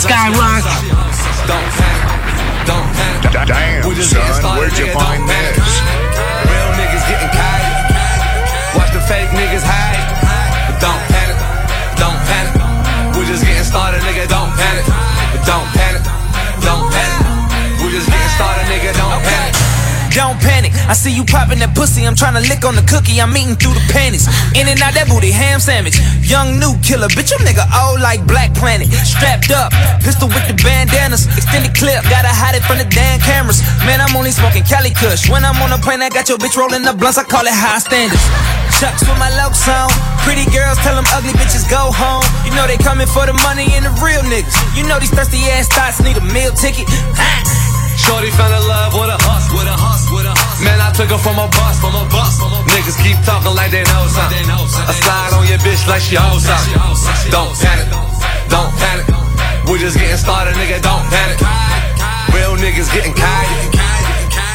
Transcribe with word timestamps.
Skyrock. 0.00 0.64
Damn, 3.44 3.84
son, 4.40 4.56
where'd 4.56 4.72
you 4.78 4.88
find 4.96 5.28
this? 5.28 5.60
Real 6.48 6.70
niggas 6.72 7.04
getting 7.04 7.28
kite. 7.36 7.68
Watch 8.76 8.92
the 8.96 9.00
fake 9.04 9.28
niggas 9.36 9.60
hide. 9.60 10.00
But 10.72 10.80
don't 10.80 11.04
panic, 11.12 11.36
don't 12.00 12.16
panic. 12.24 12.56
We're 13.14 13.28
just 13.28 13.44
getting 13.44 13.62
started, 13.62 14.00
nigga. 14.00 14.24
Don't 14.24 14.48
panic, 14.56 14.86
but 14.88 15.44
don't 15.44 15.68
panic, 15.76 16.02
don't 16.64 16.88
panic. 16.88 17.84
We're 17.84 17.92
just 17.92 18.08
getting 18.08 18.32
started, 18.40 18.64
nigga. 18.72 18.96
Don't 18.96 19.20
panic. 19.20 19.52
Don't 20.10 20.40
panic, 20.42 20.74
I 20.90 20.94
see 20.94 21.14
you 21.14 21.22
popping 21.22 21.60
that 21.60 21.70
pussy. 21.78 22.02
I'm 22.02 22.16
trying 22.16 22.34
to 22.34 22.42
lick 22.42 22.64
on 22.66 22.74
the 22.74 22.82
cookie. 22.82 23.22
I'm 23.22 23.30
eating 23.36 23.54
through 23.54 23.78
the 23.78 23.86
panties. 23.94 24.26
In 24.58 24.66
and 24.66 24.74
out 24.82 24.98
that 24.98 25.06
booty, 25.06 25.30
ham 25.30 25.62
sandwich. 25.62 26.02
Young 26.26 26.58
new 26.58 26.74
killer, 26.82 27.06
bitch, 27.14 27.30
you 27.30 27.38
nigga 27.46 27.62
old 27.78 28.02
like 28.02 28.26
Black 28.26 28.50
Planet. 28.58 28.90
Strapped 29.06 29.54
up, 29.54 29.69
pistol 30.10 30.26
with 30.26 30.42
the 30.50 30.56
bandanas. 30.58 31.30
Extended 31.38 31.70
clip, 31.78 32.02
gotta 32.10 32.34
hide 32.34 32.58
it 32.58 32.66
from 32.66 32.82
the 32.82 32.88
damn 32.90 33.22
cameras. 33.22 33.62
Man, 33.86 34.02
I'm 34.02 34.10
only 34.18 34.34
smoking 34.34 34.66
Cali 34.66 34.90
Kush. 34.90 35.30
When 35.30 35.46
I'm 35.46 35.54
on 35.62 35.70
a 35.70 35.78
plane, 35.78 36.02
I 36.02 36.10
got 36.10 36.26
your 36.26 36.34
bitch 36.34 36.58
rolling 36.58 36.82
the 36.82 36.90
blunts. 36.90 37.14
I 37.14 37.22
call 37.22 37.46
it 37.46 37.54
high 37.54 37.78
standards. 37.78 38.26
Chucks 38.82 39.06
with 39.06 39.14
my 39.22 39.30
locs 39.38 39.62
on. 39.70 39.86
Pretty 40.26 40.50
girls 40.50 40.82
tell 40.82 40.98
them 40.98 41.06
ugly 41.14 41.30
bitches 41.38 41.62
go 41.70 41.94
home. 41.94 42.26
You 42.42 42.50
know 42.58 42.66
they 42.66 42.74
coming 42.82 43.06
for 43.06 43.22
the 43.22 43.36
money 43.46 43.70
and 43.78 43.86
the 43.86 43.94
real 44.02 44.26
niggas. 44.26 44.58
You 44.74 44.82
know 44.90 44.98
these 44.98 45.14
thirsty 45.14 45.38
ass 45.54 45.70
thoughts 45.70 46.02
need 46.02 46.18
a 46.18 46.24
meal 46.34 46.50
ticket. 46.58 46.90
Shorty 47.94 48.34
fell 48.34 48.50
in 48.50 48.64
love 48.66 48.96
with 48.98 49.14
a 49.14 49.18
hus, 49.22 49.46
with 49.54 49.70
a 49.70 49.76
hus, 49.78 50.10
with 50.10 50.26
a 50.26 50.34
hus. 50.34 50.58
Man, 50.64 50.80
I 50.82 50.90
took 50.90 51.14
her 51.14 51.20
from 51.22 51.38
a 51.38 51.46
bus, 51.54 51.78
from 51.78 51.94
a 51.94 52.02
bus. 52.10 52.42
Niggas 52.74 52.98
keep 52.98 53.14
talking 53.22 53.54
like 53.54 53.70
they 53.70 53.86
know 53.86 54.10
something. 54.10 54.42
I 54.50 54.90
slide 54.90 55.38
on 55.38 55.46
your 55.46 55.60
bitch 55.62 55.86
like 55.86 56.02
she 56.02 56.18
owes 56.18 56.42
something. 56.42 57.30
Don't 57.30 57.54
panic, 57.62 57.86
don't 58.50 58.72
panic. 58.74 59.09
We're 59.70 59.78
just 59.78 59.94
getting 60.02 60.18
started, 60.18 60.58
nigga. 60.58 60.82
Don't 60.82 61.06
panic. 61.14 61.38
Real 62.34 62.58
niggas 62.58 62.90
getting 62.90 63.14
kite. 63.14 63.46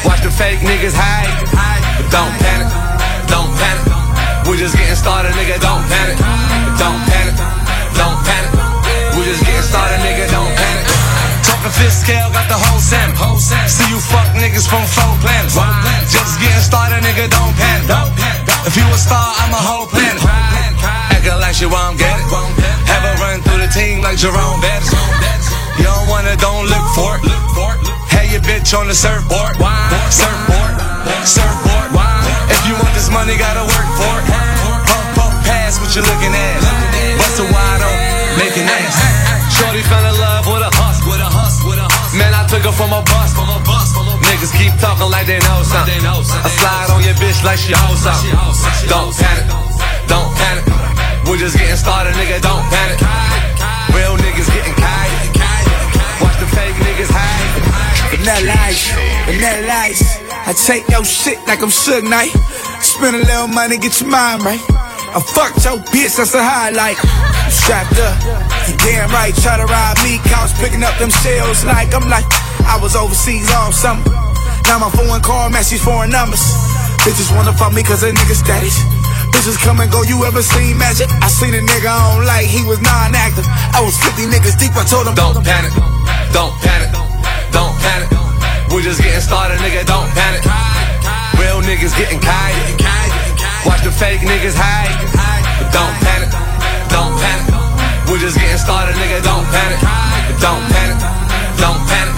Watch 0.04 0.20
the 0.20 0.28
fake 0.28 0.60
niggas 0.60 0.92
hide. 0.92 1.32
But 1.96 2.12
don't 2.12 2.36
panic, 2.36 2.68
don't 3.24 3.48
panic. 3.56 3.88
We're 4.44 4.60
just 4.60 4.76
getting 4.76 4.92
started, 4.92 5.32
nigga. 5.32 5.56
Don't 5.56 5.80
panic, 5.88 6.20
don't 6.76 7.00
panic, 7.08 7.32
don't 7.96 8.20
panic. 8.28 8.52
We're 9.16 9.24
just 9.24 9.40
getting 9.40 9.64
started, 9.64 10.04
nigga. 10.04 10.28
Don't 10.28 10.52
panic. 10.52 10.84
Talking 11.48 11.72
fifth 11.72 11.96
scale, 11.96 12.28
got 12.36 12.52
the 12.52 12.60
whole 12.60 12.76
salmon. 12.76 13.16
See 13.40 13.88
you 13.88 13.96
fuck 13.96 14.28
niggas 14.36 14.68
from 14.68 14.84
four 14.84 15.16
planets. 15.24 15.56
Just 16.12 16.36
getting 16.44 16.60
started, 16.60 17.00
nigga, 17.00 17.32
don't 17.32 17.56
panic. 17.56 17.88
If 18.68 18.76
you 18.76 18.84
a 18.84 18.98
star, 19.00 19.32
I'm 19.40 19.48
a 19.48 19.62
whole 19.64 19.88
planet. 19.88 20.20
Acting 21.08 21.40
like 21.40 21.56
you 21.56 21.72
won't 21.72 21.96
get 21.96 22.20
it. 22.20 22.28
Have 22.84 23.04
a 23.08 23.16
run 23.16 23.40
through 23.40 23.55
team 23.76 24.00
like 24.00 24.16
Jerome 24.16 24.60
Bettis. 24.64 24.88
You 25.76 25.84
don't 25.84 26.08
wanna, 26.08 26.32
don't 26.40 26.64
look 26.64 26.86
for 26.96 27.20
it. 27.20 27.22
Hey, 28.08 28.32
your 28.32 28.40
bitch 28.40 28.72
on 28.72 28.88
the 28.88 28.96
surfboard. 28.96 29.52
Surfboard, 30.08 30.72
surfboard. 31.28 31.88
If 32.48 32.60
you 32.64 32.72
want 32.80 32.96
this 32.96 33.12
money, 33.12 33.36
gotta 33.36 33.68
work 33.68 33.88
for 34.00 34.14
it. 34.16 34.24
Pump, 34.64 35.12
pump, 35.12 35.34
pass 35.44 35.76
what 35.76 35.92
you 35.92 36.00
looking 36.00 36.32
at. 36.32 36.56
Bust 37.20 37.36
a 37.36 37.44
wide 37.52 37.84
open, 37.84 38.40
make 38.40 38.56
an 38.56 38.64
ass. 38.64 38.96
Shorty 39.52 39.84
fell 39.84 40.04
in 40.08 40.16
love 40.24 40.48
with 40.48 40.64
a 40.64 40.72
hus, 40.80 40.96
with 41.04 41.20
a 41.20 41.28
hus, 41.28 41.60
with 41.60 41.76
a 41.76 41.84
hus. 41.84 42.16
Man, 42.16 42.32
I 42.32 42.48
took 42.48 42.64
her 42.64 42.72
from 42.72 42.96
a 42.96 43.04
bus, 43.04 43.36
from 43.36 43.52
a 43.52 43.60
bus, 43.60 43.92
from 43.92 44.08
a 44.08 44.16
Niggas 44.24 44.56
keep 44.56 44.72
talking 44.80 45.12
like 45.12 45.28
they 45.28 45.38
know 45.44 45.60
something. 45.62 46.00
I 46.00 46.48
slide 46.48 46.88
on 46.96 47.04
your 47.04 47.16
bitch 47.20 47.44
like 47.44 47.60
she 47.60 47.76
owes 47.76 48.00
something. 48.00 48.32
Don't 48.88 49.12
panic, 49.12 49.46
don't 50.08 50.32
panic. 50.40 50.64
We're 51.28 51.36
just 51.36 51.58
getting 51.60 51.76
started, 51.76 52.16
nigga. 52.16 52.40
Don't 52.40 52.64
panic. 52.72 53.25
Niggas 54.36 54.52
getting 54.52 54.76
kite. 54.76 56.20
Watch 56.20 56.36
the 56.36 56.46
fake 56.52 56.76
niggas 56.84 57.08
hide. 57.08 58.12
Vanilla 58.12 58.52
ice, 58.68 58.92
vanilla 59.24 59.72
ice. 59.88 60.20
I 60.28 60.52
take 60.52 60.84
your 60.92 61.08
shit 61.08 61.40
like 61.48 61.64
I'm 61.64 61.72
Suge 61.72 62.04
Knight. 62.04 62.36
Spend 62.84 63.16
a 63.16 63.24
little 63.24 63.48
money, 63.48 63.80
get 63.80 63.98
your 63.98 64.10
mind 64.12 64.44
right. 64.44 64.60
I 65.16 65.24
fucked 65.24 65.64
your 65.64 65.80
bitch, 65.88 66.20
that's 66.20 66.36
a 66.36 66.44
highlight. 66.44 67.00
I'm 67.00 67.48
strapped 67.48 67.96
up, 67.96 68.12
you 68.68 68.76
damn 68.84 69.08
right. 69.08 69.32
Try 69.40 69.56
to 69.56 69.64
ride 69.64 69.96
me, 70.04 70.20
couch 70.28 70.52
picking 70.60 70.84
up 70.84 70.92
them 71.00 71.08
shells 71.24 71.64
like 71.64 71.96
I'm 71.96 72.04
like 72.12 72.28
I 72.68 72.76
was 72.76 72.92
overseas 72.92 73.48
all 73.56 73.72
summer. 73.72 74.04
Now 74.68 74.84
my 74.84 74.92
phone 74.92 75.16
call 75.24 75.48
matches 75.48 75.80
foreign 75.80 76.12
numbers. 76.12 76.44
Bitches 77.08 77.32
wanna 77.32 77.56
fuck 77.56 77.72
me 77.72 77.80
cause 77.82 78.04
a 78.04 78.12
nigga 78.12 78.36
status. 78.36 78.95
Bitches 79.46 79.62
come 79.62 79.78
and 79.78 79.86
go, 79.92 80.02
you 80.02 80.26
ever 80.26 80.42
seen 80.42 80.76
magic? 80.76 81.06
I 81.22 81.30
seen 81.30 81.54
a 81.54 81.62
nigga 81.62 81.86
on 81.86 82.26
like 82.26 82.50
he 82.50 82.66
was 82.66 82.82
non-active. 82.82 83.46
I 83.46 83.78
was 83.78 83.94
50 84.02 84.26
niggas 84.26 84.58
deep, 84.58 84.74
I 84.74 84.82
told 84.82 85.06
him 85.06 85.14
Don't 85.14 85.38
panic, 85.38 85.70
don't 86.34 86.50
panic, 86.66 86.90
don't 87.54 87.70
panic. 87.78 88.10
We're 88.74 88.82
just 88.82 88.98
getting 88.98 89.20
started, 89.22 89.62
nigga. 89.62 89.86
Don't 89.86 90.10
panic. 90.18 90.42
Real 91.38 91.62
niggas 91.62 91.94
getting 91.94 92.18
kite. 92.18 92.58
Watch 93.62 93.86
the 93.86 93.94
fake 93.94 94.18
niggas 94.26 94.58
hide. 94.58 94.90
Don't 95.70 95.94
panic, 96.02 96.34
don't 96.90 97.14
panic. 97.14 98.10
We're 98.10 98.18
just 98.18 98.34
getting 98.34 98.58
started, 98.58 98.98
nigga. 98.98 99.22
Don't 99.22 99.46
panic, 99.46 99.78
don't 100.42 100.66
panic, 100.74 100.98
don't 101.62 101.86
panic. 101.86 102.15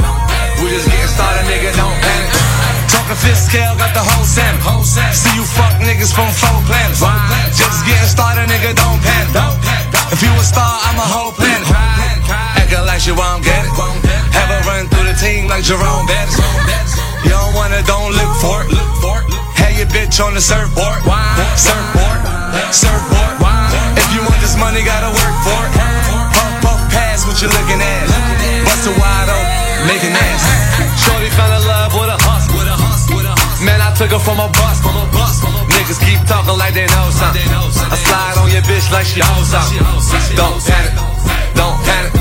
Rockin' 3.09 3.25
fifth 3.25 3.49
scale, 3.49 3.73
got 3.81 3.97
the 3.97 4.05
whole 4.05 4.29
set. 4.29 4.53
Whole. 4.61 4.85
See 4.85 5.33
you 5.33 5.41
fuck 5.57 5.73
niggas 5.81 6.13
from 6.13 6.29
four 6.29 6.61
planets. 6.69 7.01
Wow. 7.01 7.17
Just 7.57 7.81
getting 7.89 8.05
started, 8.05 8.53
nigga, 8.53 8.77
don't 8.77 9.01
panic. 9.01 9.33
Don't 9.33 9.57
panic. 9.65 10.13
If 10.13 10.21
you 10.21 10.29
a 10.29 10.45
star, 10.45 10.69
I'm 10.69 11.01
a 11.01 11.09
whole 11.09 11.33
planet. 11.33 11.65
Acting 12.29 12.85
like 12.85 13.09
you 13.09 13.17
won't 13.17 13.41
get 13.41 13.65
it. 13.65 13.73
Have 14.37 14.53
a 14.53 14.61
run 14.69 14.93
through 14.93 15.09
the 15.09 15.17
team 15.17 15.49
like 15.49 15.65
Jerome 15.65 16.05
Bettis. 16.05 16.37
You 17.25 17.33
don't 17.33 17.57
want 17.57 17.73
it, 17.73 17.89
don't 17.89 18.13
look 18.13 18.33
for 18.45 18.69
it. 18.69 18.77
Have 19.57 19.73
your 19.73 19.89
bitch 19.89 20.21
on 20.21 20.37
the 20.37 20.45
surfboard. 20.45 21.01
Surfboard. 21.57 22.21
Surfboard. 22.77 23.41
If 23.97 24.09
you 24.13 24.21
want 24.21 24.37
this 24.45 24.61
money, 24.61 24.85
gotta 24.85 25.09
work 25.09 25.37
for 25.49 25.61
it. 25.65 25.73
Pump, 26.37 26.61
pump, 26.61 26.81
pass 26.93 27.25
what 27.25 27.41
you 27.41 27.49
looking 27.49 27.81
at. 27.81 28.05
Bust 28.69 28.85
a 28.85 28.93
wide 29.01 29.33
open, 29.33 29.89
make 29.89 30.05
an 30.05 30.13
ass. 30.13 30.45
Shorty 31.09 31.33
fell 31.33 31.57
in 31.57 31.65
love 31.65 31.97
with 31.97 32.13
a 32.13 32.21
hustle. 32.21 32.48
Man, 33.59 33.81
I 33.83 33.91
took 33.95 34.11
her 34.15 34.23
from 34.23 34.39
a 34.39 34.47
bus. 34.55 34.79
Niggas 35.75 35.99
keep 35.99 36.21
talking 36.31 36.55
like 36.59 36.75
they 36.75 36.87
know 36.95 37.11
something. 37.11 37.43
I 37.91 37.97
slide 37.99 38.39
on 38.39 38.51
your 38.55 38.63
bitch 38.63 38.87
like 38.93 39.07
she 39.07 39.21
owes 39.21 39.51
something. 39.51 39.83
Don't 40.39 40.63
panic, 40.63 40.95
don't 41.59 41.79
panic. 41.83 42.13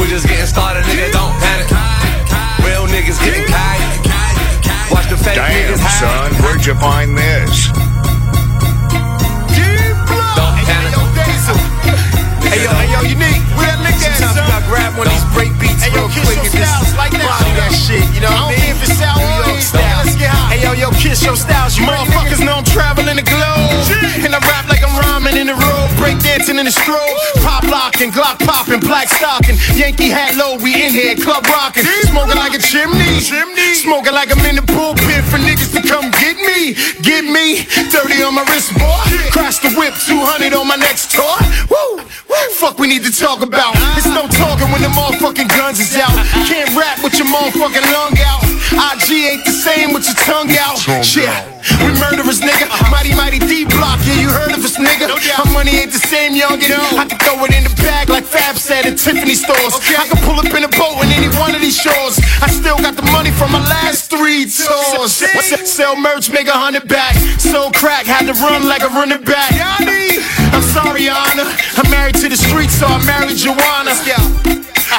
We 0.00 0.08
just 0.08 0.26
getting 0.26 0.46
started, 0.48 0.84
nigga. 0.88 1.12
Don't 1.12 1.36
panic. 1.36 1.68
Real 2.64 2.88
niggas 2.88 3.20
getting 3.20 3.44
kite. 3.44 3.84
Watch 4.90 5.08
the 5.12 5.16
fake 5.20 5.36
Damn, 5.36 5.52
niggas 5.52 5.84
hide. 5.84 6.32
son, 6.32 6.42
where'd 6.42 6.64
you 6.64 6.74
find 6.80 7.12
this? 7.12 7.68
Don't 10.32 10.56
panic. 10.64 10.96
Hey 12.48 12.64
yo, 12.64 12.72
hey 12.72 12.88
yo, 12.90 13.00
unique. 13.04 13.44
Where 13.54 13.68
that 13.68 13.78
nigga 13.84 14.00
at, 14.00 14.16
son? 14.16 14.32
Sometimes 14.32 14.40
you 14.40 14.48
gotta 14.48 14.64
grab 14.66 14.96
one 14.96 15.06
of 15.06 15.12
these 15.12 15.28
break 15.36 15.52
beats 15.60 15.84
Hey 15.84 15.92
yo, 15.92 16.08
real 16.08 16.10
kiss 16.10 16.24
quick 16.24 16.40
your 16.40 16.56
and 16.56 16.64
just 16.64 16.96
like 16.96 17.12
that. 17.12 17.20
body 17.28 17.52
that 17.60 17.70
shit. 17.76 18.02
You 18.16 18.24
know 18.24 18.32
what 18.32 18.48
I 18.48 18.56
mean? 18.56 18.72
if 18.74 18.80
it's 18.82 18.96
sour 18.98 19.39
Hey 20.20 20.60
yo, 20.60 20.72
yo, 20.72 20.90
kiss 20.92 21.24
your 21.24 21.36
styles. 21.36 21.78
You? 21.78 21.86
Motherfuckers 21.86 22.44
know 22.44 22.60
I'm 22.60 22.64
traveling 22.64 23.16
the 23.16 23.24
globe. 23.24 23.70
And 24.20 24.34
I 24.34 24.40
rap 24.44 24.68
like 24.68 24.84
I'm 24.84 24.92
rhyming 24.92 25.36
in 25.40 25.46
the 25.48 25.56
road, 25.56 25.88
break 25.96 26.20
dancing 26.20 26.58
in 26.58 26.66
the 26.68 26.74
strobe. 26.74 27.16
Pop 27.40 27.64
locking, 27.64 28.10
Glock 28.10 28.38
popping, 28.44 28.80
black 28.80 29.08
stocking. 29.08 29.56
Yankee 29.72 30.12
hat 30.12 30.36
low, 30.36 30.60
we 30.60 30.76
in 30.76 30.92
here, 30.92 31.16
club 31.16 31.46
rocking. 31.48 31.84
Smoking 32.04 32.36
like 32.36 32.52
a 32.52 32.60
chimney. 32.60 33.20
Smoking 33.72 34.12
like 34.12 34.28
I'm 34.28 34.44
in 34.44 34.56
the 34.56 34.66
pulpit 34.66 35.24
for 35.24 35.40
niggas 35.40 35.72
to 35.72 35.80
come 35.86 36.10
get 36.20 36.36
me. 36.36 36.76
Get 37.00 37.24
me. 37.24 37.64
30 37.64 38.22
on 38.22 38.34
my 38.34 38.44
wrist, 38.52 38.76
boy. 38.76 39.00
Crash 39.32 39.58
the 39.64 39.72
whip, 39.72 39.94
200 39.94 40.52
on 40.52 40.68
my 40.68 40.76
next 40.76 41.12
toy. 41.12 41.40
Woo! 41.72 42.04
Fuck, 42.60 42.78
we 42.78 42.86
need 42.86 43.04
to 43.04 43.12
talk 43.12 43.42
about. 43.42 43.72
It's 43.96 44.06
no 44.06 44.28
talking 44.28 44.68
when 44.70 44.82
the 44.82 44.92
motherfucking 44.92 45.48
guns 45.48 45.80
is 45.80 45.96
out. 45.96 46.12
Can't 46.44 46.68
rap 46.76 47.02
with 47.02 47.16
your 47.16 47.26
motherfucking 47.26 47.86
lung 47.88 48.14
out. 48.20 48.44
IG 48.70 49.10
ain't 49.10 49.44
same 49.60 49.92
with 49.92 50.08
your 50.08 50.16
tongue 50.24 50.48
out. 50.56 50.80
Yeah, 51.12 51.44
we 51.84 51.92
murderers, 52.00 52.40
nigga. 52.40 52.64
Mighty, 52.90 53.12
mighty 53.14 53.38
D 53.38 53.68
block. 53.68 54.00
Yeah, 54.08 54.16
you 54.16 54.28
heard 54.32 54.56
of 54.56 54.64
us, 54.64 54.80
nigga. 54.80 55.12
My 55.44 55.52
money 55.52 55.76
ain't 55.76 55.92
the 55.92 56.00
same, 56.00 56.32
youngin'. 56.32 56.80
I 56.96 57.04
can 57.04 57.18
throw 57.20 57.44
it 57.44 57.52
in 57.52 57.64
the 57.68 57.74
bag 57.84 58.08
like 58.08 58.24
Fab 58.24 58.56
said 58.56 58.86
at 58.86 58.96
Tiffany 58.96 59.36
stores. 59.36 59.76
I 59.92 60.08
can 60.08 60.16
pull 60.24 60.40
up 60.40 60.48
in 60.48 60.64
a 60.64 60.72
boat 60.80 61.04
in 61.04 61.12
any 61.12 61.28
one 61.36 61.54
of 61.54 61.60
these 61.60 61.76
shores. 61.76 62.16
I 62.40 62.48
still 62.48 62.78
got 62.80 62.96
the 62.96 63.04
money 63.12 63.30
from 63.30 63.52
my 63.52 63.60
last 63.68 64.08
three 64.08 64.48
tours. 64.48 65.12
Sell 65.68 65.94
merch, 65.96 66.30
make 66.32 66.48
a 66.48 66.56
hundred 66.56 66.88
back. 66.88 67.14
Sold 67.38 67.76
crack, 67.76 68.06
had 68.06 68.24
to 68.32 68.34
run 68.40 68.64
like 68.66 68.82
a 68.82 68.88
running 68.88 69.22
back. 69.22 69.52
I'm 70.56 70.64
sorry, 70.72 71.08
Honor. 71.08 71.44
I'm 71.76 71.90
married 71.90 72.16
to 72.24 72.28
the 72.28 72.36
streets, 72.36 72.74
so 72.80 72.86
I 72.86 72.98
married 73.04 73.36
Joanna. 73.36 73.92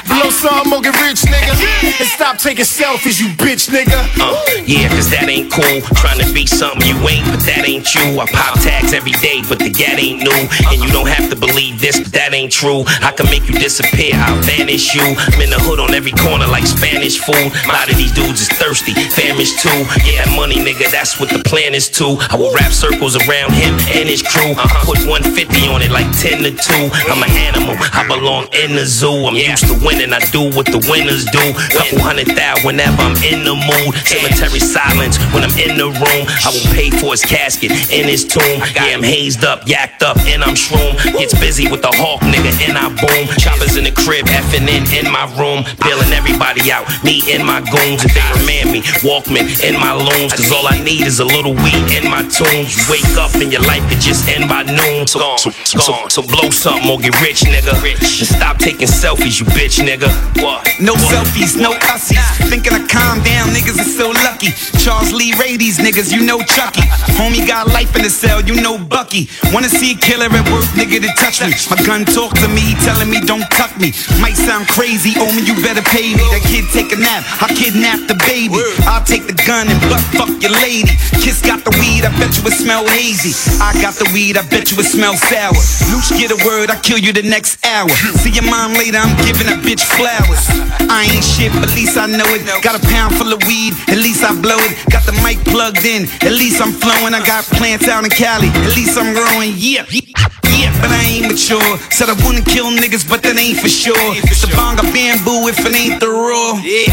Blow 0.07 0.29
some, 0.29 0.71
or 0.71 0.81
get 0.81 0.95
rich, 1.03 1.27
nigga. 1.27 1.53
And 1.99 2.07
stop 2.07 2.37
taking 2.37 2.65
selfies, 2.65 3.19
you 3.19 3.27
bitch, 3.35 3.67
nigga. 3.67 3.99
Uh, 4.19 4.39
yeah, 4.65 4.87
cause 4.89 5.09
that 5.11 5.27
ain't 5.27 5.51
cool. 5.51 5.81
Trying 5.99 6.19
to 6.23 6.27
be 6.31 6.45
something 6.47 6.81
you 6.87 6.95
ain't, 7.07 7.27
but 7.27 7.43
that 7.43 7.67
ain't 7.67 7.87
you. 7.93 8.19
I 8.19 8.25
pop 8.31 8.59
tags 8.63 8.93
every 8.93 9.11
day, 9.19 9.43
but 9.47 9.59
the 9.59 9.69
gat 9.69 9.99
ain't 9.99 10.23
new. 10.23 10.41
And 10.71 10.79
you 10.79 10.89
don't 10.91 11.09
have 11.09 11.29
to 11.29 11.35
believe 11.35 11.81
this, 11.81 11.99
but 11.99 12.11
that 12.13 12.33
ain't 12.33 12.51
true. 12.51 12.87
I 13.03 13.11
can 13.11 13.27
make 13.27 13.47
you 13.49 13.55
disappear, 13.59 14.15
I'll 14.15 14.39
vanish 14.47 14.95
you. 14.95 15.03
I'm 15.03 15.41
in 15.41 15.51
the 15.51 15.59
hood 15.59 15.79
on 15.79 15.93
every 15.93 16.15
corner 16.15 16.47
like 16.47 16.65
Spanish 16.65 17.19
food. 17.19 17.51
A 17.67 17.71
lot 17.71 17.91
of 17.91 17.97
these 17.99 18.15
dudes 18.15 18.41
is 18.41 18.49
thirsty, 18.55 18.95
famished 18.95 19.59
too. 19.59 19.83
Yeah, 20.07 20.23
money, 20.35 20.55
nigga, 20.55 20.87
that's 20.91 21.19
what 21.19 21.29
the 21.29 21.43
plan 21.43 21.75
is 21.75 21.89
too. 21.89 22.15
I 22.31 22.39
will 22.39 22.53
wrap 22.55 22.71
circles 22.71 23.19
around 23.27 23.53
him 23.53 23.75
and 23.91 24.07
his 24.07 24.23
crew. 24.23 24.55
I 24.55 24.65
put 24.87 25.03
150 25.03 25.35
on 25.67 25.81
it 25.81 25.91
like 25.91 26.07
10 26.15 26.47
to 26.47 26.51
2. 26.55 27.11
I'm 27.11 27.19
an 27.19 27.33
animal, 27.35 27.75
I 27.91 28.07
belong 28.07 28.47
in 28.55 28.75
the 28.75 28.85
zoo. 28.85 29.27
I'm 29.27 29.35
used 29.35 29.67
to 29.67 29.80
winning, 29.83 30.13
I 30.13 30.19
do 30.31 30.49
what 30.55 30.65
the 30.65 30.79
winners 30.89 31.25
do. 31.29 31.43
Couple 31.73 31.99
hundred 32.01 32.27
thousand 32.33 32.65
whenever 32.65 33.01
I'm 33.01 33.17
in 33.23 33.43
the 33.43 33.55
mood. 33.55 33.91
Cemetery 34.05 34.59
silence 34.59 35.17
when 35.33 35.43
I'm 35.43 35.55
in 35.57 35.77
the 35.77 35.89
room. 35.89 36.23
I 36.45 36.49
will 36.53 36.69
pay 36.73 36.89
for 36.89 37.11
his 37.13 37.23
casket 37.23 37.71
in 37.91 38.07
his 38.07 38.25
tomb. 38.25 38.61
Yeah, 38.75 38.95
I'm 38.95 39.03
hazed 39.03 39.43
up, 39.43 39.65
yacked 39.65 40.03
up, 40.03 40.17
and 40.27 40.43
I'm 40.43 40.55
shroom. 40.55 40.97
Gets 41.17 41.37
busy 41.39 41.69
with 41.69 41.81
the 41.81 41.91
hawk, 41.93 42.21
nigga, 42.21 42.51
and 42.67 42.77
I 42.77 42.89
boom. 42.89 43.27
Choppers 43.37 43.77
in 43.77 43.83
the 43.85 43.91
crib, 43.93 44.25
effing 44.27 44.67
in 44.67 44.83
in 44.91 45.11
my 45.11 45.25
room. 45.37 45.63
Bailing 45.81 46.11
everybody 46.13 46.71
out, 46.71 46.85
me 47.03 47.21
and 47.31 47.45
my 47.45 47.61
goons. 47.61 48.03
If 48.03 48.13
they 48.13 48.25
remand 48.37 48.71
me, 48.71 48.81
Walkman 49.05 49.47
in 49.63 49.79
my 49.79 49.93
looms. 49.93 50.33
Cause 50.33 50.51
all 50.51 50.67
I 50.67 50.81
need 50.83 51.07
is 51.07 51.19
a 51.19 51.25
little 51.25 51.53
weed 51.53 51.87
in 51.95 52.09
my 52.09 52.23
tunes. 52.27 52.75
You 52.75 52.83
wake 52.91 53.13
up 53.17 53.33
and 53.35 53.51
your 53.51 53.63
life 53.63 53.83
could 53.89 54.01
just 54.01 54.27
end 54.27 54.49
by 54.49 54.63
noon. 54.63 55.07
So, 55.07 55.19
so, 55.37 55.49
so, 55.63 56.07
so 56.07 56.21
blow 56.21 56.49
something 56.49 56.89
or 56.89 56.99
get 56.99 57.15
rich, 57.21 57.41
nigga. 57.47 57.73
And 57.81 58.27
stop 58.27 58.57
taking 58.57 58.87
selfies, 58.87 59.39
you 59.39 59.45
bitch, 59.47 59.70
nigga. 59.79 60.11
What? 60.43 60.67
No 60.81 60.95
selfies, 60.95 61.55
no 61.55 61.71
ussies. 61.93 62.19
Thinking 62.49 62.73
I 62.73 62.83
calm 62.87 63.23
down, 63.23 63.53
niggas 63.55 63.79
are 63.79 63.87
so 63.87 64.11
lucky. 64.25 64.51
Charles 64.83 65.13
Lee 65.13 65.31
Ray, 65.39 65.55
these 65.55 65.77
niggas, 65.77 66.11
you 66.11 66.25
know 66.25 66.39
Chucky. 66.43 66.81
Homie 67.15 67.45
got 67.47 67.67
life 67.67 67.95
in 67.95 68.01
the 68.01 68.09
cell, 68.09 68.41
you 68.41 68.59
know 68.59 68.77
Bucky. 68.77 69.29
Wanna 69.53 69.69
see 69.69 69.93
a 69.93 69.95
killer 69.95 70.27
at 70.27 70.45
work, 70.51 70.65
nigga, 70.75 70.99
to 70.99 71.11
touch 71.15 71.39
me. 71.39 71.53
My 71.69 71.77
gun 71.85 72.03
talk 72.03 72.33
to 72.41 72.47
me, 72.49 72.73
he 72.73 72.75
telling 72.83 73.09
me 73.09 73.21
don't 73.21 73.45
tuck 73.55 73.71
me. 73.79 73.93
Might 74.19 74.35
sound 74.35 74.67
crazy, 74.67 75.13
oh 75.17 75.29
man, 75.31 75.45
you 75.45 75.55
better 75.61 75.85
pay 75.85 76.11
me. 76.17 76.25
That 76.35 76.43
kid 76.43 76.65
take 76.73 76.91
a 76.91 76.99
nap, 76.99 77.23
I 77.39 77.47
kidnap 77.53 78.09
the 78.09 78.17
baby. 78.27 78.57
I'll 78.89 79.05
take 79.05 79.27
the 79.29 79.37
gun 79.47 79.69
and 79.69 79.79
butt 79.87 80.01
fuck 80.17 80.33
your 80.41 80.51
lady. 80.65 80.97
Kiss 81.21 81.39
got 81.39 81.63
the 81.63 81.71
weed, 81.79 82.03
I 82.03 82.11
bet 82.17 82.35
you 82.35 82.43
it 82.43 82.57
smell 82.57 82.83
hazy. 82.89 83.31
I 83.61 83.77
got 83.79 83.95
the 83.95 84.09
weed, 84.11 84.35
I 84.35 84.43
bet 84.49 84.71
you 84.71 84.77
it 84.81 84.89
smell 84.89 85.15
sour. 85.15 85.55
Louch 85.93 86.09
get 86.17 86.33
a 86.33 86.39
word, 86.43 86.73
I 86.73 86.79
kill 86.81 86.97
you 86.97 87.13
the 87.13 87.23
next 87.23 87.63
hour. 87.63 87.89
See 88.19 88.33
your 88.33 88.49
mom 88.49 88.73
later, 88.73 88.97
I'm 88.97 89.13
giving 89.21 89.47
that 89.47 89.60
bitch 89.61 89.85
flowers. 89.85 90.43
I 90.89 91.07
ain't 91.07 91.23
shit, 91.23 91.53
but 91.53 91.69
at 91.69 91.75
least 91.77 91.97
I 91.97 92.05
know 92.09 92.25
it. 92.33 92.43
Got 92.61 92.75
a 92.75 92.83
pound 92.89 93.15
full 93.15 93.31
of 93.31 93.39
weed, 93.45 93.73
at 93.87 93.97
least 93.97 94.25
I 94.25 94.33
blow 94.33 94.57
it. 94.59 94.73
Got 94.89 95.05
the 95.05 95.15
mic 95.21 95.39
plugged 95.45 95.85
in, 95.85 96.09
at 96.25 96.33
least 96.33 96.61
I'm 96.61 96.73
flowing. 96.73 97.13
I 97.13 97.21
got 97.25 97.45
plants 97.55 97.87
out 97.87 98.03
in 98.03 98.09
Cali, 98.09 98.49
at 98.49 98.75
least 98.75 98.97
I'm 98.97 99.13
growing. 99.13 99.53
Yeah, 99.55 99.85
yeah, 99.89 100.73
but 100.81 100.91
I 100.91 101.01
ain't 101.07 101.31
mature. 101.31 101.77
Said 101.93 102.09
I 102.09 102.17
wanna 102.25 102.41
kill 102.41 102.67
niggas, 102.73 103.07
but 103.07 103.21
that 103.23 103.37
ain't 103.37 103.61
for 103.61 103.69
sure. 103.69 103.95
It's 104.27 104.41
the 104.41 104.51
bonga 104.57 104.83
bamboo 104.91 105.47
if 105.47 105.61
it 105.61 105.73
ain't 105.73 106.01
the 106.01 106.09
raw. 106.09 106.57
Yeah, 106.59 106.91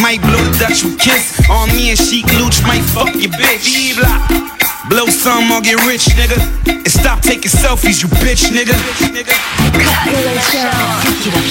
might 0.00 0.20
blow 0.24 0.40
the 0.42 0.56
Dutch 0.58 0.82
with 0.82 0.98
kiss 0.98 1.38
on 1.50 1.68
me 1.76 1.90
and 1.90 1.98
Sheek 1.98 2.26
Louch 2.40 2.62
might 2.64 2.82
fuck 2.82 3.14
your 3.14 3.32
bitch. 3.36 4.57
Blow 4.88 5.06
some 5.06 5.52
or 5.52 5.60
get 5.60 5.76
rich, 5.84 6.06
nigga. 6.16 6.40
And 6.66 6.88
stop 6.90 7.20
taking 7.20 7.50
selfies, 7.50 8.02
you 8.02 8.08
bitch, 8.24 8.48
nigga. 8.48 8.72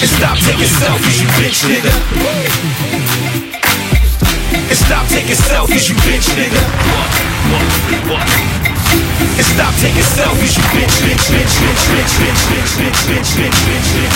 And 0.01 0.09
stop 0.09 0.37
taking 0.41 0.65
selfies, 0.65 1.21
you 1.21 1.29
bitch, 1.37 1.61
nigga. 1.69 1.93
And 4.69 4.77
stop 4.77 5.05
taking 5.09 5.35
selfies, 5.35 5.87
you 5.87 5.95
bitch, 6.01 6.33
nigga. 6.33 6.61
And 9.37 9.45
stop 9.45 9.73
taking 9.81 10.01
selfies, 10.17 10.57
you 10.57 10.63
bitch, 10.73 10.97
bitch, 11.05 11.29
bitch, 11.29 11.53
bitch, 11.61 11.85
bitch, 11.93 12.17
bitch, 12.17 12.73
bitch, 12.77 13.01
bitch, 13.05 13.29
bitch, 13.37 13.61
bitch, 13.69 14.06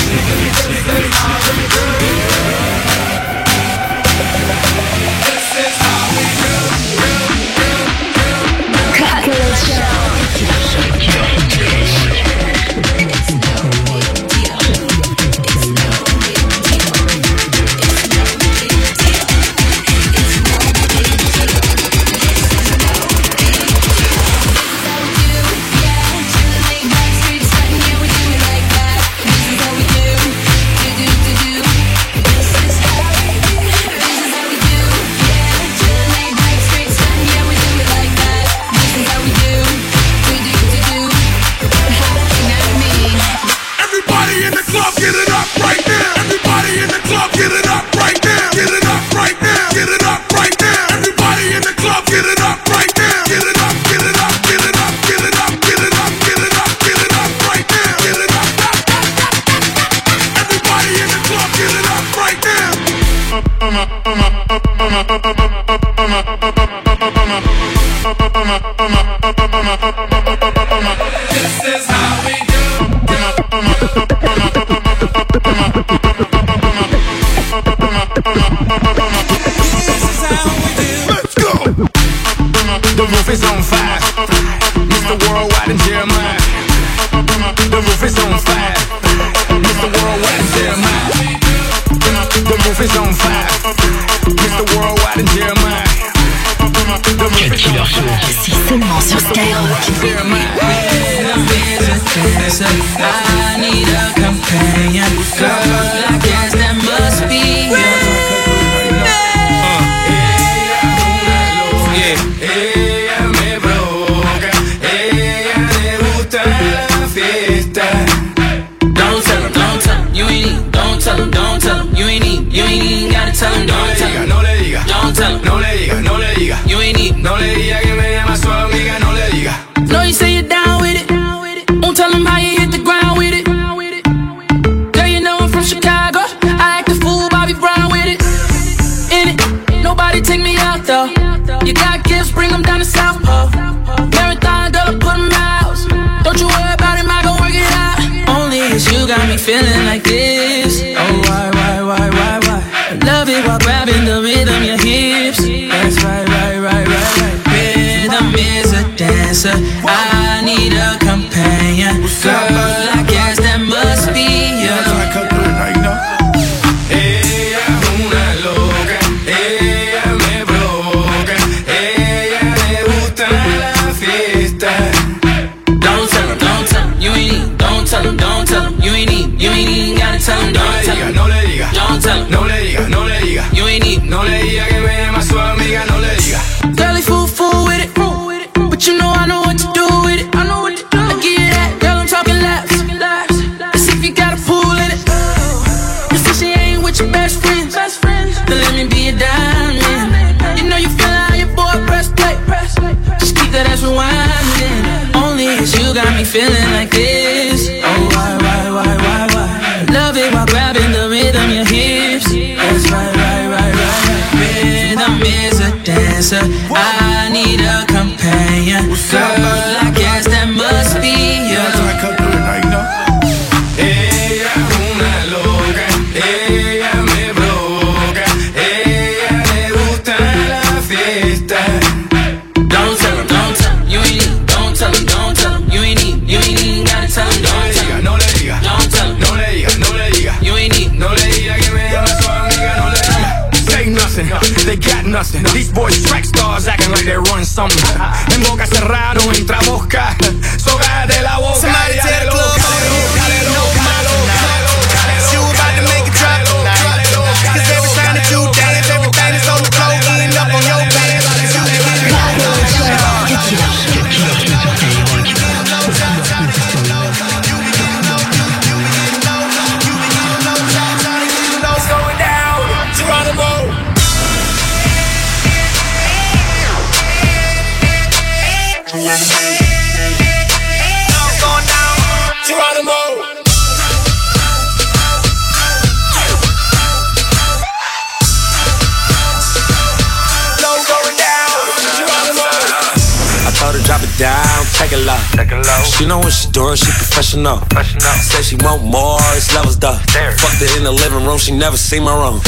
said 298.42 298.58
she 298.58 298.66
want 298.66 298.84
more, 298.84 299.20
it's 299.38 299.54
levels 299.54 299.78
though. 299.78 299.98
There. 300.14 300.34
Fucked 300.38 300.62
it 300.62 300.78
in 300.78 300.84
the 300.84 300.92
living 300.92 301.26
room, 301.26 301.38
she 301.38 301.52
never 301.52 301.78
seen 301.78 302.04
my 302.04 302.14
room. 302.14 302.42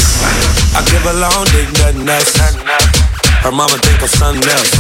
I 0.74 0.82
give 0.90 1.06
a 1.06 1.14
long 1.14 1.46
dick, 1.54 1.70
nothing 1.78 2.10
else. 2.10 2.34
Her 3.46 3.52
mama 3.52 3.78
think 3.78 4.02
I'm 4.02 4.10
something 4.10 4.42
else. 4.50 4.74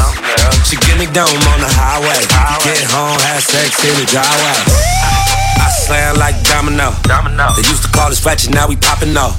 She 0.65 0.75
give 0.77 0.97
me 0.97 1.05
dome 1.05 1.29
on 1.29 1.59
the 1.61 1.69
highway. 1.69 2.17
Get 2.65 2.81
home, 2.89 3.19
have 3.29 3.43
sex 3.43 3.77
in 3.85 3.93
the 3.99 4.05
driveway. 4.09 4.57
I 5.61 5.69
slam 5.85 6.17
like 6.17 6.37
domino. 6.49 6.89
They 7.55 7.65
used 7.69 7.83
to 7.83 7.91
call 7.93 8.09
us 8.09 8.23
ratchet, 8.25 8.53
now 8.53 8.67
we 8.67 8.75
popping 8.75 9.15
off. 9.17 9.37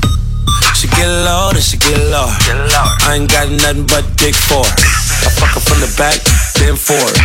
She 0.79 0.87
get 0.89 1.09
low, 1.09 1.51
then 1.53 1.63
she 1.63 1.77
get 1.79 1.99
low. 2.13 2.29
I 2.29 3.19
ain't 3.19 3.31
got 3.31 3.51
nothing 3.51 3.87
but 3.87 4.05
dick 4.17 4.35
for 4.35 4.63
her. 4.63 4.75
I 5.27 5.31
fuck 5.33 5.57
her 5.57 5.63
from 5.65 5.81
the 5.81 5.91
back, 5.97 6.21
then 6.55 6.77
forward. 6.77 7.17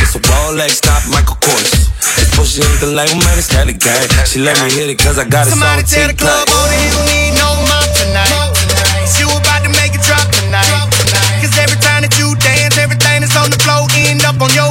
It's 0.00 0.16
a 0.16 0.20
Rolex, 0.20 0.82
not 0.82 1.02
Michael 1.12 1.36
Kors. 1.38 1.93
This 2.14 2.30
bullshit 2.36 2.64
ain't 2.64 2.80
the 2.80 2.90
life, 2.94 3.10
we 3.10 3.18
might 3.26 3.38
as 3.38 3.50
had 3.50 3.68
a 3.68 3.74
gang. 3.74 4.06
She 4.26 4.38
let 4.38 4.54
me 4.62 4.70
hit 4.70 4.90
it 4.90 4.98
cause 4.98 5.18
I 5.18 5.26
got 5.26 5.46
it 5.46 5.50
Somebody 5.50 5.82
so 5.82 5.98
tell 5.98 6.08
the 6.08 6.16
club 6.16 6.46
owner 6.46 6.78
he 6.78 6.88
don't 6.94 7.08
need 7.10 7.32
no 7.34 7.48
mop 7.66 7.88
tonight. 7.98 8.30
You 9.18 9.26
about 9.30 9.62
to 9.66 9.70
make 9.74 9.94
it 9.94 10.02
drop 10.06 10.26
tonight. 10.30 10.70
Cause 11.42 11.54
every 11.58 11.78
time 11.82 12.06
that 12.06 12.14
you 12.18 12.34
dance, 12.38 12.78
everything 12.78 13.22
that's 13.26 13.36
on 13.36 13.50
the 13.50 13.58
floor 13.62 13.86
end 13.98 14.22
up 14.22 14.38
on 14.38 14.50
your 14.54 14.70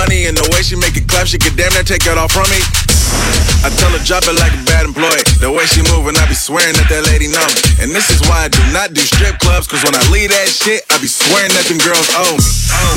money 0.00 0.24
and 0.24 0.36
the 0.36 0.46
way 0.56 0.64
she 0.64 0.76
make 0.80 0.96
it 0.96 1.04
clap, 1.04 1.28
she 1.28 1.36
could 1.36 1.56
damn 1.60 1.68
near 1.76 1.84
take 1.84 2.08
it 2.08 2.16
all 2.16 2.28
from 2.28 2.48
me. 2.48 2.60
I 3.60 3.68
tell 3.76 3.92
her 3.92 4.00
drop 4.08 4.24
it 4.24 4.36
like 4.40 4.56
a 4.56 4.62
bad 4.64 4.88
employee. 4.88 5.20
The 5.44 5.52
way 5.52 5.68
she 5.68 5.84
moving, 5.92 6.16
I 6.16 6.24
be 6.24 6.32
swearing 6.32 6.72
that 6.80 6.88
that 6.88 7.04
lady 7.12 7.28
know 7.28 7.44
me. 7.44 7.60
And 7.84 7.92
this 7.92 8.08
is 8.08 8.24
why 8.24 8.46
I 8.46 8.48
do 8.48 8.62
not 8.72 8.96
do 8.96 9.04
strip 9.04 9.36
clubs, 9.36 9.68
cause 9.68 9.84
when 9.84 9.92
I 9.92 10.00
leave 10.08 10.32
that 10.32 10.48
shit, 10.48 10.80
I 10.88 10.96
be 11.04 11.10
swearing 11.10 11.52
that 11.52 11.68
them 11.68 11.76
girls 11.84 12.08
owe 12.16 12.40
me. 12.40 12.48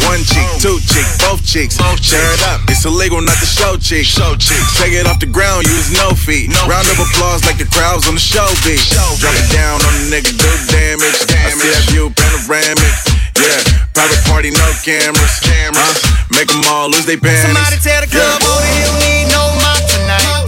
One 0.07 0.23
cheek, 0.23 0.47
two 0.63 0.79
cheek, 0.87 1.03
both 1.27 1.43
cheeks. 1.43 1.75
Share 1.99 2.23
it 2.23 2.43
up, 2.47 2.63
it's 2.71 2.87
illegal 2.87 3.19
not 3.19 3.35
to 3.43 3.49
show 3.49 3.75
cheeks. 3.75 4.07
Show 4.07 4.39
cheeks. 4.39 4.79
Take 4.79 4.95
it 4.95 5.03
off 5.03 5.19
the 5.19 5.27
ground, 5.27 5.67
use 5.67 5.91
no 5.91 6.15
feet. 6.15 6.47
No 6.47 6.61
Round 6.71 6.87
of 6.87 7.03
applause 7.03 7.43
like 7.43 7.59
the 7.59 7.67
crowds 7.67 8.07
on 8.07 8.15
the 8.15 8.23
show 8.23 8.47
beat. 8.63 8.79
Drop 9.19 9.35
it 9.35 9.49
down 9.51 9.83
on 9.83 9.91
the 9.99 10.03
nigga, 10.07 10.31
do 10.31 10.51
damage. 10.71 11.19
I 11.35 11.51
see 11.51 11.67
that 11.67 11.83
view 11.91 12.07
panoramic. 12.15 13.22
Yeah, 13.39 13.59
private 13.93 14.21
party, 14.29 14.51
no 14.51 14.67
cameras. 14.83 15.39
Cameras. 15.41 15.99
Make 16.31 16.47
them 16.47 16.63
all 16.69 16.89
lose 16.89 17.05
their 17.05 17.17
panties. 17.17 17.45
Somebody 17.45 17.77
tell 17.81 18.01
the 18.01 18.09
club 18.09 18.41
Yeah. 18.41 18.47
Oh, 18.47 18.57
owner 18.57 18.71
he 18.73 18.79
don't 18.85 18.99
need 19.01 19.25
no 19.33 19.43
more 19.57 19.81
tonight. 19.89 20.45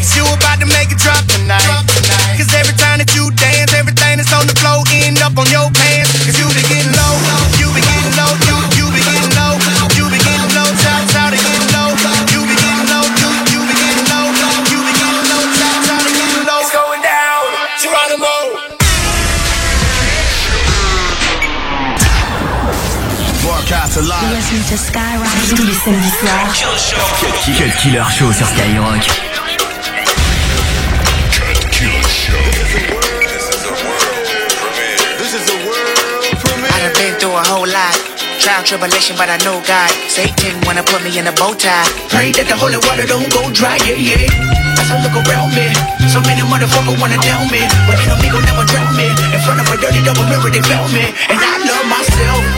Cause 0.00 0.16
you 0.16 0.24
about 0.26 0.60
to 0.60 0.66
make 0.66 0.90
it 0.92 0.98
drop 0.98 1.24
tonight. 1.26 1.64
Cause 2.36 2.52
every 2.54 2.76
time 2.76 2.98
that 3.00 3.10
you 3.14 3.30
dance, 3.36 3.72
everything 3.72 4.18
that's 4.18 4.32
on 4.32 4.46
the 4.46 4.56
floor 4.60 4.84
end 4.92 5.18
up 5.22 5.36
on 5.38 5.46
your 5.50 5.70
pants. 5.72 5.85
To 24.76 24.82
Skyrock 24.82 25.26
tous 25.48 25.62
les 25.64 25.72
samedis 25.72 26.10
soirs. 26.20 26.52
Cut 27.56 27.70
Killer 27.80 28.04
Show 28.10 28.32
sur 28.32 28.46
Skyrock. 28.46 29.08
I 36.68 36.80
done 36.80 36.92
been 36.94 37.14
through 37.18 37.32
a 37.32 37.42
whole 37.48 37.66
lot. 37.66 37.96
Trial, 38.40 38.62
tribulation, 38.64 39.16
but 39.16 39.30
I 39.30 39.38
know 39.44 39.60
God. 39.66 39.90
Satan 40.08 40.60
wanna 40.66 40.82
put 40.82 41.02
me 41.02 41.18
in 41.18 41.26
a 41.26 41.32
bow 41.32 41.54
tie. 41.54 41.88
Pray 42.08 42.32
that 42.32 42.46
the 42.46 42.56
holy 42.56 42.76
water 42.76 43.06
don't 43.06 43.28
go 43.32 43.50
dry, 43.52 43.78
yeah, 43.86 43.96
yeah. 43.96 44.28
As 44.80 44.90
I 44.90 45.00
look 45.02 45.16
around 45.26 45.54
me, 45.56 45.72
so 46.08 46.20
many 46.20 46.42
motherfuckers 46.42 47.00
wanna 47.00 47.18
down 47.24 47.48
me. 47.50 47.64
But 47.88 47.96
enemy 48.04 48.28
gon' 48.28 48.44
never 48.44 48.64
drown 48.64 48.94
me. 48.96 49.08
In 49.32 49.40
front 49.40 49.60
of 49.60 49.72
a 49.72 49.76
dirty 49.80 50.04
double 50.04 50.24
mirror, 50.28 50.50
they 50.50 50.62
found 50.62 50.92
me. 50.92 51.14
And 51.32 51.40
I 51.40 51.64
love 51.64 51.86
myself. 51.88 52.55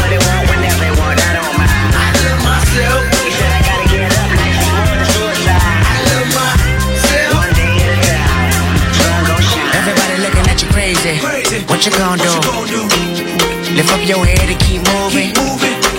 What 0.00 0.10
they 0.10 0.22
want 0.22 0.44
whenever 0.50 0.78
they 0.78 0.94
want. 0.94 1.18
I 1.18 1.30
don't 1.34 1.54
mind. 1.58 1.70
I 1.98 2.08
love 2.22 2.40
myself. 2.46 3.02
He 3.26 3.30
said 3.34 3.50
I 3.50 3.60
gotta 3.66 3.86
get 3.90 4.06
up 4.06 4.30
like 4.38 4.54
some 4.54 4.74
more 4.78 4.94
than 4.94 5.08
suicide. 5.10 5.82
I 5.82 5.98
love 6.10 6.28
myself. 6.30 7.32
One 7.42 7.52
day 7.58 7.74
at 7.74 7.90
a 7.90 8.06
time. 8.06 8.54
Sun 8.94 9.20
gon' 9.26 9.42
shine. 9.42 9.74
Everybody 9.82 10.16
looking 10.22 10.46
at 10.46 10.58
you 10.62 10.68
crazy. 10.70 11.16
What 11.66 11.80
you 11.86 11.92
gonna 11.92 12.22
do? 12.22 12.32
Lift 13.74 13.90
up 13.92 14.02
your 14.06 14.24
head 14.24 14.48
and 14.48 14.60
keep 14.60 14.82
moving. 14.94 15.49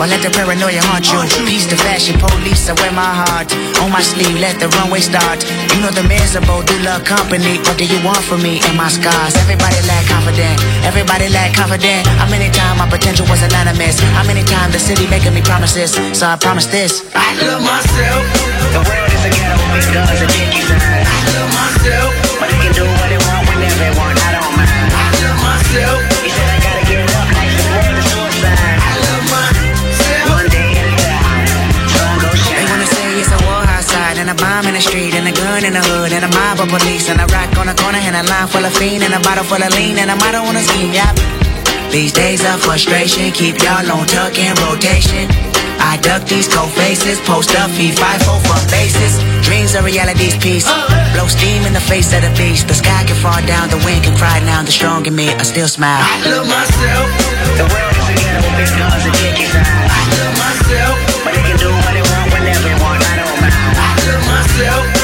Or 0.02 0.10
let 0.10 0.26
the 0.26 0.34
paranoia 0.34 0.82
haunt 0.90 1.06
you. 1.14 1.22
Peace 1.46 1.70
to 1.70 1.78
fashion 1.78 2.18
police, 2.18 2.66
I 2.66 2.74
wear 2.82 2.90
my 2.90 3.06
heart 3.06 3.54
on 3.86 3.94
my 3.94 4.02
sleeve. 4.02 4.34
Let 4.42 4.58
the 4.58 4.66
runway 4.82 4.98
start. 4.98 5.46
You 5.46 5.78
know 5.78 5.94
the 5.94 6.02
miserable 6.10 6.66
do 6.66 6.74
love 6.82 7.06
company. 7.06 7.62
What 7.70 7.78
do 7.78 7.86
you 7.86 8.02
want 8.02 8.18
from 8.26 8.42
me 8.42 8.58
and 8.66 8.74
my 8.74 8.90
scars? 8.90 9.38
Everybody 9.38 9.78
lack 9.86 10.10
confident. 10.10 10.58
Everybody 10.82 11.30
lack 11.30 11.54
confident. 11.54 12.10
How 12.18 12.26
many 12.34 12.50
times 12.50 12.82
my 12.82 12.90
potential 12.90 13.30
was 13.30 13.46
anonymous? 13.46 14.02
How 14.18 14.26
many 14.26 14.42
times 14.42 14.74
the 14.74 14.82
city 14.82 15.06
making 15.06 15.38
me 15.38 15.46
promises? 15.46 15.94
So 16.18 16.26
I 16.26 16.34
promise 16.34 16.66
this. 16.66 17.06
I 17.14 17.38
love 17.38 17.62
myself. 17.62 18.26
The 18.74 18.82
world 18.82 19.06
is 19.06 19.22
a 19.22 19.30
ghetto, 19.30 19.54
big 19.70 19.86
guns 19.94 20.18
and 20.18 20.32
dickies. 20.34 20.66
I 20.66 21.30
love 21.30 21.52
myself. 21.54 22.10
But 22.42 22.50
they 22.50 22.58
can 22.58 22.74
do 22.74 22.90
what 22.90 23.06
they 23.06 23.22
want 23.22 23.46
whenever 23.54 23.78
they 23.78 23.94
want. 23.94 24.18
I 24.18 24.34
don't 24.34 24.50
mind. 24.58 24.90
I 24.98 25.06
love 25.22 25.38
myself. 25.46 26.11
A 34.32 34.36
bomb 34.36 34.66
in 34.66 34.74
the 34.74 34.80
street 34.80 35.14
and 35.14 35.28
a 35.28 35.34
gun 35.36 35.66
in 35.68 35.74
the 35.74 35.84
hood 35.92 36.16
and 36.16 36.24
a 36.24 36.32
mob 36.32 36.60
of 36.64 36.70
police 36.72 37.12
and 37.12 37.20
a 37.20 37.28
rock 37.36 37.52
on 37.60 37.68
the 37.68 37.76
corner 37.76 38.00
and 38.00 38.16
a 38.16 38.24
line 38.32 38.48
full 38.48 38.64
of 38.64 38.72
fiend 38.80 39.04
and 39.04 39.12
a 39.12 39.20
bottle 39.20 39.44
full 39.44 39.60
of 39.60 39.72
lean 39.76 40.00
and 40.00 40.08
a 40.08 40.16
motto 40.16 40.40
on 40.40 40.56
a 40.56 40.64
scheme. 40.64 40.94
Yep. 40.96 41.20
These 41.92 42.14
days 42.16 42.40
of 42.48 42.64
frustration 42.64 43.36
keep 43.36 43.60
y'all 43.60 43.84
on 43.92 44.08
tuck 44.08 44.40
in 44.40 44.56
rotation. 44.64 45.28
I 45.84 46.00
duck 46.00 46.24
these 46.32 46.48
cold 46.48 46.72
faces, 46.72 47.20
post 47.28 47.52
up, 47.60 47.70
feed 47.76 48.00
five 48.00 48.24
four 48.24 48.40
for 48.48 48.62
bases. 48.72 49.20
Dreams 49.44 49.76
are 49.76 49.84
reality's 49.84 50.38
piece. 50.40 50.64
Blow 51.12 51.28
steam 51.28 51.68
in 51.68 51.74
the 51.74 51.84
face 51.84 52.16
of 52.16 52.24
the 52.24 52.32
beast. 52.40 52.72
The 52.72 52.78
sky 52.78 53.04
can 53.04 53.20
fall 53.20 53.42
down, 53.44 53.68
the 53.68 53.82
wind 53.84 54.08
can 54.08 54.16
cry 54.16 54.40
now. 54.48 54.64
The 54.64 54.72
strong 54.72 55.06
in 55.06 55.16
me, 55.16 55.28
I 55.28 55.44
still 55.44 55.68
smile. 55.68 56.00
I 56.00 56.16
love 56.32 56.48
myself. 56.48 57.08
The 57.60 57.68
world 57.68 57.96
is 58.00 58.08
a 58.08 58.16
ghetto, 58.16 58.48
big 58.56 58.72
guns 58.80 59.04
and. 59.04 59.16
I 59.92 60.02
love 60.16 60.36
myself. 60.40 61.11
Myself. 64.58 65.01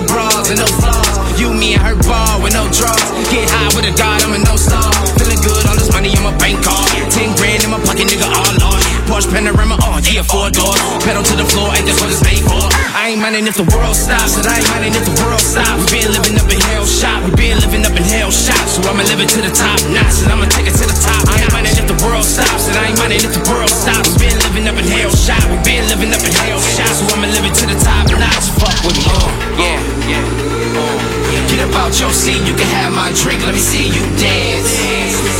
no 0.00 0.06
bras 0.08 0.48
and 0.50 0.58
no 0.58 0.66
flaws. 0.80 1.40
You, 1.40 1.52
me, 1.52 1.74
and 1.74 1.82
her 1.82 1.96
ball 2.04 2.40
with 2.42 2.52
no 2.52 2.64
draws. 2.72 3.00
Get 3.28 3.48
high 3.48 3.68
with 3.76 3.88
a 3.88 3.94
god, 3.96 4.22
I'm 4.24 4.32
a 4.32 4.40
no 4.40 4.56
star. 4.56 4.88
Feeling 5.16 5.40
good, 5.40 5.60
all 5.68 5.76
this 5.76 5.92
money 5.92 6.12
on 6.16 6.24
my 6.24 6.34
bank 6.36 6.60
card. 6.64 6.88
Ten 7.12 7.32
grand 7.36 7.64
in 7.64 7.70
my 7.70 7.80
pocket, 7.84 8.08
nigga, 8.08 8.28
all 8.28 8.54
lost. 8.60 8.84
Porsche 9.08 9.28
panorama, 9.32 9.76
oh 9.84 9.98
yeah, 10.04 10.22
four 10.22 10.48
doors. 10.52 10.78
Pedal 11.04 11.24
to 11.24 11.34
the 11.36 11.46
floor, 11.52 11.72
ain't 11.76 11.84
this 11.84 11.98
what 12.00 12.12
it's 12.12 12.22
made 12.24 12.44
for? 12.44 12.60
I 12.96 13.12
ain't 13.12 13.20
minding 13.20 13.48
if 13.48 13.56
the 13.56 13.66
world 13.72 13.96
stops, 13.96 14.36
and 14.36 14.46
I 14.46 14.60
ain't 14.60 14.68
minding 14.70 14.94
if 14.96 15.04
the 15.04 15.16
world 15.24 15.40
stops. 15.40 15.90
We 15.90 16.00
been 16.00 16.12
living 16.12 16.36
up 16.36 16.48
in 16.48 16.60
hell 16.72 16.86
shop, 16.86 17.24
we 17.24 17.30
been 17.36 17.58
living 17.60 17.84
up 17.84 17.96
in 17.96 18.04
hell 18.04 18.30
shop. 18.30 18.60
So 18.68 18.84
I'ma 18.84 19.04
live 19.08 19.20
it 19.20 19.28
to 19.36 19.40
the 19.40 19.52
top 19.52 19.80
notch, 19.90 20.22
and 20.24 20.30
I'ma 20.32 20.46
take 20.48 20.68
it 20.68 20.76
to 20.76 20.86
the 20.86 20.96
top. 20.96 21.24
I 21.28 21.44
ain't 21.44 21.52
minding 21.52 21.76
if 21.76 21.88
the 21.88 21.98
world 22.04 22.24
stops, 22.24 22.68
and 22.68 22.76
I 22.76 22.92
ain't 22.92 22.98
minding 23.00 23.24
if 23.24 23.32
the 23.32 23.44
world 23.48 23.72
stops. 23.72 24.12
We 24.16 24.28
been 24.28 24.38
living 24.44 24.68
up 24.68 24.76
in 24.76 24.86
hell 24.86 25.12
shop, 25.12 25.42
we 25.48 25.56
been 25.64 25.84
living 25.88 26.12
up 26.12 26.22
in 26.22 26.32
hell 26.46 26.60
shop. 26.60 26.92
So 26.94 27.04
I'ma 27.16 27.32
live 27.32 27.44
it 27.48 27.54
to 27.58 27.64
the 27.66 27.78
top 27.80 28.06
notch. 28.12 28.46
Fuck 28.60 28.76
with 28.84 28.96
me, 29.00 29.04
uh, 29.08 29.28
yeah. 29.58 29.89
Get 30.10 31.60
up 31.66 31.74
out 31.76 31.94
your 32.00 32.10
seat, 32.10 32.42
you 32.46 32.54
can 32.54 32.66
have 32.78 32.92
my 32.92 33.12
drink, 33.14 33.42
let 33.46 33.54
me 33.54 33.60
see 33.60 33.86
you 33.86 34.02
dance. 34.18 34.80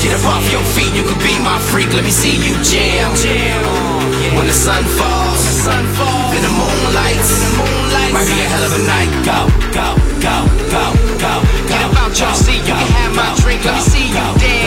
Get 0.03 0.15
up 0.15 0.25
off 0.27 0.45
your 0.51 0.63
feet, 0.75 0.93
you 0.95 1.03
can 1.03 1.19
be 1.19 1.35
my 1.43 1.59
freak, 1.71 1.93
let 1.93 2.05
me 2.05 2.11
see 2.11 2.37
you 2.39 2.55
jam. 2.63 3.11
When 4.37 4.47
the 4.47 4.55
sun 4.55 4.85
falls, 4.95 5.43
in 6.35 6.43
the 6.43 6.53
moonlight, 6.55 7.19
might 8.13 8.27
be 8.27 8.39
a 8.39 8.49
hell 8.49 8.65
of 8.65 8.73
a 8.79 8.83
night. 8.87 9.11
Go, 9.27 9.49
go, 9.75 9.89
go, 10.23 10.37
go, 10.71 10.85
go, 11.19 11.33
go. 11.41 11.43
Get 11.69 11.83
up 11.83 11.97
out 11.99 12.13
your 12.19 12.35
seat, 12.35 12.63
you 12.63 12.75
can 12.75 12.91
have 13.01 13.15
my 13.15 13.31
drink, 13.43 13.65
let 13.65 13.75
me 13.75 13.83
see 13.83 14.07
you 14.09 14.27
dance. 14.39 14.60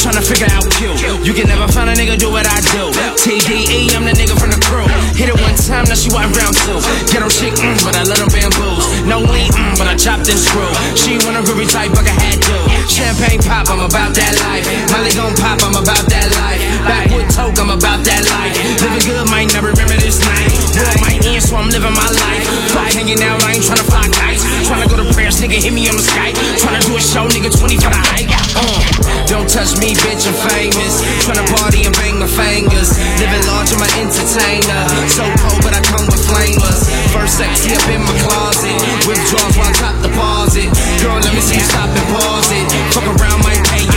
World 0.00 0.16
tryna 0.16 0.24
figure 0.24 0.48
out 0.56 0.64
you. 0.80 0.92
You 1.24 1.32
can 1.32 1.48
never 1.48 1.68
find 1.72 1.90
a 1.90 1.94
nigga 1.94 2.18
do 2.18 2.30
what 2.30 2.46
I 2.46 2.60
do. 2.72 2.88
TDE, 3.20 3.92
I'm 3.96 4.04
the 4.04 4.12
nigga 4.16 4.36
from 4.38 4.50
the 4.50 4.60
crew. 4.64 4.86
Hit 5.16 5.28
it 5.28 5.38
one 5.40 5.56
time, 5.56 5.84
now 5.84 5.94
she 5.96 6.08
want 6.12 6.32
round 6.36 6.56
two. 6.64 6.80
Get 7.12 7.22
on 7.22 7.30
shit, 7.30 7.52
mm, 7.60 7.76
but 7.84 7.96
I 7.96 8.04
let 8.04 8.18
them 8.18 8.28
bamboos. 8.32 8.84
No 9.04 9.20
lean, 9.20 9.52
mm, 9.52 9.76
but 9.76 9.86
I 9.88 9.96
chopped 9.96 10.28
and 10.28 10.38
screw. 10.38 10.68
She 10.96 11.20
want 11.24 11.36
a 11.36 11.42
groovy 11.44 11.68
type, 11.68 11.92
but 11.92 12.06
I 12.06 12.14
had 12.16 12.40
to. 12.40 12.56
Champagne 12.88 13.40
pop, 13.44 13.68
I'm 13.68 13.80
about 13.80 14.16
that 14.16 14.34
life. 14.40 14.64
Molly 14.92 15.12
gon' 15.12 15.36
pop, 15.36 15.60
I'm 15.62 15.76
about 15.76 16.06
that 16.08 16.28
life. 16.32 16.60
Backwood 16.88 17.28
toke, 17.30 17.58
I'm 17.60 17.70
about 17.70 18.00
that 18.04 18.24
life. 18.24 18.56
Living 18.80 19.04
good, 19.04 19.26
might 19.28 19.52
never 19.52 19.70
remember 19.70 19.96
this 20.00 20.20
night. 20.24 20.48
World 20.80 21.00
might 21.04 21.20
end, 21.24 21.44
so 21.44 21.56
I'm 21.56 21.68
living 21.68 21.92
my 21.92 22.08
life. 22.08 22.44
Fly 22.72 22.88
hanging 22.96 23.20
out, 23.20 23.42
I 23.44 23.58
ain't 23.58 23.64
trying 23.64 23.80
tryna 23.80 23.90
fly 23.90 24.06
kites. 24.08 24.42
Tryna 24.64 24.88
go 24.88 24.96
to 24.96 25.06
prayers, 25.12 25.40
nigga, 25.40 25.60
hit 25.60 25.72
me 25.72 25.88
on 25.88 25.96
the 25.96 26.04
Skype. 26.04 26.36
Tryna 26.56 26.80
do 26.88 26.96
a 26.96 27.02
show, 27.02 27.28
nigga, 27.28 27.52
20 27.52 27.76
for 27.76 27.92
the 27.92 28.00
hike. 28.00 28.32
Uh, 28.56 29.19
don't 29.30 29.46
touch 29.46 29.78
me, 29.78 29.94
bitch, 29.94 30.26
I'm 30.26 30.34
famous. 30.50 30.98
Tryna 31.22 31.46
party 31.54 31.86
and 31.86 31.94
bang 31.94 32.18
my 32.18 32.26
fingers. 32.26 32.98
Living 33.22 33.46
large, 33.46 33.70
I'm 33.70 33.78
an 33.78 33.92
entertainer. 34.02 34.82
So 35.06 35.22
cold, 35.38 35.62
but 35.62 35.70
I 35.70 35.80
come 35.86 36.04
with 36.10 36.18
flamers. 36.26 36.90
First 37.14 37.38
sexy 37.38 37.70
up 37.78 37.86
in 37.86 38.02
my 38.02 38.14
closet. 38.26 38.74
Withdrawals 39.06 39.54
while 39.54 39.70
I 39.70 39.74
top 39.78 39.96
deposit. 40.02 40.66
Girl, 40.98 41.22
let 41.22 41.30
me 41.30 41.40
see 41.40 41.62
you 41.62 41.66
stop 41.70 41.88
and 41.88 42.06
pause 42.10 42.50
it. 42.50 42.66
Fuck 42.90 43.06
around, 43.06 43.40
might 43.46 43.62
pay 43.70 43.89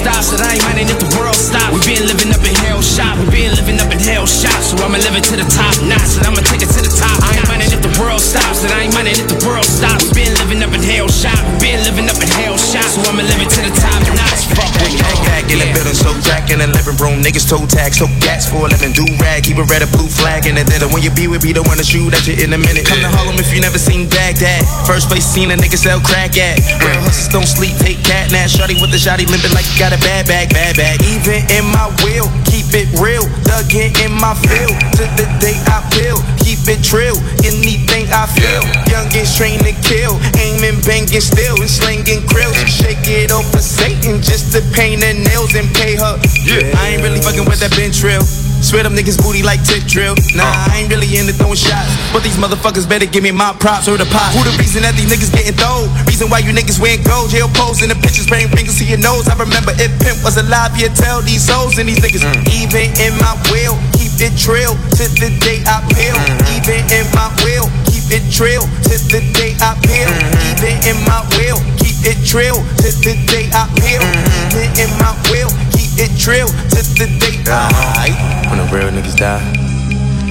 stops. 0.00 0.32
And 0.32 0.40
I 0.40 0.56
ain't 0.56 0.64
minding 0.64 0.88
if 0.88 0.98
the 0.98 1.10
world 1.20 1.36
stops. 1.36 1.76
We 1.76 1.80
been 1.84 2.04
living 2.08 2.32
up 2.32 2.40
in 2.40 2.56
hell 2.64 2.80
shop. 2.80 3.20
We 3.20 3.28
been 3.28 3.52
living 3.52 3.76
up 3.76 3.92
in 3.92 4.00
hell 4.00 4.24
shop. 4.24 4.56
So 4.64 4.80
I'ma 4.80 4.96
live 4.96 5.16
it 5.16 5.24
to 5.28 5.36
the 5.36 5.46
top 5.52 5.76
notch. 5.84 6.16
And 6.16 6.24
I'ma 6.24 6.40
take 6.48 6.64
it 6.64 6.72
to 6.72 6.80
the 6.80 6.92
top. 6.92 7.20
I 7.20 7.36
ain't 7.36 7.48
minding 7.52 7.70
if 7.70 7.84
the 7.84 7.92
world 8.00 8.24
stops. 8.24 8.64
And 8.64 8.72
I 8.72 8.88
ain't 8.88 8.94
minding 8.96 9.20
if 9.20 9.28
the 9.28 9.40
world 9.44 9.68
stops. 9.68 10.08
We 10.16 10.24
been 10.24 10.32
living 10.40 10.64
up 10.64 10.72
in 10.72 10.80
hell 10.80 11.08
shop. 11.12 11.36
We 11.60 11.76
been 11.76 11.80
living 11.84 12.08
up 12.08 12.16
in 12.16 12.30
hell 12.40 12.56
shop. 12.56 12.88
So 12.88 13.04
I'ma 13.04 13.22
live 13.28 13.40
it 13.44 13.52
to 13.52 13.60
the 13.60 13.72
top 13.76 14.00
notch. 14.16 14.48
Fuck 14.56 14.72
with 14.80 14.96
me. 14.96 15.04
Back 15.28 15.46
in 15.52 15.60
the 15.60 15.68
building, 15.76 15.94
so 15.94 16.10
jack 16.24 16.48
in 16.48 16.64
the 16.64 16.68
living 16.72 16.96
room. 16.96 17.20
Niggas 17.20 17.44
toe 17.44 17.68
tag, 17.68 17.92
so 17.92 18.08
gas 18.24 18.48
for 18.48 18.66
a 18.66 18.68
living. 18.72 18.96
Do 18.96 19.04
rag, 19.20 19.44
keep 19.44 19.60
a 19.60 19.66
red 19.68 19.84
or 19.84 19.90
blue 19.92 20.08
flag 20.08 20.48
in 20.48 20.56
the 20.56 20.64
dinner. 20.64 20.88
When 20.88 21.04
you 21.04 21.12
be 21.12 21.28
with 21.28 21.44
me, 21.44 21.52
don't 21.52 21.68
wanna 21.68 21.84
shoot 21.84 22.12
at 22.16 22.24
you 22.26 22.40
in 22.40 22.52
a 22.56 22.60
minute. 22.60 22.88
Come 22.88 23.04
to 23.04 23.10
Harlem 23.10 23.36
if 23.36 23.52
you 23.52 23.60
never 23.60 23.78
seen 23.78 24.08
Baghdad. 24.08 24.64
First 24.88 25.12
place 25.12 25.26
seen 25.26 25.50
a 25.50 25.56
nigga 25.56 25.76
sell 25.76 26.00
crack 26.00 26.38
at. 26.40 26.58
Real 26.80 27.04
hustlers 27.04 27.28
don't 27.28 27.50
sleep, 27.50 27.76
take 27.78 28.00
cat 28.02 28.32
nap. 28.32 28.48
Shorty 28.48 28.74
with 28.80 28.90
the 28.90 29.00
shotty 29.00 29.28
limping 29.28 29.52
like 29.52 29.66
you 29.70 29.76
got 29.78 29.89
a 29.92 29.98
bad 30.06 30.26
bag, 30.26 30.50
bad 30.50 30.76
bag. 30.76 31.02
Even 31.02 31.42
in 31.50 31.64
my 31.72 31.90
will, 32.04 32.28
keep 32.46 32.70
it 32.74 32.86
real. 33.00 33.26
Dug 33.42 33.72
in 33.74 33.90
in 33.98 34.12
my 34.12 34.34
field. 34.34 34.76
To 34.98 35.04
the 35.18 35.26
day 35.42 35.58
I 35.66 35.82
feel. 35.90 36.18
keep 36.38 36.62
it 36.68 36.82
trill. 36.82 37.16
Anything 37.42 38.06
I 38.12 38.26
feel. 38.26 38.62
Youngins 38.86 39.36
trained 39.36 39.64
to 39.66 39.74
kill. 39.82 40.18
Aiming, 40.38 40.80
banging 40.82 41.20
still, 41.20 41.58
and 41.58 41.70
slinging 41.70 42.22
krills. 42.30 42.54
Shake 42.66 43.06
it 43.06 43.32
off 43.32 43.50
for 43.50 43.62
Satan 43.62 44.22
just 44.22 44.52
to 44.52 44.60
paint 44.74 45.02
her 45.02 45.14
nails 45.14 45.54
and 45.54 45.66
pay 45.74 45.96
her. 45.96 46.18
Yeah. 46.44 46.70
I 46.78 46.94
ain't 46.94 47.02
really 47.02 47.20
fucking 47.20 47.44
with 47.44 47.60
that 47.60 47.74
bench 47.76 47.98
drill. 47.98 48.22
Swear 48.60 48.84
them 48.84 48.94
niggas 48.94 49.16
booty 49.16 49.42
like 49.42 49.64
tip 49.64 49.82
drill. 49.88 50.14
Nah, 50.36 50.44
I 50.44 50.84
ain't 50.84 50.92
really 50.92 51.08
into 51.16 51.32
throwing 51.32 51.56
shots. 51.56 51.90
But 52.12 52.22
these 52.22 52.36
motherfuckers 52.36 52.88
better 52.88 53.06
give 53.06 53.24
me 53.24 53.32
my 53.32 53.56
props 53.58 53.88
or 53.88 53.96
the 53.96 54.06
pot. 54.06 54.30
Who 54.36 54.44
the 54.44 54.54
reason 54.60 54.82
that 54.82 54.94
these 54.94 55.10
niggas 55.10 55.32
getting 55.32 55.56
thrown? 55.56 55.88
Reason 56.06 56.28
why 56.28 56.44
you 56.44 56.52
niggas 56.52 56.78
wearing 56.78 57.02
gold. 57.02 57.32
Jail 57.32 57.48
pose 57.56 57.82
in 57.82 57.88
the 57.88 57.98
pictures, 57.98 58.28
spraying 58.28 58.52
fingers 58.52 58.78
to 58.78 58.84
your 58.84 59.00
nose. 59.00 59.26
I 59.28 59.34
remember 59.34 59.72
if 59.80 59.90
Pimp 59.98 60.22
was 60.22 60.36
alive, 60.36 60.76
he'd 60.76 60.94
tell 60.94 61.22
these 61.22 61.42
souls 61.42 61.80
and 61.80 61.88
these 61.88 61.98
niggas. 61.98 62.22
Mm. 62.22 62.46
Even 62.52 62.86
in 63.00 63.12
my 63.18 63.34
will, 63.50 63.74
keep 63.96 64.12
it 64.20 64.36
trill 64.36 64.76
to 65.00 65.04
the 65.18 65.32
day 65.40 65.64
I 65.64 65.80
peel. 65.96 66.14
Mm. 66.14 66.60
Even 66.60 66.80
in 66.92 67.06
my 67.16 67.32
will, 67.42 67.66
keep 67.88 68.04
it 68.12 68.26
trill 68.30 68.62
to 68.90 68.94
the 69.10 69.22
day 69.38 69.54
I 69.62 69.78
peel. 69.86 70.10
Mm-hmm. 70.10 70.50
Even 70.50 70.74
in 70.90 70.98
my 71.06 71.22
will, 71.38 71.58
keep 71.78 71.94
it 72.02 72.18
trill 72.26 72.58
to 72.82 72.88
the 73.06 73.14
day 73.30 73.46
I 73.54 73.70
peel. 73.78 74.02
Mm-hmm. 74.02 74.50
Even 74.50 74.68
in 74.82 74.90
my 74.98 75.14
will, 75.30 75.50
keep 75.50 75.69
it 75.96 76.10
trill 76.18 76.48
to 76.48 76.80
the 76.98 77.06
day 77.18 77.42
I. 77.46 78.12
When 78.48 78.58
the 78.58 78.66
real 78.74 78.90
niggas 78.90 79.16
die, 79.16 79.40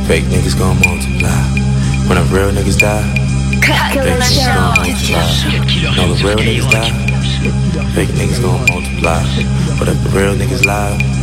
fake 0.07 0.25
niggas 0.25 0.57
gon' 0.57 0.77
multiply. 0.85 1.29
When 2.07 2.17
the 2.17 2.25
real 2.33 2.51
niggas 2.51 2.77
die, 2.79 3.03
fake 3.61 4.01
niggas 4.05 4.45
gon' 4.45 4.75
multiply. 4.75 5.95
No, 5.95 6.13
the 6.13 6.23
real 6.23 6.37
niggas 6.37 6.69
die, 6.71 6.91
fake 7.93 8.09
niggas 8.09 8.41
gon' 8.41 8.65
multiply. 8.69 9.23
But 9.77 9.87
if 9.89 10.03
the 10.03 10.09
real 10.09 10.35
niggas 10.35 10.65
lie, 10.65 11.18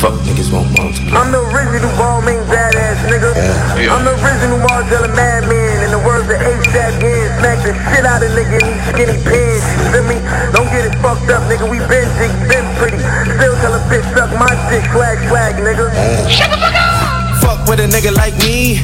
fuck 0.00 0.14
niggas 0.28 0.52
won't 0.52 0.68
multiply. 0.76 1.16
I'm 1.16 1.32
the 1.32 1.40
original 1.52 1.90
Balmain 1.96 2.44
badass 2.52 3.00
nigga. 3.08 3.32
Yeah. 3.80 3.94
I'm 3.94 4.04
the 4.04 4.12
original 4.20 4.60
Margiela 4.60 5.08
madman. 5.16 5.84
In 5.84 5.90
the 5.90 6.02
words 6.04 6.28
of 6.28 6.36
ASAP 6.36 7.00
Ginn, 7.00 7.28
smack 7.40 7.58
the 7.64 7.72
shit 7.92 8.04
out 8.04 8.22
of 8.22 8.30
nigga 8.36 8.60
in 8.60 8.66
these 8.68 8.86
skinny 8.92 9.18
pants. 9.24 9.64
You 9.80 9.86
feel 9.92 10.06
me? 10.08 10.18
Don't 10.52 10.68
get 10.68 10.84
it 10.84 10.94
fucked 11.00 11.28
up, 11.32 11.42
nigga. 11.48 11.68
We 11.68 11.78
been 11.88 12.08
jig, 12.20 12.32
been 12.48 12.66
pretty. 12.76 13.00
Still 13.36 13.56
tell 13.64 13.74
a 13.74 13.80
bitch 13.88 14.06
suck 14.14 14.30
my 14.36 14.52
dick, 14.68 14.84
swag, 14.92 15.18
swag, 15.28 15.54
nigga. 15.56 15.88
Shut 16.28 16.50
the 16.50 16.58
fuck 16.60 16.74
up! 16.74 17.15
Fuck 17.46 17.70
with 17.70 17.78
a 17.78 17.86
nigga 17.86 18.10
like 18.10 18.34
me. 18.42 18.82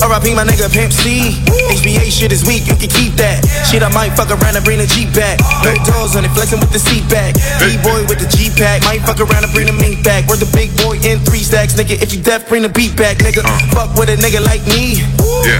RIP 0.00 0.32
my 0.32 0.40
nigga 0.40 0.72
Pimp 0.72 0.88
C. 0.96 1.36
HBA 1.68 2.08
shit 2.08 2.32
is 2.32 2.40
weak, 2.48 2.64
you 2.64 2.72
can 2.72 2.88
keep 2.88 3.12
that. 3.20 3.44
Shit, 3.68 3.84
I 3.84 3.92
might 3.92 4.16
fuck 4.16 4.32
around 4.32 4.56
and 4.56 4.64
bring 4.64 4.80
the 4.80 4.88
Jeep 4.88 5.12
back. 5.12 5.36
No 5.60 5.76
doors 5.84 6.16
on 6.16 6.24
it, 6.24 6.32
flexing 6.32 6.56
with 6.64 6.72
the 6.72 6.80
seat 6.80 7.04
back. 7.12 7.36
B-boy 7.60 8.08
with 8.08 8.16
the 8.16 8.30
G 8.32 8.48
pack. 8.48 8.80
Might 8.88 9.04
fuck 9.04 9.20
around 9.20 9.44
and 9.44 9.52
bring 9.52 9.68
the 9.68 9.76
mink 9.76 10.00
back. 10.00 10.24
We're 10.24 10.40
the 10.40 10.48
big 10.56 10.72
boy 10.80 10.96
in 11.04 11.20
three 11.20 11.44
stacks, 11.44 11.76
nigga. 11.76 12.00
If 12.00 12.16
you 12.16 12.24
deaf, 12.24 12.48
bring 12.48 12.64
the 12.64 12.72
beat 12.72 12.96
back, 12.96 13.20
nigga. 13.20 13.44
Uh. 13.44 13.60
Fuck 13.76 13.92
with 14.00 14.08
a 14.08 14.16
nigga 14.16 14.40
like 14.40 14.64
me. 14.64 15.04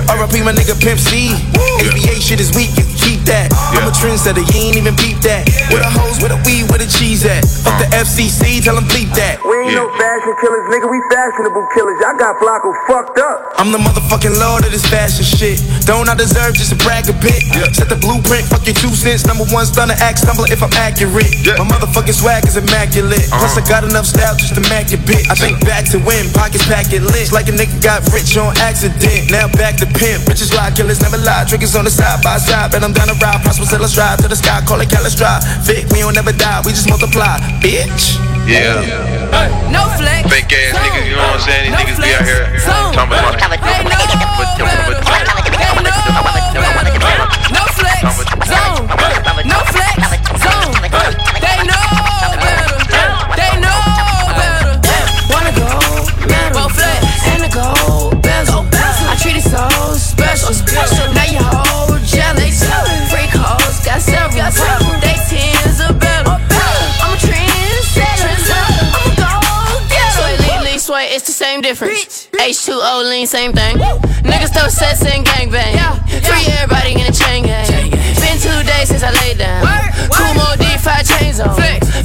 RIP 0.09 0.41
my 0.41 0.57
nigga 0.57 0.73
Pimp 0.81 0.97
C. 0.97 1.29
HBA 1.85 2.17
shit 2.25 2.41
is 2.41 2.49
weak, 2.57 2.73
you 2.81 2.89
can 2.89 2.97
keep 2.97 3.21
that. 3.29 3.53
I'm 3.77 3.85
a 3.85 3.93
trendsetter, 3.93 4.41
you 4.41 4.57
ain't 4.57 4.81
even 4.81 4.97
peep 4.97 5.21
that. 5.29 5.45
Where 5.69 5.85
the 5.85 5.93
hoes, 5.93 6.19
where 6.25 6.33
the 6.33 6.41
weed, 6.49 6.67
where 6.73 6.81
the 6.81 6.89
cheese 6.89 7.29
at? 7.29 7.45
Fuck 7.45 7.77
the 7.85 7.89
uh. 7.93 8.03
FCC, 8.07 8.65
tell 8.65 8.75
them 8.75 8.89
bleep 8.89 9.13
that. 9.19 9.45
We 9.45 9.69
ain't 9.69 9.77
no 9.77 9.93
fashion 10.01 10.33
killers, 10.41 10.65
nigga. 10.73 10.89
We 10.89 10.99
fashionable 11.13 11.69
killers. 11.77 12.01
Y'all 12.01 12.17
got 12.17 12.38
Flacko 12.39 12.71
fucked 12.87 13.19
up. 13.19 13.59
I'm 13.59 13.75
the 13.75 13.83
motherfucking 13.83 14.39
lord 14.39 14.63
of 14.63 14.71
this 14.71 14.87
fashion 14.87 15.27
shit. 15.27 15.59
Don't 15.83 16.07
I 16.07 16.15
deserve 16.15 16.55
just 16.55 16.71
to 16.71 16.79
brag 16.79 17.11
a 17.11 17.17
bit? 17.19 17.43
Set 17.75 17.91
the 17.91 17.99
blueprint, 17.99 18.47
fuck 18.47 18.63
your 18.63 18.79
two 18.79 18.95
cents. 18.95 19.27
Number 19.27 19.43
one 19.51 19.67
stunner, 19.67 19.99
act 19.99 20.23
stumbler 20.23 20.47
if 20.47 20.63
I'm 20.63 20.71
accurate. 20.79 21.35
My 21.59 21.67
motherfucking 21.67 22.15
swag 22.15 22.47
is 22.47 22.55
immaculate. 22.55 23.27
Uh-huh. 23.27 23.43
Plus 23.43 23.59
I 23.59 23.63
got 23.67 23.83
enough 23.83 24.07
style 24.07 24.39
just 24.39 24.55
to 24.55 24.63
mac 24.71 24.95
your 24.95 25.03
bitch. 25.03 25.27
I 25.27 25.35
think 25.35 25.59
back 25.67 25.91
to 25.91 25.99
when 26.07 26.31
pockets 26.31 26.63
pack 26.71 26.95
it 26.95 27.03
lit. 27.03 27.35
Like 27.35 27.51
a 27.51 27.55
nigga 27.59 27.75
got 27.83 28.07
rich 28.15 28.39
on 28.39 28.55
accident. 28.63 29.35
Now 29.35 29.51
back 29.59 29.75
to 29.83 29.87
pimp. 29.99 30.23
Bitches 30.31 30.55
lie, 30.55 30.71
killers 30.71 31.03
never 31.03 31.19
lie. 31.19 31.43
Drinkers 31.43 31.75
on 31.75 31.85
the 31.85 31.91
side 31.91 32.23
by 32.23 32.39
side. 32.39 32.71
Bet 32.71 32.87
I'm 32.87 32.95
down 32.95 33.11
to 33.11 33.19
ride. 33.19 33.43
Prosper 33.43 33.67
till 33.67 33.83
I 33.83 33.91
strive 33.91 34.23
to 34.23 34.29
the 34.31 34.39
sky. 34.39 34.63
Call 34.63 34.79
it 34.79 34.87
Callus 34.87 35.19
Drive. 35.19 35.43
Vic, 35.67 35.91
we 35.91 36.07
don't 36.07 36.15
never 36.15 36.31
die. 36.31 36.63
We 36.63 36.71
just 36.71 36.87
multiply. 36.87 37.43
Bitch. 37.59 38.38
Yeah. 38.49 39.69
No 39.69 39.85
flex. 40.01 40.25
Fake 40.33 40.49
ass 40.49 40.73
niggas, 40.81 41.05
you 41.05 41.17
know 41.17 41.29
what 41.29 41.37
I'm 41.37 41.45
saying? 41.45 41.69
These 41.69 41.73
No 41.73 41.85
niggas 41.85 42.01
be 42.01 42.09
out 42.17 42.25
here 42.25 42.49
Zone. 42.65 42.97
talking 42.97 43.13
about 43.13 43.37
They 43.37 43.85
know 43.85 44.01
better. 44.09 44.25
They 44.57 44.65
know 46.57 46.73
better. 47.05 47.29
No 47.53 47.63
flex. 47.77 48.01
Zone. 48.49 48.89
No 49.45 49.59
flex. 49.69 49.88
Difference. 71.69 72.29
H2O 72.33 73.11
lean, 73.11 73.27
same 73.27 73.53
thing. 73.53 73.77
Niggas 74.25 74.53
throw 74.57 74.69
sets 74.69 75.05
and 75.05 75.25
gangbang. 75.25 75.77
Free 76.25 76.47
everybody 76.57 76.93
in 76.97 77.05
a 77.05 77.13
chain 77.13 77.45
gang. 77.45 77.91
Been 77.91 78.39
two 78.41 78.61
days 78.65 78.89
since 78.89 79.03
I 79.05 79.13
laid 79.21 79.37
down. 79.37 79.61
Kumo 80.09 80.57
D5 80.57 80.89
chains 81.05 81.41
on. 81.41 81.53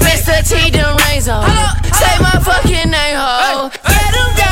Mr. 0.03 0.43
T, 0.43 0.69
them 0.69 0.97
rains 1.07 1.29
on. 1.29 1.47
Say 1.95 2.13
my 2.19 2.35
fucking 2.43 2.91
name, 2.91 3.15
ho. 3.15 3.71
Yeah, 3.87 4.11
them 4.11 4.42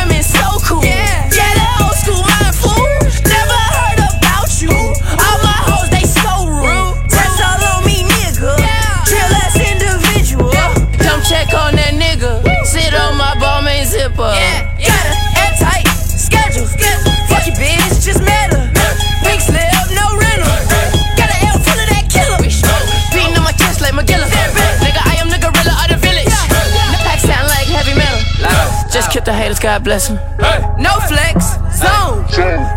Just 29.12 29.26
the 29.26 29.34
haters, 29.34 29.60
God 29.60 29.84
bless 29.84 30.08
them. 30.08 30.18
Hey. 30.40 30.62
No 30.80 30.92
flex, 31.02 31.56
zone. 31.76 32.24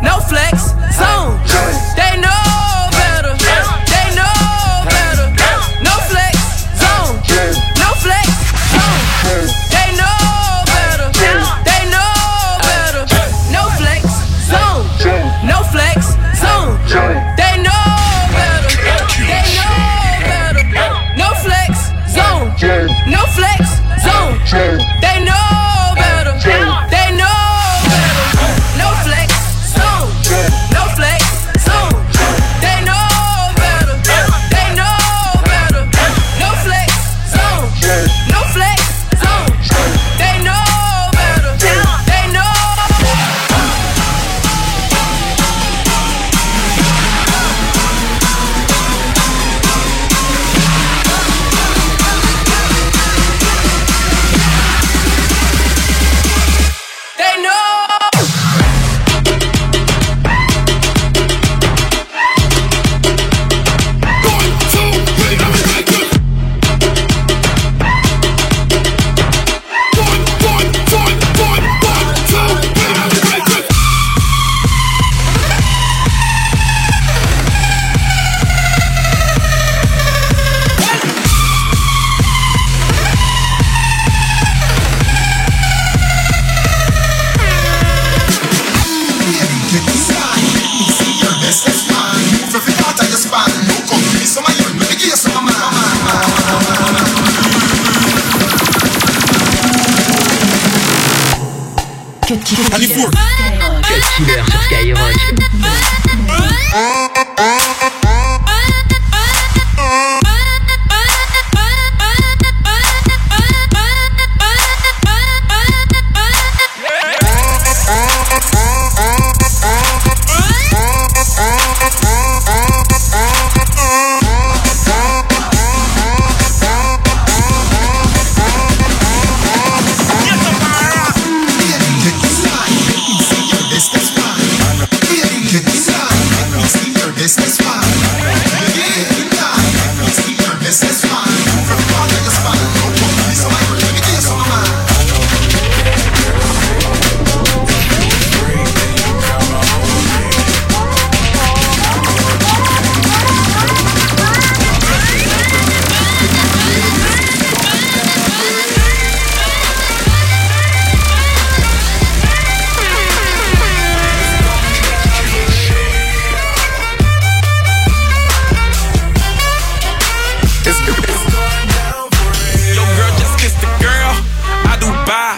No 0.02 0.18
flex, 0.18 0.74
zone. 0.98 1.38
They 1.94 2.20
know 2.20 2.53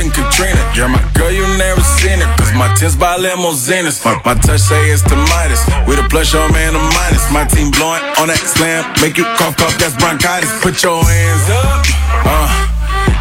Than 0.00 0.10
Katrina. 0.10 0.60
You're 0.72 0.88
my 0.88 1.04
girl, 1.12 1.30
you 1.30 1.44
never 1.60 1.84
seen 2.00 2.16
it. 2.16 2.30
Cause 2.40 2.52
my 2.56 2.72
tits 2.74 2.96
by 2.96 3.16
limousines. 3.20 4.00
My, 4.04 4.16
my 4.24 4.34
touch 4.40 4.64
say 4.64 4.88
it's 4.88 5.04
the 5.04 5.16
Midas. 5.28 5.60
We 5.84 5.94
the 5.96 6.06
plus, 6.08 6.32
your 6.32 6.48
man, 6.50 6.72
the 6.72 6.80
minus. 6.96 7.28
My 7.28 7.44
team 7.44 7.70
blowing 7.70 8.00
on 8.16 8.32
that 8.32 8.40
slam. 8.40 8.88
Make 9.04 9.20
you 9.20 9.28
cough, 9.36 9.60
cough, 9.60 9.76
that's 9.76 9.94
bronchitis. 10.00 10.48
Put 10.64 10.80
your 10.82 11.04
hands 11.04 11.46
up. 11.52 11.84
Uh. 12.24 12.66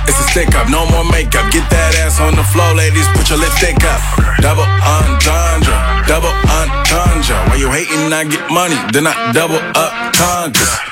It's 0.08 0.18
a 0.18 0.26
stick 0.32 0.56
up, 0.56 0.70
no 0.70 0.90
more 0.90 1.06
makeup. 1.12 1.52
Get 1.54 1.70
that 1.70 1.94
ass 2.02 2.20
on 2.20 2.34
the 2.34 2.44
floor, 2.50 2.74
ladies. 2.74 3.06
Put 3.14 3.30
your 3.30 3.38
lipstick 3.38 3.78
up. 3.86 4.02
Double 4.42 4.66
entendre, 4.82 5.78
double 6.10 6.34
entendre. 6.50 7.38
Why 7.46 7.62
you 7.62 7.70
hating, 7.70 8.10
I 8.10 8.26
get 8.26 8.42
money, 8.50 8.78
then 8.92 9.06
I 9.06 9.14
double 9.34 9.62
up 9.78 9.94
congas. 10.18 10.89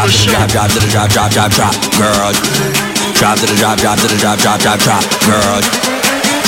Drop 0.00 0.08
to 0.08 0.16
the 0.16 0.32
drop, 0.32 0.48
drop 0.48 0.72
to 0.72 0.80
the 0.80 0.88
drop, 0.88 1.12
drop, 1.12 1.28
drop, 1.28 1.52
drop, 1.52 1.76
girl. 2.00 2.32
Drop 3.20 3.36
to 3.36 3.44
the 3.44 3.52
drop, 3.60 3.76
drop 3.76 4.00
to 4.00 4.08
the 4.08 4.16
drop, 4.16 4.40
drop, 4.40 4.56
drop, 4.56 4.80
drop, 4.80 5.04
girl. 5.28 5.60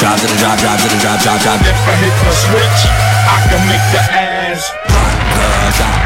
Drop 0.01 0.17
to 0.17 0.25
the 0.25 0.37
drop, 0.41 0.57
drop 0.57 0.81
to 0.81 0.88
the 0.88 0.97
drop, 0.97 1.21
drop, 1.21 1.37
drop. 1.45 1.61
If 1.61 1.77
I 1.85 1.93
hit 2.01 2.17
the 2.17 2.33
switch, 2.33 2.81
I 3.29 3.37
can 3.53 3.61
make 3.69 3.85
the 3.93 4.01
ass 4.09 4.73
Girl, 4.88 5.69
drop. 5.77 6.01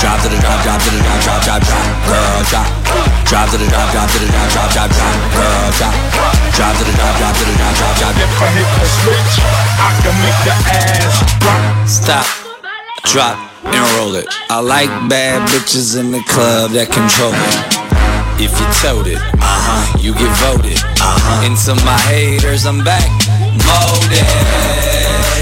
Drop 0.00 0.16
to 0.24 0.28
the 0.32 0.40
drop, 0.40 0.56
drop 0.64 0.80
to 0.80 0.88
the 0.88 1.00
drop, 1.04 1.20
drop, 1.20 1.40
drop, 1.44 1.60
drop, 1.68 1.84
girl. 2.08 2.40
Drop. 2.48 2.68
Drop 3.28 3.44
to 3.52 3.56
the 3.60 3.68
drop, 3.68 3.88
drop 3.92 4.08
to 4.08 4.16
the 4.16 4.28
drop, 4.32 4.48
drop, 4.56 4.68
drop, 4.72 4.88
drop, 4.88 5.16
girl. 5.36 5.68
Drop. 5.76 5.94
Drop 6.56 6.72
to 6.80 6.84
the 6.88 6.94
drop, 6.96 7.12
drop 7.20 7.34
to 7.36 7.44
the 7.44 7.54
drop, 7.60 7.74
drop, 7.76 7.94
drop. 8.00 8.14
If 8.16 8.40
I 8.40 8.48
hit 8.56 8.70
the 8.72 8.88
switch, 8.88 9.34
I 9.84 9.92
can 10.00 10.16
make 10.24 10.40
the 10.48 10.54
ass 10.72 11.16
rock. 11.44 11.60
Stop, 11.84 12.24
drop, 13.04 13.36
and 13.72 13.84
roll 13.98 14.14
it. 14.14 14.26
I 14.50 14.60
like 14.60 14.90
bad 15.08 15.48
bitches 15.48 15.98
in 15.98 16.10
the 16.10 16.22
club 16.28 16.72
that 16.72 16.88
control 16.92 17.34
it. 17.34 17.86
If 18.36 18.52
you 18.52 18.66
told 18.84 19.08
it, 19.08 19.16
uh 19.16 19.48
huh, 19.48 19.96
you 19.96 20.12
get 20.12 20.28
voted, 20.44 20.76
uh 21.00 21.16
huh. 21.16 21.48
And 21.48 21.56
my 21.88 21.96
haters, 22.04 22.68
I'm 22.68 22.84
back, 22.84 23.08
molded. 23.64 24.28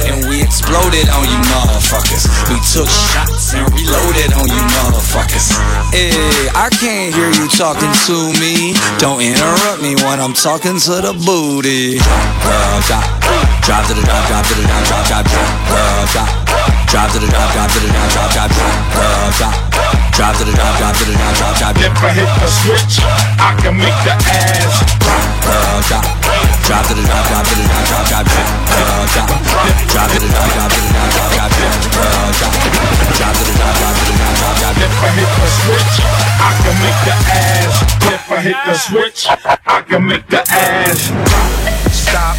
And 0.07 0.31
we 0.31 0.39
exploded 0.39 1.11
on 1.11 1.27
you 1.27 1.41
motherfuckers. 1.51 2.23
We 2.47 2.57
took 2.71 2.87
shots 2.87 3.51
and 3.51 3.67
reloaded 3.75 4.31
on 4.39 4.47
you 4.47 4.63
motherfuckers. 4.79 5.59
Hey, 5.91 6.15
I 6.55 6.71
can't 6.71 7.11
hear 7.11 7.35
you 7.35 7.51
talking 7.51 7.91
to 8.07 8.17
me. 8.39 8.79
Don't 9.03 9.19
interrupt 9.19 9.83
me 9.83 9.99
when 10.07 10.23
I'm 10.23 10.35
talking 10.35 10.79
to 10.79 10.95
the 11.03 11.19
booty. 11.27 11.99
Girl, 11.99 12.79
drop, 12.87 13.07
drop 13.67 13.83
to 13.91 13.95
the 13.99 14.07
drop, 14.07 14.23
drop 14.31 14.47
to 14.47 14.55
the 14.55 14.65
drop, 14.71 14.87
drop, 14.87 15.05
drop, 15.11 15.27
drop. 15.27 16.13
Drop. 16.15 16.44
Drop 16.89 17.11
to 17.11 17.19
the 17.19 17.27
drop, 17.27 17.51
drop 17.53 17.69
to 17.71 17.79
the 17.81 17.89
drop, 17.91 18.09
drop, 18.13 18.31
drop, 18.31 18.51
drop, 18.51 19.35
drop. 19.35 19.75
Drop 20.15 20.31
to 20.39 20.45
the 20.47 20.55
drop, 20.55 20.79
drop 20.79 20.95
to 20.95 21.05
the 21.05 21.15
drop, 21.19 21.35
drop, 21.35 21.59
drop, 21.59 21.75
If 21.75 21.91
I 21.99 22.11
hit 22.15 22.31
the 22.39 22.47
switch, 22.47 23.03
I 23.03 23.51
can 23.59 23.75
make 23.75 23.99
the 24.07 24.15
ass 24.15 24.79
rock. 25.03 25.27
girl, 25.43 25.79
drop. 25.91 26.07
Drop 26.65 26.87
to 26.87 26.95
the 26.95 27.03
drop, 27.03 27.27
drop 27.27 27.43
to 27.43 27.55
the 27.59 27.65
drop, 27.67 27.85
drop, 27.91 28.05
drop, 28.07 28.25
drop, 28.25 29.11
drop. 29.11 29.29
Drop 29.91 30.07
to 30.15 30.19
the 30.23 30.29
drop, 30.31 30.49
drop 30.55 30.71
to 30.71 30.79
the 30.79 30.91
drop, 30.95 31.11
drop, 31.13 31.31
drop, 31.35 31.51
drop, 31.51 32.31
drop. 32.39 32.53
Drop 33.19 33.33
to 33.35 33.43
the 33.43 33.55
drop, 33.59 33.75
drop 33.75 33.95
to 33.99 34.05
the 34.07 34.15
drop, 34.15 34.35
drop, 34.39 34.55
drop, 34.55 34.75
If 34.79 34.95
I 35.03 35.11
hit 35.19 35.31
the 35.35 35.49
switch, 35.51 35.95
I 36.39 36.51
can 36.63 36.77
make 36.79 37.01
the 37.03 37.15
ass. 37.35 37.75
If 38.07 38.23
I 38.31 38.39
hit 38.39 38.59
the 38.65 38.75
switch, 38.79 39.21
I 39.67 39.83
can 39.83 40.03
make 40.07 40.27
the 40.31 40.43
ass 40.47 41.11
rock. 41.11 41.84
Stop, 42.05 42.37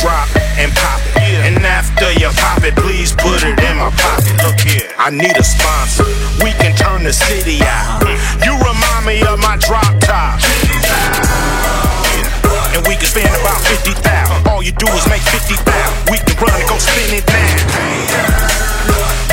drop, 0.00 0.28
and 0.56 0.72
pop 0.72 1.00
it. 1.20 1.44
And 1.46 1.60
after 1.64 2.10
you 2.16 2.28
pop 2.40 2.64
it, 2.64 2.74
please 2.74 3.12
put 3.12 3.44
it 3.44 3.60
in 3.60 3.76
my 3.76 3.90
pocket. 4.00 4.34
Look 4.42 4.58
here, 4.60 4.88
I 4.98 5.10
need 5.10 5.36
a 5.36 5.44
sponsor. 5.44 6.08
We 6.42 6.50
can 6.58 6.74
turn 6.74 7.04
the 7.04 7.12
city 7.12 7.60
out. 7.62 8.02
Mm. 8.02 8.16
You 8.44 8.52
remind 8.56 9.06
me 9.06 9.22
of 9.22 9.38
my 9.38 9.56
drop 9.60 9.92
top. 10.00 10.40
Yeah. 10.40 11.42
And 12.72 12.82
we 12.88 12.96
can 12.96 13.04
spend 13.04 13.28
about 13.36 13.60
50,000. 13.68 14.48
All 14.48 14.64
you 14.64 14.72
do 14.72 14.88
is 14.96 15.04
make 15.12 15.20
50,000. 15.28 15.60
We 16.08 16.16
can 16.24 16.36
run 16.40 16.56
and 16.56 16.68
go 16.68 16.80
spend 16.80 17.12
it 17.12 17.24
now. 17.28 17.52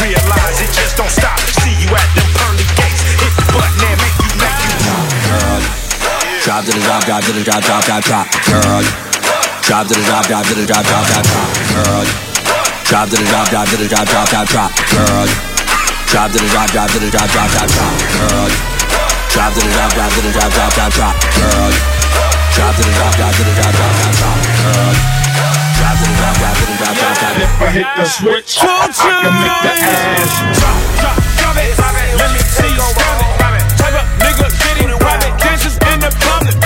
Realize 0.04 0.60
it 0.60 0.72
just 0.76 1.00
don't 1.00 1.10
stop. 1.10 1.40
See 1.64 1.72
you 1.80 1.90
at 1.96 2.10
them 2.20 2.28
pearly 2.36 2.68
gates. 2.76 3.00
Hit 3.16 3.32
the 3.32 3.46
button 3.56 3.80
and 3.80 3.96
make 3.96 4.18
you, 4.28 4.32
make 4.44 4.60
you. 4.60 4.76
girl. 5.24 5.64
Drop 6.44 6.68
to 6.68 6.72
the 6.76 6.84
drop, 6.84 7.04
drop 7.08 7.24
to 7.24 7.32
the 7.32 7.44
drop, 7.48 7.64
drop, 7.64 7.84
drop, 7.88 8.04
drop, 8.04 8.28
girl. 8.44 8.84
Drop 9.70 9.86
to 9.86 9.94
the 9.94 10.02
drop, 10.02 10.26
drop 10.26 10.42
to 10.50 10.58
the 10.58 10.66
drop, 10.66 10.82
drop, 10.82 11.06
drop, 11.06 11.22
drop, 11.30 11.46
girl. 11.70 12.02
Drop 12.90 13.06
to 13.06 13.16
the 13.22 13.26
drop, 13.30 13.46
drop 13.54 13.70
to 13.70 13.78
the 13.78 13.86
drop, 13.86 14.02
drop, 14.10 14.26
drop, 14.26 14.50
drop, 14.50 14.74
girl. 14.90 15.30
Drop 16.10 16.26
to 16.34 16.42
the 16.42 16.50
drop, 16.50 16.74
drop 16.74 16.90
to 16.90 16.98
the 16.98 17.06
drop, 17.14 17.30
drop, 17.30 17.54
drop, 17.54 17.70
drop, 17.70 17.94
girl. 18.18 18.50
Drop 19.30 19.54
to 19.54 19.62
the 19.62 19.70
drop, 19.70 19.94
drop 19.94 20.10
to 20.10 20.22
the 20.26 20.32
drop, 20.34 20.50
drop, 20.58 20.74
drop, 20.74 20.90
drop, 20.90 21.14
girl. 21.38 21.70
Drop 22.50 22.74
to 22.74 22.82
the 22.82 22.94
drop, 22.98 23.14
drop 23.14 23.30
to 23.30 23.46
the 23.46 23.54
drop, 23.54 23.70
drop, 23.78 23.94
drop, 23.94 24.18
drop, 24.18 24.42
girl. 24.58 24.90
Drop 25.78 25.94
to 25.94 26.06
the 26.10 26.18
drop, 26.18 26.34
drop 26.42 26.54
to 26.58 26.66
the 26.66 26.74
drop, 26.82 26.94
drop, 26.98 27.14
drop. 27.14 27.38
If 27.38 27.62
I 27.62 27.70
hit 27.70 27.86
the 27.94 28.06
switch, 28.10 28.58
I 28.66 28.90
can 28.90 29.38
make 29.38 29.54
the 29.54 29.74
ass 29.86 30.34
drop. 30.58 30.82
Drop, 30.98 31.14
drop 31.46 31.62
it, 31.62 31.78
drop 31.78 31.94
it. 31.94 32.18
let 32.18 32.30
me 32.34 32.42
see 32.42 32.74
you 32.74 32.90
grab 32.98 33.22
it. 33.22 33.38
Drop 33.38 33.54
it. 33.54 33.70
Type 33.78 34.02
of 34.02 34.10
nigga, 34.18 34.50
get 34.50 34.82
it, 34.82 34.98
grab 34.98 35.22
it. 35.22 35.38
Dancers 35.38 35.78
in 35.94 36.02
the 36.02 36.10
public, 36.26 36.58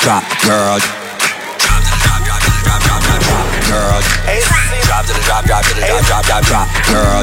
Drop, 0.00 0.24
girl. 0.48 0.80
Drop 0.80 1.84
to 1.84 1.92
the 1.92 2.00
drop, 2.00 2.24
drop 2.24 2.40
to 2.40 2.48
the 2.48 2.60
drop, 2.64 2.80
drop, 2.80 3.04
drop, 3.04 3.20
drop, 3.20 3.44
girl. 3.68 4.00
Drop 4.88 5.04
to 5.04 5.12
the 5.12 5.20
drop, 5.28 5.44
drop 5.44 5.60
to 5.60 5.74
the 5.76 5.84
drop, 5.84 6.04
drop, 6.08 6.24
drop, 6.24 6.40
drop, 6.40 6.68
girl. 6.88 7.20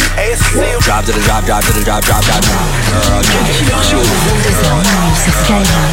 Drop 0.86 1.06
to 1.06 1.12
the 1.12 1.22
drop, 1.26 1.44
drop 1.46 1.64
to 1.66 1.74
the 1.74 1.82
drop, 1.82 2.06
drop, 2.06 2.22
drop, 2.22 2.38
drop, 2.46 2.70
girl. 2.94 3.26
Killer 3.26 3.82
Show. 3.82 3.98
22h 3.98 4.78
minuit 4.78 5.18
sur 5.18 5.34
Skyrock. 5.42 5.90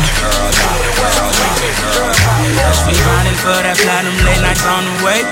She 2.84 2.92
grinding 3.00 3.38
for 3.40 3.56
that 3.64 3.80
platinum 3.80 4.16
late 4.20 4.42
nights 4.44 4.64
on 4.68 4.84
the 4.84 4.92
way. 5.04 5.24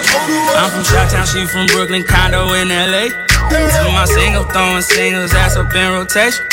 I'm 0.57 0.70
from 0.72 0.85
Chi-Town, 0.89 1.26
she 1.26 1.45
from 1.45 1.66
Brooklyn, 1.66 2.03
condo 2.03 2.55
in 2.55 2.72
LA. 2.72 3.12
To 3.53 3.93
my 3.93 4.07
single, 4.07 4.45
throwing 4.45 4.81
singles, 4.81 5.35
ass 5.35 5.57
up 5.57 5.74
in 5.74 5.93
rotation. 5.93 6.47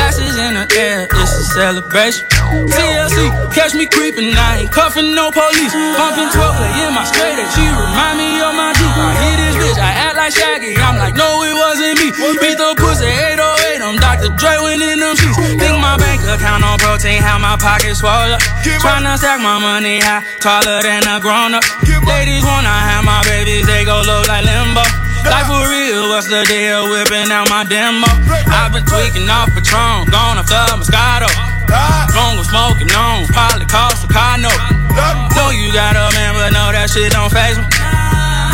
Glasses 0.00 0.40
in 0.40 0.56
the 0.56 0.64
air, 0.80 1.04
it's 1.12 1.36
a 1.36 1.44
celebration. 1.44 2.24
TLC, 2.72 3.28
catch 3.52 3.76
me 3.76 3.84
creeping, 3.84 4.32
I 4.32 4.64
ain't 4.64 4.72
cuffing 4.72 5.12
no 5.12 5.28
police. 5.28 5.76
Bumping 5.76 6.32
12 6.32 6.56
play 6.56 6.72
in 6.88 6.96
my 6.96 7.04
straight, 7.04 7.36
she 7.52 7.68
remind 7.68 8.16
me 8.16 8.40
of 8.40 8.56
my 8.56 8.72
Jeep. 8.80 8.96
I 8.96 9.12
hit 9.20 9.36
this 9.36 9.56
bitch, 9.60 9.76
I 9.76 9.92
act 9.92 10.16
like 10.16 10.32
Shaggy, 10.32 10.72
I'm 10.80 10.96
like, 10.96 11.12
no, 11.12 11.44
it 11.44 11.52
wasn't 11.52 12.00
me. 12.00 12.08
Beat 12.40 12.56
the 12.56 12.72
pussy 12.80 13.12
808, 13.12 13.84
I'm 13.84 14.00
Dr. 14.00 14.32
Dre 14.40 14.56
winning 14.64 15.04
them 15.04 15.20
sheets. 15.20 15.36
Think 15.60 15.76
my 15.84 16.00
bank 16.00 16.24
account 16.24 16.64
on 16.64 16.80
protein, 16.80 17.20
how 17.20 17.36
my 17.36 17.60
pockets 17.60 18.00
swole 18.00 18.32
up. 18.32 18.40
Tryna 18.80 19.20
stack 19.20 19.44
my 19.44 19.60
money 19.60 20.00
high, 20.00 20.24
taller 20.40 20.80
than 20.80 21.04
a 21.12 21.20
grown 21.20 21.52
up. 21.52 21.62
Ladies 22.08 22.40
wanna 22.40 22.72
have 22.72 23.04
my 23.04 23.20
babies, 23.28 23.68
they 23.68 23.84
go 23.84 24.00
low 24.00 24.24
like 24.24 24.48
limbo. 24.48 25.09
Like 25.26 25.46
for 25.46 25.60
real, 25.68 26.08
what's 26.08 26.28
the 26.28 26.44
deal? 26.48 26.88
Whipping 26.88 27.30
out 27.30 27.50
my 27.50 27.64
demo. 27.64 28.08
I've 28.48 28.72
been 28.72 28.84
tweaking 28.86 29.28
off 29.28 29.52
Patron, 29.52 30.08
gone 30.08 30.38
off 30.38 30.48
the 30.48 30.60
Moscato. 30.76 31.28
Long 32.16 32.36
was 32.36 32.48
smoking 32.48 32.90
on, 32.92 33.26
probably 33.28 33.66
cost 33.66 34.04
a 34.04 34.08
car 34.08 34.38
note. 34.38 34.62
Know 35.36 35.50
you 35.50 35.72
got 35.72 35.94
a 35.94 36.08
man, 36.14 36.34
but 36.34 36.50
no, 36.50 36.72
that 36.72 36.90
shit 36.90 37.12
don't 37.12 37.30
phase 37.30 37.56
me. 37.56 37.64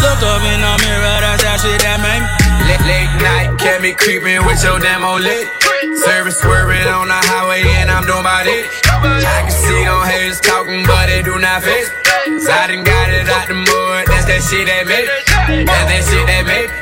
Look 0.03 0.21
up 0.23 0.43
in 0.45 0.61
the 0.61 0.75
mirror, 0.85 1.19
that's 1.25 1.43
that 1.43 1.59
shit 1.63 1.81
that 1.83 1.99
made 2.05 2.23
me. 2.23 2.29
Late, 2.69 2.85
late 2.85 3.13
night, 3.23 3.59
kept 3.59 3.83
me 3.83 3.95
creeping 3.95 4.45
with 4.45 4.63
your 4.63 4.79
demo 4.79 5.17
lit. 5.17 5.66
Service 6.05 6.39
swerving 6.41 6.87
on 6.87 7.09
the 7.09 7.15
highway 7.15 7.63
and 7.81 7.91
I'm 7.91 8.05
doing 8.05 8.23
my 8.23 8.43
it. 8.45 8.69
I 8.87 9.43
can 9.43 9.51
see 9.51 9.85
them 9.85 10.03
haters 10.05 10.41
talking, 10.41 10.85
but 10.85 11.07
they 11.07 11.23
do 11.23 11.39
not 11.39 11.65
me. 11.65 11.73
'Cause 11.73 12.49
I 12.49 12.67
done 12.67 12.85
got 12.85 13.09
it 13.09 13.29
out 13.29 13.49
the 13.49 13.55
mud, 13.55 14.07
that's 14.07 14.27
that 14.27 14.43
shit 14.43 14.67
that 14.67 14.87
made 14.87 15.09
me. 15.09 15.65
That's 15.65 15.87
that 15.89 16.03
shit 16.05 16.27
that 16.27 16.45
made 16.45 16.69
me. 16.69 16.77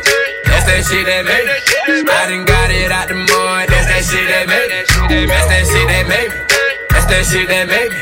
That's 0.45 0.65
that 0.67 0.83
shit 0.89 1.07
that 1.07 1.25
made 1.25 1.47
me. 1.47 1.53
I 2.11 2.27
done 2.31 2.45
got 2.45 2.71
it 2.71 2.91
out 2.91 3.09
the 3.09 3.15
mud, 3.15 3.69
that's 3.69 3.87
that 3.87 4.03
shit 4.05 4.27
that 4.29 4.49
made 4.49 4.71
me. 4.71 5.27
That's 5.27 5.47
that 5.47 5.65
shit 5.71 5.87
that 5.89 6.07
made 6.09 6.29
me. 6.31 6.37
That's 6.91 7.07
that 7.07 7.25
shit 7.27 7.49
that 7.49 7.67
made 7.69 7.91
me. 7.91 7.99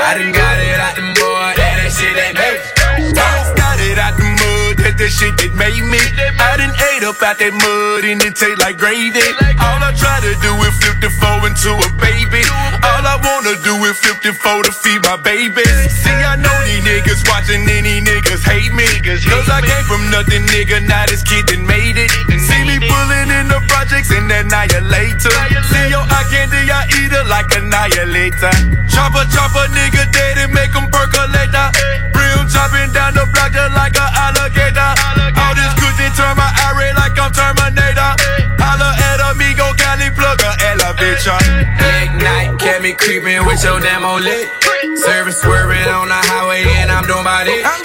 I 0.00 0.14
done 0.14 0.32
got 0.32 0.58
it 0.58 0.80
out 0.80 0.94
the 0.96 1.02
mud, 1.02 1.56
that's 1.56 1.76
that 1.78 1.92
shit 1.96 2.14
that 2.16 2.34
made 2.34 2.58
me. 2.58 3.12
Got 3.14 3.78
it 3.80 3.98
out 3.98 4.16
the 4.16 4.24
mud, 4.24 4.37
that's 4.74 4.82
that 4.82 4.94
that 4.98 5.10
shit 5.12 5.34
that 5.40 5.52
made 5.56 5.84
me. 5.84 6.00
I 6.36 6.56
done 6.58 6.74
ate 6.92 7.04
up 7.04 7.20
out 7.22 7.38
that 7.38 7.54
mud 7.54 8.04
and 8.04 8.20
it 8.20 8.34
taste 8.36 8.60
like 8.60 8.76
gravy. 8.76 9.22
All 9.60 9.80
I 9.80 9.94
try 9.96 10.20
to 10.20 10.32
do 10.42 10.52
is 10.66 10.74
flip 10.82 10.98
the 11.00 11.10
four 11.10 11.38
into 11.46 11.72
a 11.72 11.88
baby. 11.96 12.42
All 12.84 13.04
I 13.04 13.16
wanna 13.20 13.56
do 13.64 13.74
is 13.88 13.96
flip 14.00 14.20
the 14.20 14.32
four 14.34 14.62
to 14.64 14.72
feed 14.72 15.00
my 15.04 15.16
babies. 15.16 15.72
See, 15.92 16.10
I 16.10 16.36
know 16.36 16.56
these 16.68 16.84
niggas 16.84 17.24
watching 17.28 17.64
any 17.68 18.04
niggas 18.04 18.44
hate 18.44 18.72
me. 18.74 18.88
Cause 19.04 19.48
I 19.48 19.64
came 19.64 19.84
from 19.88 20.10
nothing, 20.10 20.44
nigga. 20.52 20.84
Now 20.84 21.06
this 21.06 21.22
kid 21.22 21.46
that 21.48 21.60
made 21.60 21.96
it. 21.96 22.27
Pulling 22.78 23.30
in 23.34 23.48
the 23.50 23.58
projects 23.66 24.10
and 24.14 24.30
annihilator. 24.30 25.34
See 25.66 25.88
your 25.90 26.06
eye 26.06 26.26
candy, 26.30 26.70
I 26.70 26.86
eat 26.94 27.10
it 27.10 27.26
like 27.26 27.50
annihilator. 27.56 28.54
Chopper, 28.86 29.26
chopper, 29.34 29.66
nigga 29.74 30.06
dead 30.12 30.38
and 30.38 30.52
make 30.54 30.74
'em 30.76 30.86
percolate. 30.86 31.50
Brim 32.14 32.46
chopping 32.46 32.92
down 32.92 33.14
the 33.14 33.26
block 33.34 33.52
just 33.52 33.74
like 33.74 33.98
an 33.98 34.10
alligator. 34.14 34.90
All 35.42 35.54
this 35.58 35.74
cushion 35.74 36.12
turn 36.14 36.36
my 36.36 36.46
eye 36.46 36.92
like 36.94 37.18
I'm 37.18 37.32
Terminator. 37.32 38.37
Me 42.88 42.94
creeping 42.96 43.44
with 43.44 43.60
your 43.64 43.80
damn 43.80 44.04
old 44.04 44.22
lit. 44.24 44.48
Service 44.96 45.40
swerving 45.40 45.88
on 45.92 46.08
the 46.08 46.20
highway 46.32 46.64
and 46.80 46.88
I'm 46.90 47.04
doing 47.04 47.20
about 47.20 47.44
it. 47.44 47.60
I 47.60 47.76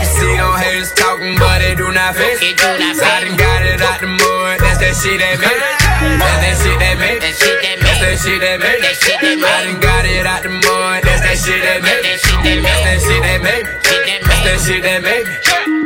can 0.00 0.08
see 0.08 0.32
them 0.32 0.56
haters 0.56 0.92
talking, 0.96 1.36
but 1.36 1.60
they 1.60 1.74
do 1.76 1.92
not 1.92 2.16
fit. 2.16 2.40
I 2.40 3.20
done 3.20 3.36
got 3.36 3.60
it 3.68 3.80
out 3.84 4.00
the 4.00 4.08
mud, 4.08 4.56
that's 4.60 4.80
that 4.80 4.96
shit 4.96 5.20
that 5.20 5.36
made 5.36 5.52
it. 5.52 5.76
That's 6.24 6.40
that 6.40 6.56
shit 6.56 6.78
that 6.80 6.96
made 6.96 7.20
it. 7.20 7.36
That's 7.36 8.00
that 8.00 8.16
shit 8.16 8.40
that 8.40 8.56
made 8.64 8.80
it. 8.80 8.96
I 9.44 9.68
done 9.68 9.80
got 9.80 10.04
it 10.08 10.24
out 10.24 10.42
the 10.42 10.48
mud, 10.48 11.04
that's 11.04 11.20
that 11.20 11.36
shit 11.36 11.60
that 11.60 11.84
made 11.84 12.00
it. 12.00 12.16
That's 12.24 12.80
that 12.80 12.98
shit 13.04 13.20
that 13.20 13.40
made 13.44 13.68
it. 13.68 13.76
That's 14.24 14.40
that 14.40 14.58
shit 14.64 14.82
that 14.88 15.00
made 15.04 15.28
it. 15.28 15.36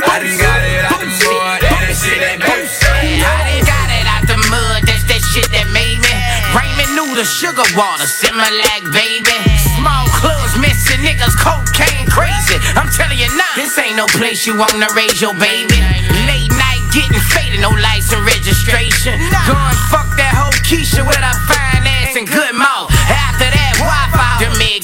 I 0.06 0.22
done 0.22 0.38
got 0.38 0.62
it 0.62 0.84
out 0.86 1.00
the 1.02 1.10
mud, 1.10 1.58
that's 1.58 1.80
that 1.82 1.96
shit 1.98 2.18
that 2.22 2.38
made 2.38 2.62
it. 2.62 2.70
I 3.18 3.50
done 3.50 3.66
got 3.66 3.90
it 3.90 4.06
out 4.06 4.22
the 4.30 4.38
mud, 4.46 4.80
that's 4.86 5.02
that 5.10 5.22
shit 5.34 5.50
that 5.50 5.66
made 5.74 5.83
me. 7.14 7.20
Raymond 7.20 7.22
knew 7.22 7.22
the 7.22 7.24
sugar 7.24 7.64
water, 7.76 8.04
Similac, 8.04 8.92
baby. 8.92 9.38
Small 9.76 10.06
clubs 10.08 10.58
missing 10.58 11.00
niggas, 11.00 11.36
cocaine 11.38 12.06
crazy. 12.08 12.58
I'm 12.74 12.90
telling 12.90 13.18
you 13.18 13.28
now, 13.36 13.54
this 13.56 13.78
ain't 13.78 13.96
no 13.96 14.06
place 14.06 14.46
you 14.46 14.56
wanna 14.56 14.86
raise 14.94 15.20
your 15.20 15.34
baby. 15.34 15.80
Late 16.26 16.50
night 16.50 16.82
getting 16.92 17.20
faded, 17.20 17.60
no 17.60 17.70
license 17.70 18.22
registration. 18.22 19.18
Going 19.46 19.78
fuck 19.90 20.08
that 20.16 20.34
whole 20.34 20.54
Keisha 20.66 21.06
with 21.06 21.16
her 21.16 21.38
fine 21.46 21.86
ass 21.86 22.16
and 22.16 22.26
good 22.26 22.54
mouth. 22.54 22.93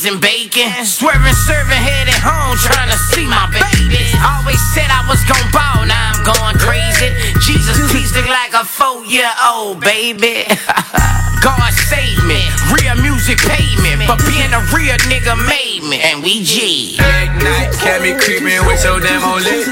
Eggs 0.00 0.06
and 0.06 0.20
bacon. 0.20 0.84
Swerving, 0.84 1.34
serving, 1.34 1.76
headed 1.76 2.14
home, 2.14 2.56
trying 2.56 2.88
to 2.90 2.98
see 3.12 3.26
my 3.26 3.46
baby. 3.50 4.04
Always 4.20 4.60
said 4.72 4.88
I 4.88 5.04
was 5.08 5.20
gon' 5.24 5.50
ball, 5.52 5.86
now 5.86 6.12
I'm 6.14 6.24
going 6.24 6.56
crazy. 6.58 7.12
Jesus 7.40 7.76
teased 7.92 8.16
it 8.16 8.26
like 8.26 8.52
a 8.54 8.64
four-year-old, 8.64 9.80
baby. 9.80 10.44
God 11.40 11.72
save 11.88 12.20
me, 12.28 12.44
real 12.76 12.96
music 13.00 13.38
paid 13.38 13.76
me, 13.80 13.96
but 14.06 14.20
being 14.28 14.52
a 14.52 14.60
real 14.76 14.96
nigga 15.08 15.36
made 15.48 15.82
me, 15.88 16.00
and 16.00 16.22
we 16.22 16.44
G. 16.44 16.96
Late 17.00 17.32
night, 17.40 17.72
kept 17.80 18.02
me 18.02 18.12
creeping 18.12 18.60
with 18.68 18.84
your 18.84 19.00
old 19.00 19.42
lit. 19.42 19.64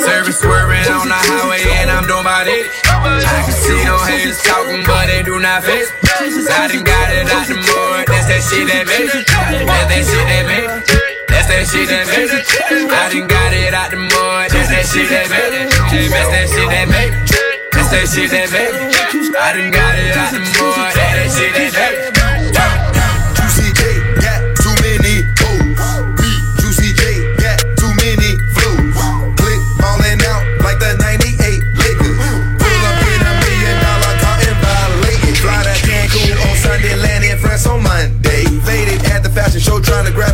Service 0.00 0.40
swerving 0.40 0.88
on 0.88 1.08
the 1.08 1.20
highway 1.20 1.60
and 1.76 1.90
I'm 1.90 2.06
doing 2.08 2.24
about 2.24 2.48
it. 2.48 2.64
I 2.88 3.44
can 3.44 3.52
see 3.52 3.84
no 3.84 3.98
haters 4.00 4.40
talking, 4.42 4.80
but 4.86 5.06
they 5.06 5.22
do 5.22 5.40
not 5.40 5.64
fit. 5.64 5.92
I 6.20 6.68
done 6.68 6.84
got 6.84 7.12
it 7.12 7.28
out 7.28 7.46
the 7.48 7.56
mud, 7.56 8.08
that's 8.08 8.26
that 8.28 8.40
shit 8.48 8.64
that 8.68 8.86
made. 8.88 9.69
That's 9.70 9.86
that 9.86 10.02
shit 10.02 10.26
that 10.26 10.44
made 10.50 10.66
it. 10.66 10.82
That's 11.30 11.46
that 11.46 11.64
shit 11.70 11.86
that 11.88 12.06
made 12.10 12.26
it. 12.26 12.42
I 12.90 13.08
done 13.14 13.26
got 13.30 13.54
it 13.54 13.72
out 13.74 13.90
the 13.90 13.96
mud, 14.02 14.50
that's 14.50 14.68
that 14.68 14.84
shit 14.86 15.08
that 15.08 15.30
made 15.30 15.54
it. 15.54 15.70
That's 15.70 16.30
that 16.34 16.46
shit 16.50 16.68
that 16.70 16.86
made 16.90 17.14
it. 17.14 17.70
That's 17.70 17.90
that 17.94 18.06
shit 18.10 18.30
that 18.34 18.50
made 18.50 18.74
it. 18.74 19.36
I 19.38 19.54
done 19.54 19.70
got 19.70 19.94
it 19.94 20.16
out 20.18 20.32
the 20.34 20.42
mud, 20.42 20.99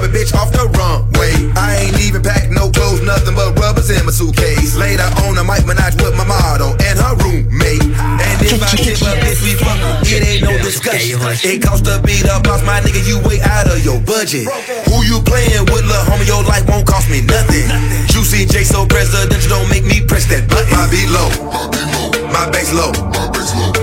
a 0.07 0.09
bitch 0.09 0.31
off 0.35 0.55
the 0.55 0.63
runway. 0.79 1.35
I 1.59 1.83
ain't 1.83 1.99
even 1.99 2.23
packed 2.23 2.55
no 2.55 2.71
clothes, 2.71 3.03
nothing 3.03 3.35
but 3.35 3.59
rubbers 3.59 3.91
in 3.91 4.07
my 4.07 4.15
suitcase. 4.15 4.79
Later 4.79 5.07
on, 5.27 5.39
I 5.39 5.43
might 5.43 5.67
Minaj 5.67 5.99
with 5.99 6.15
my 6.15 6.25
model 6.25 6.79
and 6.79 6.97
her 6.99 7.15
roommate. 7.27 7.83
And 7.83 8.39
if 8.43 8.63
I 8.63 8.71
tip 8.79 9.03
a 9.03 9.13
bitch, 9.19 9.43
we 9.43 9.59
fuck. 9.59 9.79
It 10.07 10.23
ain't 10.23 10.43
no 10.47 10.55
discussion. 10.63 11.19
It 11.43 11.63
cost 11.63 11.85
to 11.87 11.99
beat 12.07 12.27
up 12.27 12.45
boss, 12.45 12.63
my 12.63 12.81
nigga, 12.81 13.03
you 13.03 13.19
way 13.27 13.43
out 13.43 13.67
of 13.67 13.83
your 13.83 13.99
budget. 14.07 14.47
Who 14.87 15.03
you 15.03 15.19
playing 15.27 15.67
with, 15.75 15.83
lil' 15.83 16.07
homie? 16.07 16.27
Your 16.27 16.43
life 16.47 16.67
won't 16.69 16.87
cost 16.87 17.11
me 17.11 17.23
nothing. 17.27 17.67
Juicy 18.07 18.47
J 18.47 18.63
so 18.63 18.87
presidential, 18.87 19.51
don't 19.51 19.69
make 19.69 19.85
me 19.85 20.01
press 20.07 20.27
that 20.31 20.47
button. 20.47 20.71
My 20.71 20.87
beat 20.87 21.11
low, 21.11 21.31
my 22.31 22.47
bass 22.55 22.71
low. 22.71 22.95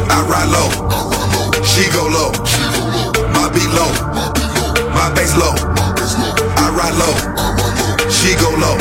I 0.08 0.24
ride 0.24 0.48
low, 0.48 0.70
she 1.68 1.84
go 1.92 2.08
low. 2.08 2.32
My 3.36 3.52
beat 3.52 3.72
low, 3.76 3.92
my 4.96 5.12
bass 5.16 5.36
low. 5.36 5.83
I 6.84 6.92
ride 6.92 7.00
low, 7.00 7.16
she 8.12 8.36
go 8.36 8.52
low, 8.60 8.76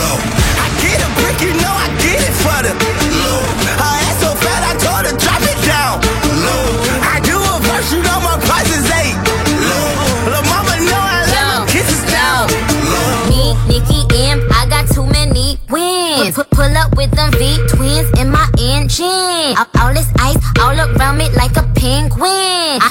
low. 0.00 0.16
I 0.56 0.66
get 0.80 0.96
a 1.04 1.08
brick, 1.20 1.36
you 1.44 1.52
know 1.60 1.74
I 1.76 1.92
get 2.00 2.24
it 2.24 2.32
for 2.40 2.56
the 2.64 2.72
low. 3.20 3.44
Her 3.76 3.96
ass 4.00 4.16
so 4.24 4.32
fat, 4.40 4.64
I 4.64 4.72
told 4.80 5.04
her 5.04 5.12
drop 5.20 5.44
it 5.44 5.60
down. 5.68 6.00
Low. 6.40 6.64
I 7.04 7.20
do 7.20 7.36
a 7.36 7.54
verse, 7.68 7.92
you 7.92 8.00
know 8.00 8.16
my 8.24 8.40
price 8.48 8.72
is 8.72 8.88
eight. 8.96 9.12
Low. 9.60 10.32
Lil' 10.32 10.46
mama 10.48 10.72
know 10.88 11.04
I 11.04 11.20
let 11.28 11.44
my 11.52 11.66
kisses 11.68 12.00
down. 12.08 12.48
Low. 12.48 13.28
Me, 13.28 13.52
Nicki 13.68 14.00
M, 14.16 14.40
I 14.48 14.64
got 14.72 14.88
too 14.88 15.04
many 15.04 15.60
wins. 15.68 16.34
Put, 16.34 16.48
pull 16.48 16.72
up 16.80 16.96
with 16.96 17.10
them 17.12 17.30
V 17.36 17.60
twins 17.68 18.08
in 18.16 18.32
my 18.32 18.48
engine. 18.56 19.52
All, 19.60 19.68
all 19.84 19.92
this 19.92 20.08
ice 20.16 20.40
all 20.56 20.72
around 20.72 21.18
me 21.18 21.28
like 21.36 21.56
a 21.60 21.64
penguin. 21.76 22.80
I, 22.80 22.88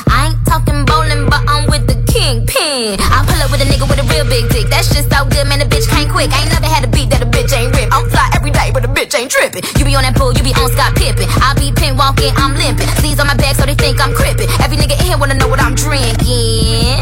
That's 4.80 4.96
just 4.96 5.12
so 5.12 5.28
good, 5.28 5.44
man. 5.52 5.60
The 5.60 5.68
bitch 5.68 5.92
can't 5.92 6.08
quick. 6.08 6.32
I 6.32 6.40
ain't 6.40 6.56
never 6.56 6.72
had 6.72 6.88
a 6.88 6.92
beat 6.96 7.12
that 7.12 7.20
a 7.20 7.28
bitch 7.28 7.52
ain't 7.52 7.76
rip. 7.76 7.92
I'm 7.92 8.08
fly 8.08 8.32
every 8.32 8.48
day, 8.48 8.72
but 8.72 8.80
a 8.80 8.88
bitch 8.88 9.12
ain't 9.12 9.28
tripping. 9.28 9.60
You 9.76 9.84
be 9.84 9.92
on 10.00 10.08
that 10.08 10.16
pool, 10.16 10.32
you 10.32 10.40
be 10.40 10.56
on 10.56 10.72
Scott 10.72 10.96
Pippen. 10.96 11.28
I 11.44 11.52
be 11.60 11.76
pin 11.76 12.00
walking, 12.00 12.32
I'm 12.40 12.56
limping. 12.56 12.88
Sleeves 13.04 13.20
on 13.20 13.28
my 13.28 13.36
back, 13.36 13.60
so 13.60 13.68
they 13.68 13.76
think 13.76 14.00
I'm 14.00 14.16
crippin'. 14.16 14.48
Every 14.64 14.80
nigga 14.80 14.96
in 15.04 15.12
here 15.12 15.20
wanna 15.20 15.36
know 15.36 15.52
what 15.52 15.60
I'm 15.60 15.76
drinking. 15.76 16.96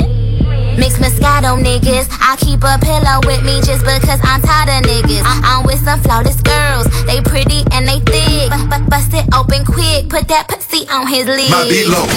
Mix 0.74 0.98
Moscato 0.98 1.54
niggas. 1.54 2.10
I 2.18 2.34
keep 2.42 2.66
a 2.66 2.82
pillow 2.82 3.22
with 3.30 3.46
me 3.46 3.62
just 3.62 3.86
because 3.86 4.26
I'm 4.26 4.42
tired 4.42 4.74
of 4.74 4.82
niggas. 4.90 5.22
I'm 5.22 5.62
with 5.62 5.78
some 5.86 6.02
flawless 6.02 6.42
girls. 6.42 6.90
They 7.06 7.22
pretty 7.22 7.62
and 7.78 7.86
they 7.86 8.02
thick. 8.10 8.50
But, 8.50 8.74
but 8.74 8.90
bust 8.90 9.14
it 9.14 9.30
open 9.38 9.70
quick. 9.70 10.10
Put 10.10 10.26
that 10.34 10.50
pussy 10.50 10.90
on 10.90 11.06
his 11.06 11.30
lid. 11.30 11.54
My 11.54 11.62
beat 11.70 11.86
low, 11.86 12.10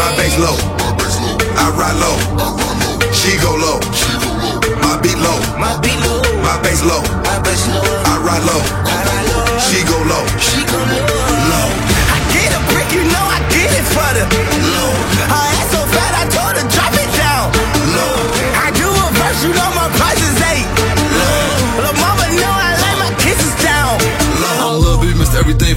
my 0.00 0.08
bass 0.16 0.40
low. 0.40 0.56
I 1.52 1.68
ride 1.76 2.00
low, 2.00 2.16
she 3.12 3.36
go 3.44 3.52
low. 3.60 4.13
My 5.04 5.12
beat 5.12 5.20
low, 5.20 5.58
my 5.58 5.76
beat 5.82 6.00
low, 6.00 6.22
my 6.40 6.58
bass 6.62 6.82
low. 6.82 7.02
I 8.06 8.16
ride 8.24 8.42
low, 8.48 8.62
she 8.88 9.13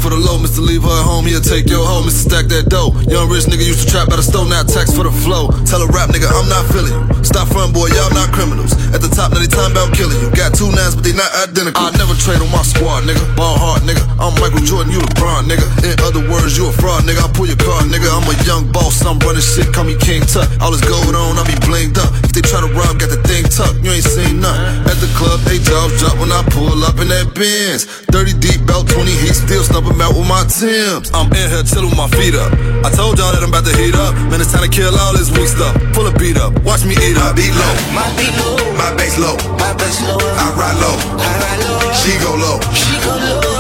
for 0.08 0.16
the 0.16 0.24
low. 0.24 0.40
Mr. 0.40 0.64
Leave 0.64 0.88
her 0.88 0.96
at 0.96 1.04
home, 1.04 1.28
he'll 1.28 1.44
take 1.44 1.68
your 1.68 1.84
home. 1.84 2.08
Mr. 2.08 2.32
Stack 2.32 2.48
that 2.48 2.72
dough. 2.72 2.96
Young 3.12 3.28
rich 3.28 3.44
nigga 3.52 3.68
used 3.68 3.84
to 3.84 3.88
trap 3.92 4.08
by 4.08 4.16
the 4.16 4.24
stove, 4.24 4.48
now 4.48 4.64
tax 4.64 4.96
for 4.96 5.04
the 5.04 5.12
flow. 5.12 5.52
Tell 5.68 5.84
a 5.84 5.88
rap 5.92 6.08
nigga, 6.16 6.32
I'm 6.32 6.48
not 6.48 6.64
feeling 6.72 6.96
you. 6.96 7.04
Stop 7.28 7.52
front, 7.52 7.76
boy, 7.76 7.92
y'all 7.92 8.12
not 8.16 8.32
criminals. 8.32 8.72
At 8.96 9.04
the 9.04 9.12
top, 9.12 9.36
now 9.36 9.44
they 9.44 9.52
time 9.52 9.76
about 9.76 9.92
killing 9.92 10.16
you. 10.24 10.32
Got 10.32 10.56
two 10.56 10.72
nines, 10.72 10.96
but 10.96 11.04
they 11.04 11.12
not 11.12 11.28
identical. 11.44 11.84
I 11.84 11.92
never 12.00 12.16
trade 12.16 12.40
on 12.40 12.48
my 12.56 12.64
squad, 12.64 13.04
nigga. 13.04 13.20
Ball 13.36 13.60
hard, 13.60 13.84
nigga. 13.84 14.00
I'm 14.16 14.32
Michael 14.40 14.64
Jordan, 14.64 14.96
you 14.96 15.04
LeBron, 15.04 15.52
nigga. 15.52 15.68
In 15.84 16.00
other 16.08 16.24
words, 16.32 16.56
you 16.56 16.72
a 16.72 16.74
fraud, 16.80 17.04
nigga. 17.04 17.28
I 17.28 17.30
pull 17.36 17.52
your 17.52 17.60
car, 17.60 17.84
nigga. 17.84 18.08
I'm 18.08 18.24
a 18.24 18.36
young 18.48 18.72
boss, 18.72 19.04
I'm 19.04 19.20
running 19.28 19.44
shit, 19.44 19.76
call 19.76 19.84
me 19.84 20.00
King 20.00 20.24
Tut. 20.24 20.48
All 20.64 20.72
this 20.72 20.84
gold 20.88 21.12
on, 21.12 21.36
I 21.36 21.44
be 21.44 21.58
blinged 21.68 22.00
up. 22.00 22.16
If 22.24 22.32
they 22.32 22.44
try 22.46 22.64
to 22.64 22.72
rob, 22.72 22.96
got 22.96 23.12
the 23.12 23.20
thing 23.28 23.44
tucked, 23.52 23.84
you 23.84 23.92
ain't 23.92 24.08
seen 24.08 24.40
nothing. 24.40 24.88
At 24.88 24.98
the 25.04 25.12
club, 25.20 25.44
they 25.44 25.60
jobs 25.60 26.00
drop 26.00 26.16
when 26.16 26.32
I 26.32 26.48
pull 26.48 26.80
up. 26.88 26.96
in 27.04 27.12
that 27.12 27.36
Benz. 27.36 27.84
30 28.08 28.40
deep, 28.40 28.64
belt 28.64 28.88
20 28.88 29.12
heat, 29.12 29.36
still 29.36 29.64
stumping 29.98 30.02
out 30.02 30.18
with 30.18 30.30
my 30.30 30.44
Timbs. 30.48 31.12
I'm 31.14 31.28
in 31.34 31.50
here 31.50 31.64
chillin' 31.64 31.90
with 31.90 31.98
my 31.98 32.08
feet 32.10 32.36
up. 32.36 32.52
I 32.86 32.90
told 32.94 33.18
y'all 33.18 33.32
that 33.34 33.42
I'm 33.44 33.50
about 33.50 33.66
to 33.66 33.76
heat 33.76 33.96
up. 33.96 34.14
Man, 34.30 34.42
it's 34.42 34.52
time 34.52 34.64
to 34.64 34.70
kill 34.70 34.94
all 34.96 35.14
this 35.14 35.30
weak 35.32 35.48
stuff. 35.48 35.74
Full 35.94 36.08
of 36.08 36.18
beat 36.18 36.38
up. 36.38 36.54
Watch 36.64 36.86
me 36.86 36.94
eat 36.94 37.18
up. 37.18 37.36
beat 37.36 37.52
low, 37.52 37.74
my 37.94 38.06
beat 38.16 38.34
low, 38.38 38.58
my 38.78 38.94
bass 38.96 39.18
low, 39.18 39.36
my 39.58 39.74
bass 39.74 40.02
low. 40.06 40.18
I 40.18 40.54
ride 40.54 40.78
low, 40.78 40.96
I 41.18 41.30
ride 41.42 41.62
low. 41.66 41.82
She 41.98 42.14
go 42.22 42.32
low, 42.38 42.62
she 42.74 42.94
go 43.02 43.14
low. 43.18 43.42
My 43.42 43.42
beat 43.42 43.46
low, 43.46 43.57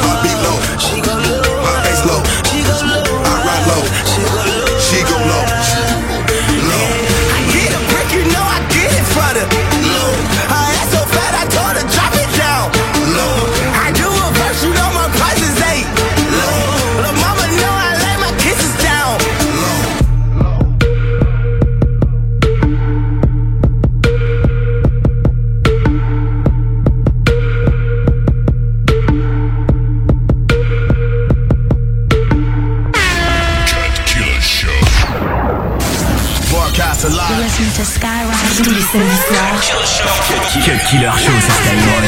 Killer 40.89 41.11
Show 41.17 41.33
sur 41.41 41.53
Skyrock. 41.53 42.03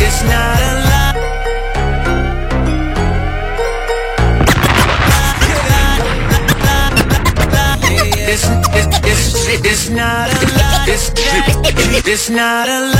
It's 0.00 0.24
lie. 0.24 1.14
It's, 8.32 8.46
it's, 8.74 9.64
it's, 9.64 9.90
not 9.90 10.28
a 10.28 10.46
lot. 10.58 10.88
It's, 10.88 11.12
it's 12.08 12.28
not 12.30 12.68
a 12.68 12.90
lot 12.90 12.99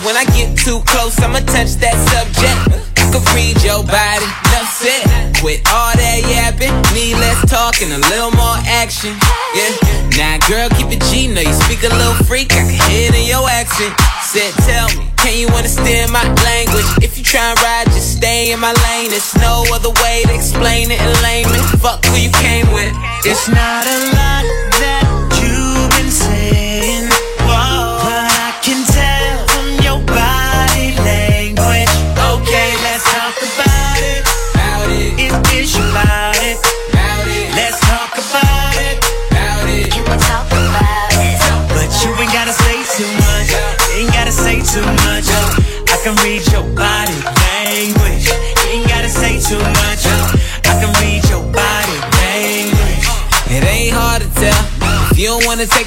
When 0.00 0.16
I 0.16 0.24
get 0.32 0.56
too 0.56 0.80
close, 0.88 1.20
I'ma 1.20 1.44
touch 1.44 1.76
that 1.84 1.92
subject. 2.08 2.56
I 2.96 3.04
can 3.12 3.20
read 3.36 3.60
your 3.60 3.84
body, 3.84 4.24
enough 4.48 4.72
said. 4.72 5.04
Quit 5.44 5.60
all 5.68 5.92
that 5.92 6.24
yapping, 6.24 6.72
need 6.96 7.20
less 7.20 7.36
talk 7.44 7.76
and 7.84 7.92
a 7.92 8.00
little 8.08 8.32
more 8.32 8.56
action. 8.64 9.12
Yeah, 9.52 9.76
now 10.16 10.40
girl, 10.48 10.72
keep 10.72 10.88
it 10.88 11.04
G. 11.12 11.28
Know 11.28 11.44
you 11.44 11.52
speak 11.68 11.84
a 11.84 11.92
little 11.92 12.16
freak, 12.24 12.48
I 12.56 12.64
can 12.64 12.80
hear 12.88 13.12
it 13.12 13.14
in 13.14 13.28
your 13.28 13.44
accent. 13.44 13.92
Said, 14.24 14.56
tell 14.64 14.88
me, 14.96 15.04
can 15.20 15.36
you 15.36 15.52
understand 15.52 16.08
my 16.08 16.24
language? 16.48 16.88
If 17.04 17.20
you 17.20 17.24
try 17.24 17.52
and 17.52 17.60
ride, 17.60 17.92
just 17.92 18.16
stay 18.16 18.56
in 18.56 18.60
my 18.60 18.72
lane. 18.88 19.12
There's 19.12 19.36
no 19.36 19.68
other 19.68 19.92
way 20.00 20.24
to 20.24 20.32
explain 20.32 20.88
it 20.88 21.00
in 21.00 21.12
layman. 21.20 21.60
Fuck 21.84 22.08
who 22.08 22.16
you 22.16 22.32
came 22.40 22.72
with. 22.72 22.88
It's 23.28 23.52
not 23.52 23.84
a 23.84 23.98
lot 24.16 24.30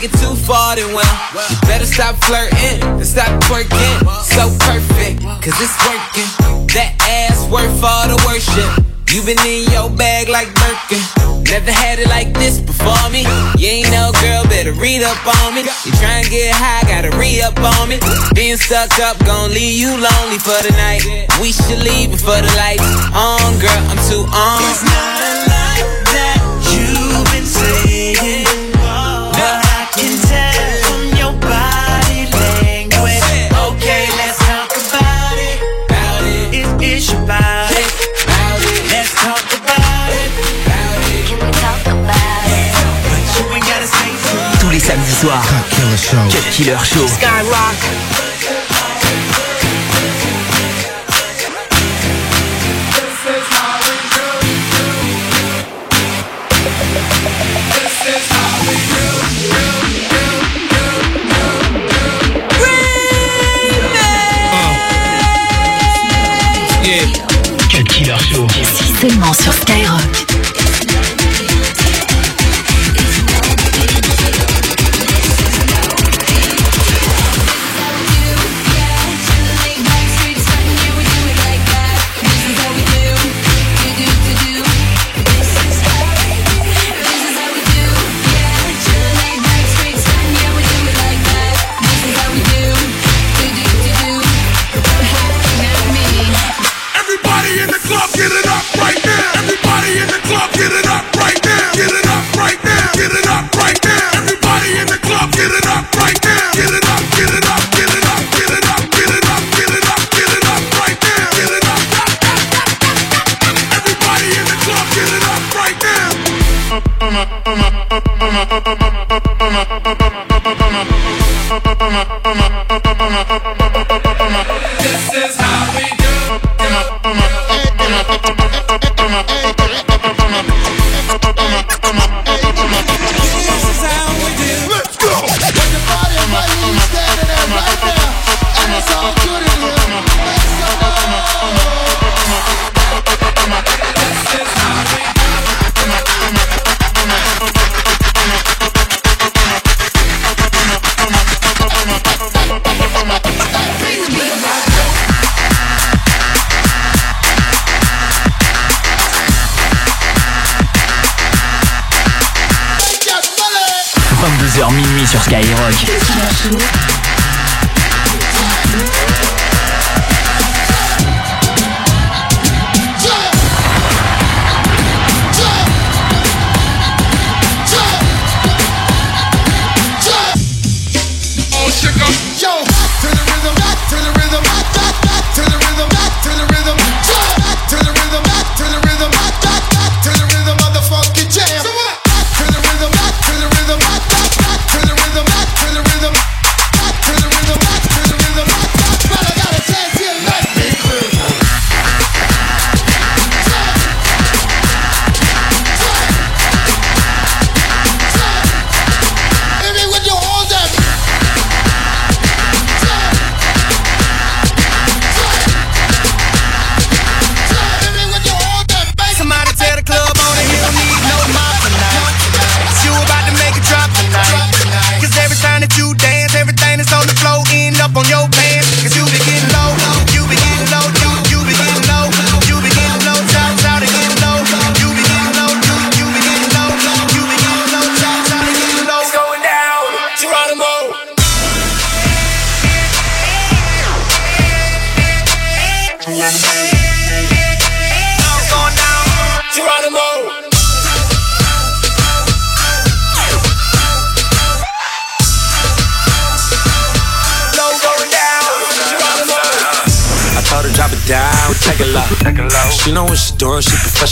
take 0.03 0.13
it 0.13 0.19
too 0.19 0.35
far, 0.35 0.75
then 0.75 0.93
well, 0.93 1.05
you 1.49 1.55
better 1.67 1.85
stop 1.85 2.15
flirting 2.23 2.81
and 2.83 3.05
stop 3.05 3.29
twerking. 3.43 3.99
So 4.23 4.49
perfect, 4.59 5.21
cause 5.41 5.55
it's 5.59 5.77
working. 5.87 6.29
That 6.75 6.95
ass 7.07 7.47
worth 7.49 7.83
all 7.83 8.07
the 8.07 8.19
worship. 8.27 8.85
You 9.11 9.21
been 9.21 9.37
in 9.45 9.69
your 9.71 9.89
bag 9.91 10.27
like 10.27 10.49
Birkin. 10.55 11.03
Never 11.45 11.71
had 11.71 11.99
it 11.99 12.09
like 12.09 12.33
this 12.33 12.59
before 12.59 13.09
me. 13.11 13.21
You 13.61 13.67
ain't 13.67 13.91
no 13.91 14.11
girl, 14.21 14.43
better 14.49 14.73
read 14.73 15.03
up 15.03 15.21
on 15.43 15.53
me. 15.53 15.61
You 15.61 15.91
try 16.01 16.25
and 16.25 16.29
get 16.29 16.51
high, 16.55 16.81
gotta 16.89 17.15
re 17.15 17.41
up 17.41 17.57
on 17.59 17.89
me. 17.89 17.99
Being 18.33 18.57
stuck 18.57 18.97
up, 18.99 19.23
gon' 19.23 19.53
leave 19.53 19.77
you 19.77 19.93
lonely 19.93 20.39
for 20.41 20.57
the 20.65 20.73
night. 20.73 21.05
We 21.39 21.51
should 21.51 21.79
leave 21.79 22.09
before 22.11 22.41
the 22.41 22.51
lights 22.57 22.83
on, 23.13 23.59
girl. 23.61 23.81
I'm 23.93 24.01
too 24.09 24.25
on. 24.25 24.59
It's 24.65 24.81
not 24.81 25.19
a 25.21 25.33
lie 25.45 25.83
that 26.17 26.39
you've 26.73 27.27
been 27.29 27.45
saying. 27.45 28.42
Tous 45.23 45.29
les 45.29 45.35
samedis 45.35 45.37
soirs. 45.37 45.43
Cut 45.45 45.69
Killer 45.69 45.97
Show. 45.97 46.27
Cut 46.29 46.49
Killer 46.51 46.77
Show. 46.83 47.07
Skyrock. 47.07 47.79
Cut 67.71 67.87
Killer 67.87 68.19
Show. 68.19 68.47
Ici 68.61 68.93
seulement 68.99 69.33
sur 69.33 69.53
Skyrock. 69.53 70.32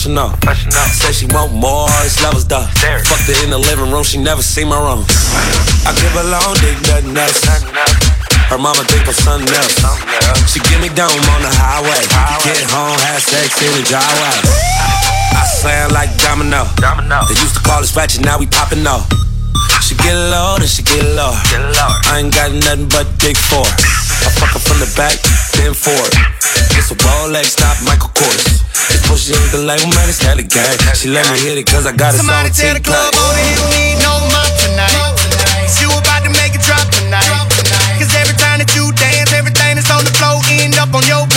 professional. 0.02 0.34
up. 0.34 0.90
Say 0.90 1.12
she 1.14 1.26
want 1.30 1.54
more, 1.54 1.90
it's 2.02 2.22
levels 2.24 2.46
though. 2.46 2.66
There. 2.82 3.04
Fucked 3.06 3.30
her 3.30 3.38
in 3.46 3.50
the 3.52 3.58
living 3.58 3.92
room, 3.92 4.04
she 4.04 4.18
never 4.18 4.42
seen 4.42 4.70
my 4.70 4.80
room. 4.80 5.06
I 5.86 5.94
give 5.94 6.14
her 6.18 6.26
long 6.26 6.56
dick, 6.58 6.78
nothing 6.90 7.18
else. 7.18 7.42
Her 8.50 8.58
mama 8.58 8.84
think 8.90 9.06
I'm 9.08 9.14
something 9.14 9.48
else. 9.54 9.78
She 10.50 10.60
give 10.66 10.82
me 10.82 10.90
dome 10.90 11.14
on 11.14 11.42
the 11.46 11.54
highway. 11.54 12.02
Get 12.44 12.66
home, 12.74 12.98
have 12.98 13.22
sex 13.22 13.62
in 13.62 13.72
the 13.78 13.84
driveway. 13.86 14.38
I 15.38 15.46
slam 15.46 15.92
like 15.94 16.10
domino. 16.18 16.66
domino. 16.82 17.26
They 17.30 17.38
used 17.38 17.56
to 17.56 17.62
call 17.62 17.82
us 17.82 17.96
ratchet, 17.96 18.26
now 18.26 18.40
we 18.40 18.48
popping 18.48 18.86
off. 18.88 19.06
She 19.86 19.96
get 19.96 20.16
low, 20.16 20.58
then 20.58 20.68
she 20.68 20.82
get 20.84 21.06
low. 21.14 21.34
I 21.34 22.26
ain't 22.26 22.34
got 22.34 22.52
nothing 22.52 22.90
but 22.90 23.06
dick 23.20 23.38
for 23.38 23.62
her. 23.62 23.76
I 24.26 24.30
fuck 24.34 24.54
her 24.58 24.62
from 24.62 24.80
the 24.82 24.90
back, 24.98 25.18
then 25.58 25.74
forward. 25.74 26.14
It's 26.78 26.90
a 26.92 26.96
Rolex, 26.96 27.60
not 27.62 27.78
Michael 27.86 28.10
Kors. 28.18 28.61
Oh, 29.12 29.20
she 29.20 29.36
ain't 29.36 29.52
the 29.52 29.60
light, 29.60 29.84
well, 29.84 29.92
man, 29.92 30.08
it's 30.08 30.24
hella 30.24 30.40
gang. 30.40 30.80
She 30.96 31.12
let 31.12 31.28
me 31.28 31.36
hit 31.44 31.60
it 31.60 31.68
cause 31.68 31.84
I 31.84 31.92
got 31.92 32.16
it 32.16 32.24
Somebody 32.24 32.48
song 32.48 32.64
tell 32.64 32.76
the 32.80 32.80
club 32.80 33.12
on 33.12 33.20
oh, 33.20 33.36
the 33.36 33.44
hill, 33.44 33.68
we 33.76 33.84
no 34.00 34.14
mop 34.32 34.48
tonight. 34.64 34.96
You 35.84 35.92
about 35.92 36.24
to 36.24 36.32
make 36.32 36.56
it 36.56 36.64
drop 36.64 36.88
tonight. 36.96 37.28
Cause 38.00 38.16
every 38.16 38.40
time 38.40 38.64
that 38.64 38.72
you 38.72 38.88
dance, 38.96 39.36
everything 39.36 39.76
that's 39.76 39.92
on 39.92 40.08
the 40.08 40.16
floor 40.16 40.40
end 40.48 40.80
up 40.80 40.96
on 40.96 41.04
your 41.12 41.28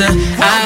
I 0.00 0.57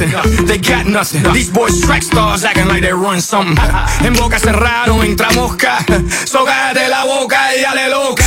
nothing. 0.00 0.46
They 0.46 0.58
got 0.58 0.86
nothing. 0.86 1.22
These 1.32 1.50
boys 1.50 1.80
track 1.80 2.02
stars 2.02 2.44
acting 2.44 2.68
like 2.68 2.82
they 2.82 2.92
run 2.92 3.20
something. 3.20 3.56
En 4.04 4.12
boca 4.12 4.38
cerrado 4.38 5.02
entra 5.02 5.30
mosca. 5.34 5.78
So 6.26 6.44
cállate 6.44 6.88
la 6.88 7.04
boca 7.04 7.38
y 7.54 7.62
dale 7.62 7.90
loca. 7.90 8.24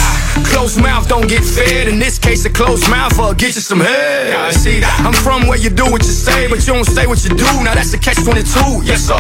Closed 0.51 0.81
mouth 0.81 1.07
don't 1.07 1.27
get 1.27 1.43
fed. 1.43 1.87
In 1.87 1.99
this 1.99 2.17
case, 2.17 2.45
a 2.45 2.49
closed 2.49 2.89
mouth 2.89 3.17
will 3.17 3.33
get 3.33 3.55
you 3.55 3.61
some 3.61 3.79
head. 3.79 4.33
I 4.33 4.51
see, 4.51 4.81
I'm 4.83 5.13
from 5.13 5.47
where 5.47 5.59
you 5.59 5.69
do 5.69 5.85
what 5.85 6.01
you 6.03 6.11
say, 6.11 6.47
but 6.47 6.65
you 6.65 6.73
don't 6.73 6.85
say 6.85 7.05
what 7.05 7.23
you 7.23 7.29
do. 7.29 7.45
Now 7.63 7.75
that's 7.75 7.91
the 7.91 7.97
catch 7.97 8.23
22. 8.23 8.83
Yes, 8.83 9.07
sir. 9.07 9.19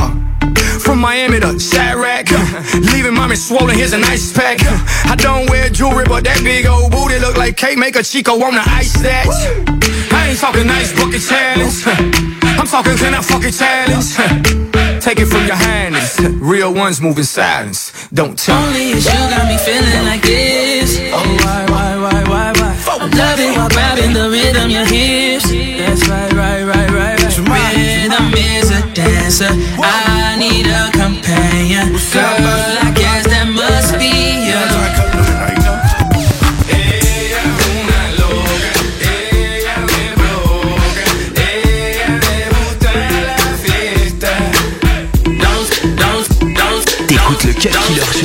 From 0.79 0.99
Miami 0.99 1.39
to 1.41 1.53
Chiraq, 1.59 2.31
leaving 2.93 3.13
mommy 3.13 3.35
swollen. 3.35 3.75
Here's 3.75 3.93
an 3.93 4.03
ice 4.05 4.31
pack. 4.31 4.59
I 5.05 5.15
don't 5.15 5.49
wear 5.49 5.69
jewelry, 5.69 6.05
but 6.05 6.23
that 6.23 6.41
big 6.43 6.65
old 6.65 6.91
booty 6.91 7.19
look 7.19 7.37
like 7.37 7.57
cake. 7.57 7.77
Make 7.77 7.95
a 7.95 8.03
Chico 8.03 8.33
on 8.33 8.55
the 8.55 8.63
ice 8.65 8.93
that. 9.03 9.27
I 10.19 10.29
ain't 10.29 10.39
talking 10.39 10.67
nice 10.67 10.91
bucket 10.93 11.21
challenge. 11.21 11.87
I'm 12.59 12.67
talking 12.67 12.97
can 12.97 13.13
I 13.13 13.21
fuck 13.21 13.43
it 13.43 13.53
challenge. 13.55 14.15
Take 14.99 15.19
it 15.19 15.27
from 15.27 15.45
your 15.47 15.55
hands. 15.55 16.19
Real 16.41 16.73
ones 16.73 16.99
move 17.01 17.17
in 17.17 17.23
silence. 17.23 18.09
Don't 18.13 18.37
tell 18.37 18.61
Only 18.61 18.89
you 18.89 19.01
got 19.01 19.47
me 19.47 19.57
feeling 19.57 20.05
like 20.05 20.21
this. 20.21 20.99
Oh, 21.13 21.23
why, 21.43 21.65
why, 21.71 21.89
why, 22.03 22.19
why, 22.31 22.51
why? 22.59 22.71
I'm 22.99 23.11
loving 23.11 23.55
while 23.55 23.69
grabbing 23.69 24.13
the 24.13 24.29
rhythm, 24.29 24.69
your 24.69 24.85
hips. 24.85 25.47
That's 25.49 26.07
right, 26.09 26.33
right, 26.33 26.63
right, 26.63 26.91
right, 26.91 27.37
right. 27.47 27.75
Rhythm 27.79 28.33
is 28.35 28.71
a 28.71 28.81
dancer. 28.93 29.53
I 29.79 30.35
need 30.37 30.67
a 30.67 30.91
companion. 30.91 31.95
Girl, 32.11 32.83
I 32.83 32.91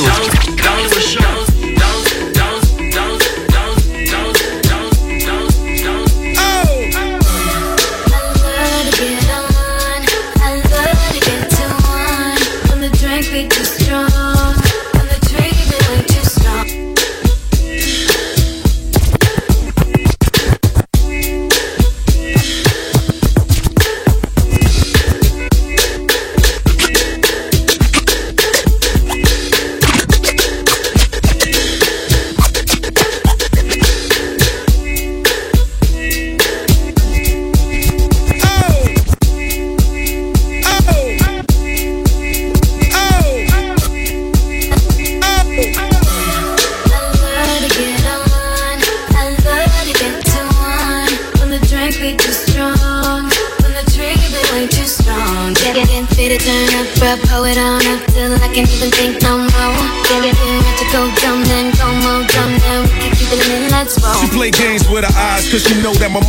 Cut 0.04 0.33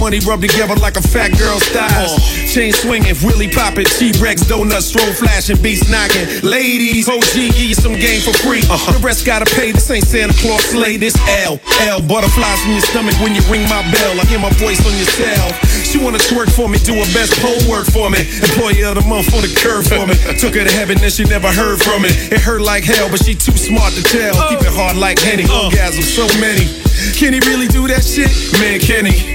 money 0.06 0.22
rub 0.22 0.38
together 0.38 0.78
like 0.86 0.98
a 0.98 1.02
fat 1.02 1.34
girl's 1.34 1.66
thighs. 1.74 2.14
Chain 2.54 2.70
swinging, 2.70 3.18
Willie 3.26 3.50
popping, 3.50 3.90
T-Rex, 3.90 4.46
donuts, 4.46 4.94
stroll 4.94 5.10
flashing, 5.18 5.58
beats 5.66 5.90
knocking. 5.90 6.30
Ladies, 6.46 7.10
OG, 7.10 7.58
give 7.58 7.74
you 7.74 7.74
some 7.74 7.98
game 7.98 8.22
for 8.22 8.38
free. 8.46 8.62
Uh-huh. 8.70 8.94
The 8.94 9.02
rest 9.02 9.26
gotta 9.26 9.50
pay, 9.58 9.74
this 9.74 9.90
ain't 9.90 10.06
Santa 10.06 10.38
Claus 10.38 10.62
slay, 10.70 10.98
this 11.02 11.18
L. 11.50 11.58
L, 11.90 12.06
butterflies 12.06 12.62
in 12.70 12.78
your 12.78 12.86
stomach 12.86 13.18
when 13.18 13.34
you 13.34 13.42
ring 13.50 13.66
my 13.66 13.82
bell. 13.90 14.14
I 14.22 14.30
hear 14.30 14.38
my 14.38 14.54
voice 14.62 14.78
on 14.86 14.94
your 14.94 15.10
cell. 15.10 15.50
She 15.82 15.98
wanna 15.98 16.22
twerk 16.22 16.54
for 16.54 16.70
me, 16.70 16.78
do 16.86 16.94
her 16.94 17.10
best 17.18 17.34
pole 17.42 17.58
work 17.66 17.90
for 17.90 18.14
me. 18.14 18.22
Employee 18.46 18.86
of 18.86 19.02
the 19.02 19.06
month 19.10 19.34
for 19.34 19.42
the 19.42 19.50
curve 19.58 19.90
for 19.90 20.06
me. 20.06 20.14
Took 20.38 20.54
her 20.54 20.70
to 20.70 20.74
heaven, 20.78 21.02
then 21.02 21.10
she 21.10 21.26
never 21.26 21.50
heard 21.50 21.82
from 21.82 22.06
me. 22.06 22.14
It 22.30 22.46
hurt 22.46 22.62
like 22.62 22.86
hell, 22.86 23.10
but 23.10 23.26
she 23.26 23.34
too 23.34 23.58
smart 23.58 23.98
to 23.98 24.06
tell. 24.06 24.38
Keep 24.54 24.62
it 24.62 24.74
hard 24.78 25.02
like 25.02 25.18
Henny, 25.18 25.50
orgasm 25.50 26.06
so 26.06 26.30
many. 26.38 26.70
Can 27.18 27.34
he 27.34 27.42
really 27.50 27.68
do 27.68 27.90
that 27.90 28.06
shit? 28.06 28.30
Man, 28.62 28.80
can 28.80 29.10
he? 29.10 29.35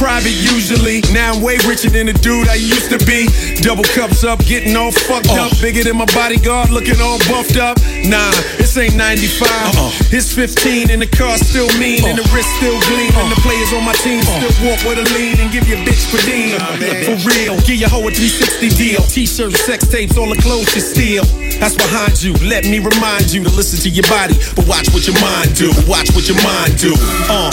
Private 0.00 0.32
usually. 0.32 1.04
Now 1.12 1.36
I'm 1.36 1.44
way 1.44 1.60
richer 1.68 1.92
than 1.92 2.08
the 2.08 2.16
dude 2.16 2.48
I 2.48 2.56
used 2.56 2.88
to 2.88 2.96
be. 3.04 3.28
Double 3.60 3.84
cups 3.92 4.24
up, 4.24 4.40
getting 4.48 4.72
all 4.72 4.88
fucked 4.88 5.28
up. 5.28 5.52
Oh. 5.52 5.60
Bigger 5.60 5.84
than 5.84 6.00
my 6.00 6.08
bodyguard, 6.16 6.72
looking 6.72 6.96
all 7.04 7.20
buffed 7.28 7.60
up. 7.60 7.76
Nah, 8.08 8.32
this 8.56 8.72
ain't 8.80 8.96
95. 8.96 9.44
Uh-uh. 9.44 9.92
It's 10.08 10.32
15 10.32 10.88
and 10.88 11.04
the 11.04 11.06
car 11.06 11.36
still 11.36 11.68
mean 11.76 12.00
and 12.08 12.16
the 12.16 12.24
uh. 12.24 12.32
wrist 12.32 12.48
still 12.56 12.80
gleam. 12.88 13.12
And 13.12 13.28
the 13.28 13.36
uh. 13.36 13.44
players 13.44 13.76
on 13.76 13.84
my 13.84 13.92
team 14.00 14.24
uh. 14.24 14.40
still 14.40 14.72
walk 14.72 14.80
with 14.88 15.04
a 15.04 15.06
lean 15.12 15.36
and 15.36 15.52
give 15.52 15.68
you 15.68 15.76
a 15.76 15.82
bitch 15.84 16.08
per 16.08 16.16
diem. 16.24 16.56
For 17.04 17.20
real, 17.36 17.60
give 17.68 17.76
your 17.76 17.92
hoe 17.92 18.08
a 18.08 18.10
360 18.10 18.72
deal. 18.80 19.04
T-shirts, 19.04 19.60
sex 19.68 19.84
tapes, 19.84 20.16
all 20.16 20.32
the 20.32 20.40
clothes 20.40 20.72
you 20.72 20.80
steal. 20.80 21.28
That's 21.60 21.76
behind 21.76 22.16
you. 22.24 22.32
Let 22.40 22.64
me 22.64 22.80
remind 22.80 23.28
you 23.36 23.44
to 23.44 23.52
listen 23.52 23.76
to 23.84 23.92
your 23.92 24.08
body, 24.08 24.40
but 24.56 24.64
watch 24.64 24.88
what 24.96 25.04
your 25.04 25.20
mind 25.20 25.60
do. 25.60 25.68
Watch 25.84 26.08
what 26.16 26.24
your 26.24 26.40
mind 26.40 26.80
do. 26.80 26.96
Uh. 27.28 27.52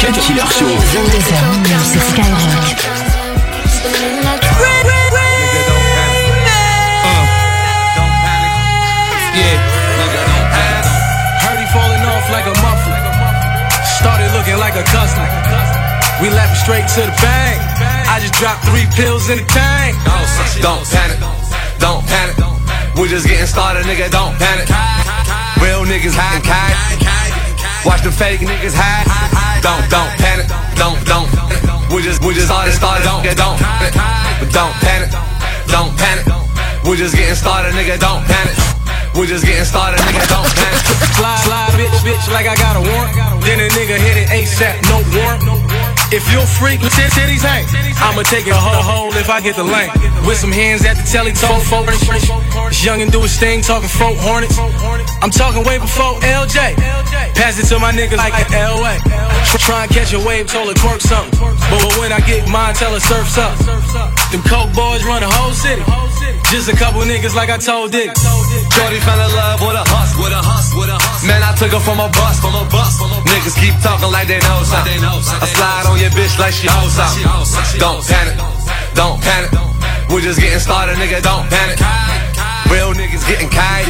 Cut 0.00 0.18
Killer 0.26 0.42
Show. 0.50 0.66
22h 0.66 1.38
minuit 1.62 1.86
sur 1.86 2.02
Skyrock. 2.02 2.50
Yeah. 9.34 9.58
Heard 11.42 11.58
he 11.60 11.66
falling 11.70 12.02
off 12.10 12.26
like 12.30 12.46
a 12.46 12.54
muffin. 12.58 12.98
Started 14.00 14.32
looking 14.34 14.58
like 14.58 14.74
a 14.74 14.82
custom. 14.90 15.22
We 16.20 16.30
left 16.30 16.56
straight 16.60 16.88
to 16.88 17.02
the 17.02 17.14
bank. 17.22 17.62
I 18.10 18.18
just 18.20 18.34
dropped 18.34 18.64
three 18.64 18.86
pills 18.96 19.30
in 19.30 19.38
the 19.38 19.44
tank. 19.46 19.96
Don't 20.60 20.84
panic, 20.90 21.18
don't 21.78 22.04
panic. 22.06 22.36
We're 22.96 23.06
just 23.06 23.28
getting 23.28 23.46
started, 23.46 23.86
nigga. 23.86 24.10
Don't 24.10 24.36
panic. 24.38 24.93
Real 25.64 25.80
niggas 25.88 26.12
high 26.12 26.44
and. 26.44 26.44
Watch 27.88 28.04
the 28.04 28.12
fake 28.12 28.40
niggas 28.44 28.76
hide. 28.76 29.08
Don't, 29.64 29.80
don't 29.88 30.12
panic, 30.20 30.44
don't, 30.76 31.00
don't. 31.08 31.24
We 31.88 32.04
just, 32.04 32.20
we 32.20 32.36
just 32.36 32.52
started, 32.52 32.76
started. 32.76 33.04
Don't, 33.08 33.24
don't 33.32 33.56
but 33.56 34.52
don't 34.52 34.76
panic, 34.84 35.08
don't 35.72 35.96
panic. 35.96 36.28
We're 36.84 37.00
just 37.00 37.16
getting 37.16 37.34
started, 37.34 37.72
nigga. 37.72 37.96
Don't 37.96 38.20
panic. 38.28 38.52
We're 39.16 39.24
just 39.24 39.46
getting 39.48 39.64
started, 39.64 40.00
nigga. 40.04 40.28
Don't 40.28 40.52
panic. 40.52 40.84
Slide, 41.16 41.40
slide, 41.48 41.72
bitch, 41.80 41.96
bitch, 42.04 42.28
like 42.28 42.44
I 42.44 42.56
got 42.60 42.76
a 42.76 42.84
warrant. 42.84 43.16
Then 43.40 43.64
a 43.64 43.68
nigga 43.72 43.96
hit 43.96 44.20
it 44.20 44.28
ASAP, 44.28 44.84
no 44.92 45.00
warrant. 45.16 45.63
If 46.14 46.30
you 46.30 46.38
a 46.38 46.46
freak, 46.46 46.78
titties 46.78 47.42
hang. 47.42 47.66
I'ma 47.98 48.22
take 48.22 48.46
a 48.46 48.54
whole 48.54 48.86
hole 48.86 49.10
if 49.18 49.28
I 49.28 49.40
get 49.42 49.56
the 49.58 49.66
lane. 49.66 49.90
With 50.22 50.38
some 50.38 50.52
hands 50.54 50.86
at 50.86 50.94
the 50.94 51.02
telly, 51.02 51.34
talk 51.34 51.58
folk. 51.66 51.90
Young 52.86 53.02
and 53.02 53.10
do 53.10 53.18
his 53.18 53.34
thing, 53.34 53.62
talking 53.62 53.90
folk 53.90 54.14
hornets. 54.22 54.54
I'm 55.18 55.34
talking 55.34 55.66
way 55.66 55.82
before 55.82 56.14
LJ. 56.22 56.78
Pass 57.34 57.58
it 57.58 57.66
to 57.74 57.80
my 57.82 57.90
niggas 57.90 58.22
like 58.22 58.30
an 58.30 58.46
LA. 58.54 58.94
Try 59.58 59.84
and 59.84 59.90
catch 59.90 60.14
a 60.14 60.22
wave, 60.22 60.46
told 60.46 60.68
her 60.70 60.78
twerk 60.78 61.02
something. 61.02 61.34
But 61.34 61.82
when 61.98 62.12
I 62.12 62.20
get 62.20 62.46
mine, 62.46 62.74
tell 62.74 62.94
her 62.94 63.02
surf's 63.02 63.36
up. 63.36 63.58
Them 64.30 64.42
coke 64.46 64.70
boys 64.70 65.02
run 65.02 65.18
the 65.18 65.26
whole 65.26 65.50
city. 65.50 65.82
Just 66.54 66.70
a 66.70 66.76
couple 66.78 67.02
niggas 67.02 67.34
like 67.34 67.50
I 67.50 67.58
told 67.58 67.90
Dick. 67.90 68.14
Shorty 68.70 69.00
fell 69.02 69.18
in 69.18 69.34
love 69.34 69.58
with 69.66 69.74
a 69.74 69.82
hus, 69.82 70.14
with 70.14 70.30
a 70.30 70.78
with 70.78 70.94
a. 70.94 71.03
Man, 71.24 71.40
I 71.40 71.56
took 71.56 71.72
her 71.72 71.80
from 71.80 72.00
a 72.04 72.08
bus, 72.12 72.36
from 72.36 72.52
a 72.52 72.68
bus. 72.68 73.00
Niggas 73.00 73.56
keep 73.56 73.72
talking 73.80 74.12
like 74.12 74.28
they 74.28 74.40
know 74.44 74.60
something. 74.60 75.00
I 75.00 75.48
slide 75.48 75.88
on 75.88 75.96
your 75.96 76.12
bitch 76.12 76.36
like 76.36 76.52
she 76.52 76.68
knows 76.68 76.92
something. 76.92 77.24
Don't 77.80 78.04
panic, 78.04 78.36
don't 78.92 79.16
panic. 79.24 79.48
We're 80.12 80.20
just 80.20 80.38
getting 80.38 80.60
started, 80.60 81.00
nigga. 81.00 81.24
Don't 81.24 81.48
panic. 81.48 81.80
Real 82.68 82.92
niggas 82.92 83.24
getting 83.24 83.48
kite. 83.48 83.88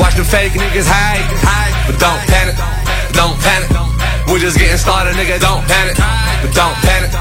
Watch 0.00 0.16
the 0.16 0.24
fake 0.24 0.56
niggas 0.56 0.88
hide, 0.88 1.20
but 1.84 2.00
don't 2.00 2.22
panic, 2.24 2.56
don't 3.12 3.36
panic. 3.44 3.68
We're 4.24 4.40
just 4.40 4.56
getting 4.56 4.80
started, 4.80 5.12
nigga. 5.20 5.36
Don't 5.36 5.60
panic, 5.68 6.00
but 6.40 6.52
don't 6.56 6.76
panic, 6.80 7.12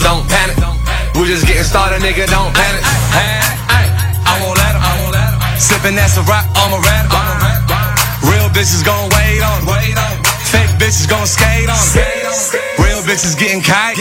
don't 0.00 0.24
panic. 0.24 0.56
We're 1.14 1.28
just 1.28 1.46
getting 1.46 1.68
started, 1.68 2.00
nigga. 2.00 2.24
Don't 2.32 2.52
panic. 2.56 2.80
I 4.24 4.40
won't 4.40 4.56
let 4.56 4.74
'em. 4.74 5.60
Sippin' 5.60 5.94
that's 5.94 6.16
a 6.16 6.22
rock, 6.22 6.48
I'm 6.56 6.72
a. 6.72 7.33
Bitches 8.54 8.84
gon' 8.84 9.10
wait 9.10 9.42
on 9.42 9.66
'em. 9.66 10.22
Fake 10.52 10.70
bitches 10.78 11.08
gon' 11.08 11.26
skate 11.26 11.68
on 11.68 11.76
'em. 11.76 12.84
Real 12.84 13.02
bitches 13.02 13.36
getting 13.36 13.60
kite. 13.60 13.96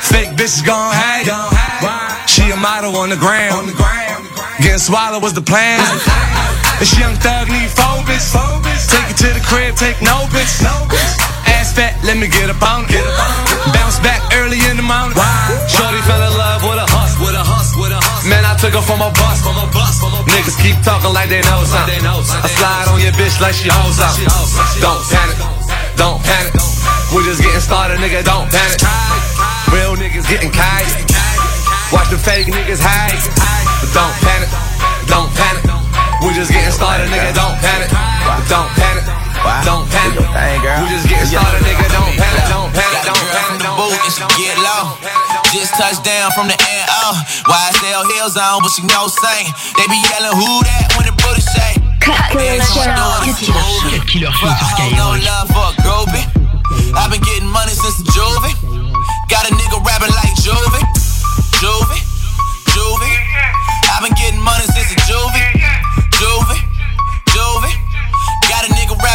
Fake 0.00 0.36
bitches 0.36 0.62
gon' 0.62 0.92
hate. 0.92 1.32
She 2.26 2.50
a 2.50 2.56
model 2.56 2.96
on 2.96 3.08
the 3.08 3.16
ground. 3.16 3.72
Getting 4.60 4.78
swallowed 4.78 5.22
was 5.22 5.32
the 5.32 5.40
plan. 5.40 5.80
This 6.78 6.98
young 6.98 7.16
thug 7.16 7.48
need 7.48 7.70
bitch. 8.04 8.90
Take 8.90 9.10
it 9.10 9.16
to 9.16 9.28
the 9.32 9.40
crib, 9.40 9.74
take 9.76 10.02
no 10.02 10.28
bitch. 10.34 10.62
Ass 11.46 11.72
fat, 11.72 11.94
let 12.04 12.18
me 12.18 12.28
get 12.28 12.50
up 12.50 12.62
on 12.62 12.84
it. 12.90 13.04
Bounce 13.72 13.98
back 14.00 14.20
early 14.34 14.60
in 14.68 14.76
the 14.76 14.82
morning. 14.82 15.16
Shorty 15.68 16.02
fell 16.02 16.22
in 16.22 16.36
love 16.36 16.62
with 16.62 16.78
a 16.84 16.95
Man, 18.26 18.42
I 18.42 18.58
took 18.58 18.74
her 18.74 18.82
from 18.82 18.98
a 18.98 19.14
bus, 19.14 19.38
from 19.38 19.54
a 19.54 19.70
bus. 19.70 20.02
Niggas 20.26 20.58
keep 20.58 20.74
talking 20.82 21.14
like 21.14 21.30
they 21.30 21.46
know 21.46 21.62
something. 21.62 22.02
I 22.02 22.50
slide 22.58 22.90
on 22.90 22.98
your 22.98 23.14
bitch 23.14 23.38
like 23.38 23.54
she 23.54 23.70
knows 23.70 23.94
something. 23.94 24.26
Don't 24.82 24.98
panic, 25.06 25.38
don't 25.94 26.18
panic. 26.26 26.52
We're 27.14 27.22
just 27.22 27.38
getting 27.38 27.62
started, 27.62 28.02
nigga. 28.02 28.26
Don't 28.26 28.50
panic. 28.50 28.82
Real 29.70 29.94
niggas 29.94 30.26
getting 30.26 30.50
kite. 30.50 30.90
Watch 31.94 32.10
the 32.10 32.18
fake 32.18 32.50
niggas 32.50 32.82
hide. 32.82 33.14
But 33.78 33.94
don't 33.94 34.16
panic, 34.18 34.50
don't 35.06 35.30
panic. 35.30 35.62
We're 36.18 36.34
just 36.34 36.50
getting 36.50 36.74
started, 36.74 37.06
nigga. 37.06 37.30
Don't 37.30 37.54
panic, 37.62 37.94
don't 38.50 38.70
panic. 38.74 39.25
Don't 39.64 39.86
panic. 39.90 40.18
girl. 40.62 40.82
We're 40.82 40.90
just 40.90 41.06
getting 41.08 41.26
started, 41.30 41.62
nigga. 41.62 41.86
Don't 41.94 42.12
panic, 42.18 42.44
don't 42.50 42.70
panic, 42.74 43.02
don't 43.06 43.26
panic, 43.30 43.62
don't 43.62 43.76
boot 43.78 43.94
and 43.94 44.12
she 44.12 44.22
get 44.38 44.56
low. 44.58 44.98
Just 45.54 45.74
touched 45.78 46.02
down 46.02 46.30
from 46.34 46.48
the 46.50 46.58
end 46.58 46.86
oh. 46.90 47.14
Uh. 47.14 47.54
YSL 47.54 48.02
heels 48.12 48.36
on, 48.36 48.60
but 48.62 48.70
she 48.74 48.82
no 48.90 49.06
sing. 49.08 49.46
They 49.78 49.86
be 49.86 49.98
yelling 50.10 50.34
who 50.36 50.50
that 50.66 50.90
when 50.98 51.06
the 51.06 51.14
booty 51.22 51.42
shake. 51.42 51.78
Every 52.06 52.58
time 52.62 52.94
I 52.94 53.22
do 53.22 53.30
it, 53.30 53.38
it's 53.38 53.48
moving. 53.50 54.02
Killer 54.06 54.30
Show 54.34 54.46
But 54.46 54.58
sur 54.58 54.78
I 54.78 54.90
hold 54.90 54.94
no 54.94 55.06
Skyrock. 55.14 55.26
love 55.26 55.46
for 55.54 55.66
a 55.66 55.74
groupie. 55.82 56.26
I've 56.94 57.10
been 57.10 57.22
getting 57.22 57.48
money 57.50 57.72
since 57.72 57.98
the 57.98 58.06
juvie. 58.14 58.54
Got 59.30 59.46
a 59.50 59.54
nigga 59.54 59.78
rapping 59.82 60.14
like 60.14 60.34
juvie, 60.38 60.82
juvie, 61.58 62.02
juvie. 62.02 62.05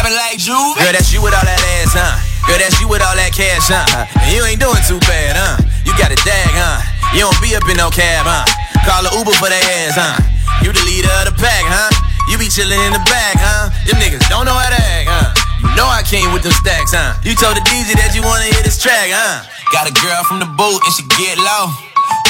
Got 0.02 0.10
a 0.10 0.14
nigga 0.14 0.18
rapping 0.18 0.18
like 0.18 0.38
juvie. 0.42 0.74
Girl, 0.82 0.92
that's 0.98 1.14
you 1.14 1.22
with 1.22 1.30
all 1.30 1.46
that 1.46 1.62
ass, 1.78 1.94
huh? 1.94 2.18
Girl, 2.50 2.58
that's 2.58 2.74
you 2.82 2.90
with 2.90 3.06
all 3.06 3.14
that 3.14 3.30
cash, 3.30 3.70
huh? 3.70 4.10
And 4.18 4.34
you 4.34 4.42
ain't 4.42 4.58
doing 4.58 4.82
too 4.82 4.98
bad, 5.06 5.38
huh? 5.38 5.62
You 5.86 5.94
got 5.94 6.10
a 6.10 6.18
dag, 6.26 6.50
huh? 6.50 6.82
You 7.14 7.22
don't 7.22 7.38
be 7.38 7.54
up 7.54 7.62
in 7.70 7.78
no 7.78 7.86
cab, 7.86 8.26
huh? 8.26 8.42
Call 8.82 9.06
a 9.06 9.10
Uber 9.14 9.30
for 9.38 9.46
that 9.46 9.62
ass, 9.62 9.94
huh? 9.94 10.18
You 10.66 10.74
the 10.74 10.82
leader 10.82 11.10
of 11.22 11.30
the 11.30 11.34
pack, 11.38 11.62
huh? 11.70 11.94
You 12.26 12.34
be 12.34 12.50
chillin' 12.50 12.82
in 12.82 12.98
the 12.98 13.04
back, 13.06 13.38
huh? 13.38 13.70
Them 13.86 14.02
niggas 14.02 14.26
don't 14.26 14.42
know 14.42 14.58
how 14.58 14.74
to 14.74 14.80
act, 14.82 15.06
huh? 15.06 15.38
You 15.62 15.70
know 15.78 15.86
I 15.86 16.02
came 16.02 16.34
with 16.34 16.42
them 16.42 16.54
stacks, 16.58 16.90
huh? 16.90 17.14
You 17.22 17.38
told 17.38 17.54
the 17.54 17.62
DJ 17.70 17.94
that 17.94 18.10
you 18.10 18.26
wanna 18.26 18.50
hear 18.50 18.62
this 18.66 18.82
track, 18.82 19.06
huh? 19.06 19.46
Got 19.70 19.86
a 19.86 19.94
girl 20.02 20.26
from 20.26 20.42
the 20.42 20.50
boot 20.58 20.82
and 20.82 20.92
she 20.98 21.06
get 21.14 21.38
low. 21.38 21.70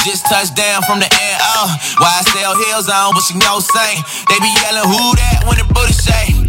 Just 0.05 0.29
touched 0.29 0.53
down 0.53 0.85
from 0.85 1.01
the 1.01 1.09
air, 1.09 1.37
oh. 1.41 1.73
sell 2.37 2.53
heels 2.53 2.85
on, 2.85 3.17
but 3.17 3.25
she 3.25 3.33
no 3.41 3.57
sing. 3.57 3.97
They 4.29 4.37
be 4.37 4.51
yelling, 4.61 4.85
who 4.85 5.17
that 5.17 5.41
when 5.49 5.57
the 5.57 5.65
booty 5.73 5.95
shake? 5.97 6.42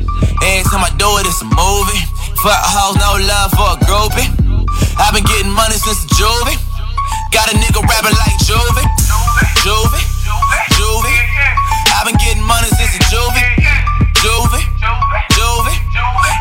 Every 0.45 0.65
time 0.69 0.85
I 0.85 0.93
do 1.01 1.09
it, 1.19 1.27
it's 1.27 1.41
a 1.41 1.49
movie. 1.49 2.03
Fuck 2.45 2.61
hoes, 2.61 2.97
no 3.01 3.17
love 3.17 3.51
for 3.57 3.69
a 3.73 3.79
groupie. 3.89 4.29
I've 5.01 5.17
been 5.17 5.25
getting 5.25 5.51
money 5.51 5.75
since 5.81 6.05
the 6.05 6.11
juvie. 6.15 6.59
Got 7.33 7.51
a 7.51 7.57
nigga 7.59 7.83
rapping 7.83 8.15
like 8.15 8.37
juvie, 8.47 8.87
juvie, 9.65 10.05
juvie. 10.77 11.19
I've 11.97 12.07
been 12.07 12.21
getting 12.21 12.45
money 12.45 12.69
since 12.71 12.95
the 12.95 13.03
juvie, 13.11 13.43
juvie, 14.23 14.63
juvie. 15.35 15.79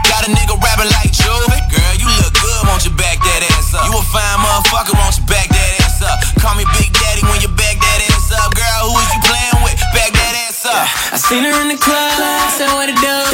Got 0.05 0.27
a 0.27 0.29
nigga 0.29 0.53
rapping 0.59 0.91
like 0.93 1.09
juvie. 1.15 1.61
Girl, 1.71 1.93
you 1.97 2.07
look 2.21 2.35
good, 2.37 2.61
won't 2.67 2.85
you 2.85 2.93
back 2.93 3.17
that 3.23 3.41
ass 3.57 3.73
up? 3.73 3.89
You 3.89 3.97
a 3.97 4.03
fine 4.13 4.39
motherfucker, 4.43 4.93
won't 4.93 5.17
you 5.17 5.25
back 5.25 5.49
that 5.49 5.71
ass 5.81 6.03
up? 6.05 6.21
Call 6.37 6.53
me 6.53 6.65
Big 6.77 6.93
Daddy 6.93 7.25
when 7.25 7.41
you 7.41 7.49
back 7.49 7.81
that 7.81 7.99
ass 8.13 8.29
up. 8.37 8.53
Girl, 8.53 8.91
who 8.91 8.99
is 9.01 9.09
you 9.17 9.21
playing 9.25 9.59
with? 9.65 9.79
Back 9.97 10.13
that 10.13 10.33
ass 10.45 10.61
up. 10.67 10.85
I 11.09 11.17
seen 11.17 11.41
her 11.41 11.55
in 11.63 11.73
the 11.73 11.79
club, 11.81 12.13
said 12.53 12.69
what 12.77 12.89
it 12.89 12.99
do. 13.01 13.32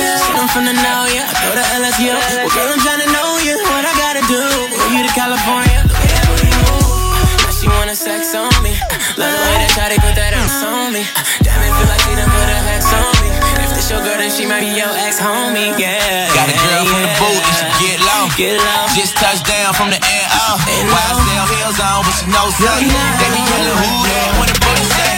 I'm 0.60 0.68
finna 0.68 0.84
know 0.84 1.08
ya, 1.08 1.24
I 1.24 1.40
go 1.40 1.56
to 1.56 1.64
LSU. 1.80 2.12
Well, 2.12 2.52
girl, 2.52 2.68
I'm 2.76 2.84
tryna 2.84 3.08
know 3.16 3.40
you, 3.48 3.56
what 3.72 3.88
I 3.88 3.96
gotta 3.96 4.20
do. 4.28 4.44
Move 4.44 4.92
you 4.92 5.08
to 5.08 5.14
California, 5.16 5.88
the 5.88 5.96
way 5.96 6.12
that 6.12 6.28
booty 6.28 6.52
move. 6.52 6.84
Now 7.48 7.56
she 7.56 7.72
wanna 7.72 7.96
sex 7.96 8.36
on 8.36 8.52
me. 8.60 8.76
Love 9.16 9.32
the 9.32 9.40
way 9.40 9.56
that 9.56 9.72
shawty 9.72 9.96
put 10.04 10.20
that 10.20 10.36
ass 10.36 10.60
on 10.68 10.92
me. 10.92 11.08
Damn, 11.48 11.64
it 11.64 11.72
feel 11.80 11.88
like 11.88 12.04
she 12.04 12.12
done 12.12 12.28
put 12.28 12.44
her 12.44 12.64
hex 12.76 12.92
on 12.92 13.08
me. 13.24 13.32
If 13.64 13.72
this 13.72 13.88
your 13.88 14.04
girl, 14.04 14.20
then 14.20 14.28
she 14.28 14.44
might 14.44 14.60
be 14.60 14.76
your 14.76 14.92
ex-homie, 15.00 15.80
yeah. 15.80 16.28
Got 16.36 16.52
a 16.52 16.56
girl 16.60 16.84
from 16.92 17.08
the 17.08 17.12
boot 17.16 17.40
and 17.40 17.56
she 17.56 17.68
get 17.80 17.98
low. 18.04 18.28
Get 18.36 18.60
low. 18.60 18.84
Just 18.92 19.16
touched 19.16 19.48
down 19.48 19.72
from 19.80 19.96
the 19.96 20.00
air 20.04 20.28
out. 20.44 20.60
YSL 20.60 21.48
heels 21.56 21.80
on, 21.80 22.04
but 22.04 22.12
she 22.20 22.28
no 22.28 22.52
sun. 22.60 22.84
They 22.84 23.32
be 23.32 23.42
yelling 23.48 23.80
who 23.80 23.92
that 24.12 24.30
when 24.36 24.52
the 24.52 24.60
booty 24.60 24.86
say. 24.92 25.16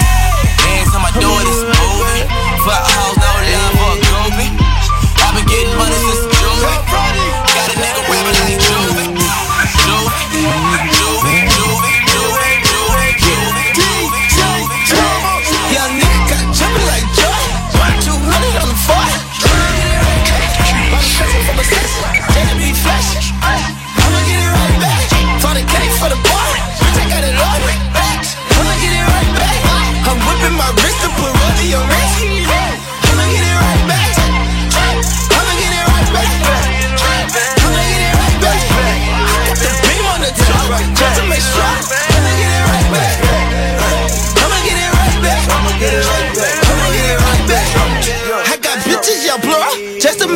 Every 0.70 0.86
time 0.94 1.02
I 1.02 1.12
do 1.18 1.26
it, 1.34 1.50
it's 1.50 1.66
a 1.66 1.70
movie. 1.82 2.30
Fuck 2.62 2.86
hoes, 2.94 3.18
no 3.18 3.26
love 3.26 3.58
a. 3.58 3.61
I've 5.52 5.58
been 5.58 5.66
getting 5.66 5.78
money 5.78 5.96
since 6.14 6.31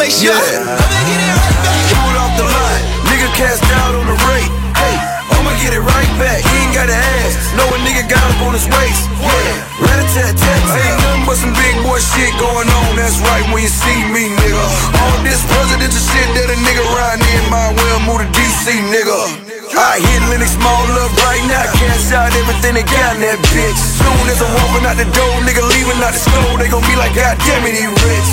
make 0.06 0.14
sure. 0.14 0.38
I'ma 0.38 0.86
get 1.10 1.18
it 1.18 1.34
right 1.34 1.58
back. 1.66 1.82
Pull 1.89 2.14
it 2.14 2.18
off 2.22 2.34
the 2.38 2.45
line, 2.45 2.84
nigga 3.10 3.30
cast 3.34 3.66
out 3.82 3.97
on 3.97 4.06
the 4.06 4.18
rate. 4.30 4.51
Hey, 4.78 4.95
I'ma 5.34 5.49
get 5.58 5.74
it 5.74 5.82
right 5.82 6.12
back. 6.22 6.45
He 6.45 6.56
ain't 6.62 6.78
gotta 6.78 6.93
ask. 6.93 7.34
Know 7.58 7.66
a 7.74 7.78
nigga 7.82 8.06
got 8.06 8.22
up 8.22 8.38
on 8.45 8.53
his 8.53 8.70
waist. 8.70 9.01
Yeah, 9.18 9.82
rat 9.82 9.97
a 9.97 10.06
tat 10.14 10.38
tat. 10.38 10.62
Ain't 10.62 11.01
nothing 11.01 11.26
but 11.26 11.38
some 11.41 11.53
big 11.58 11.74
boy 11.82 11.97
shit 11.97 12.30
going 12.38 12.70
on. 12.70 12.89
That's 12.93 13.18
right 13.26 13.45
when 13.49 13.66
you 13.66 13.72
see 13.72 14.06
me, 14.14 14.30
nigga. 14.30 14.66
All 14.93 15.18
this 15.26 15.41
presidential 15.49 15.97
shit 15.97 16.30
that 16.38 16.53
a 16.53 16.58
nigga 16.62 16.86
riding 16.93 17.26
in, 17.26 17.43
might 17.49 17.74
well 17.74 17.99
move 18.06 18.22
to 18.22 18.30
DC, 18.30 18.78
nigga. 18.93 19.41
I 19.74 19.97
hit 19.97 20.22
Lenox 20.30 20.53
Mall 20.62 20.86
up 21.01 21.12
right 21.26 21.41
now. 21.49 21.66
Cash 21.82 22.14
out 22.14 22.30
everything 22.30 22.78
they 22.78 22.86
got 22.86 23.18
in 23.18 23.26
that 23.26 23.41
bitch. 23.49 23.82
Soon 23.97 24.26
as 24.30 24.38
I'm 24.38 24.53
walking 24.53 24.86
out 24.86 25.01
the 25.01 25.10
door, 25.10 25.34
nigga 25.41 25.66
leaving 25.66 25.97
out 26.06 26.14
the 26.14 26.22
store, 26.22 26.62
they 26.62 26.70
gon' 26.70 26.86
be 26.86 26.95
like, 26.95 27.18
God 27.18 27.36
damn 27.41 27.66
it, 27.66 27.74
he 27.74 27.89
rich. 27.89 28.30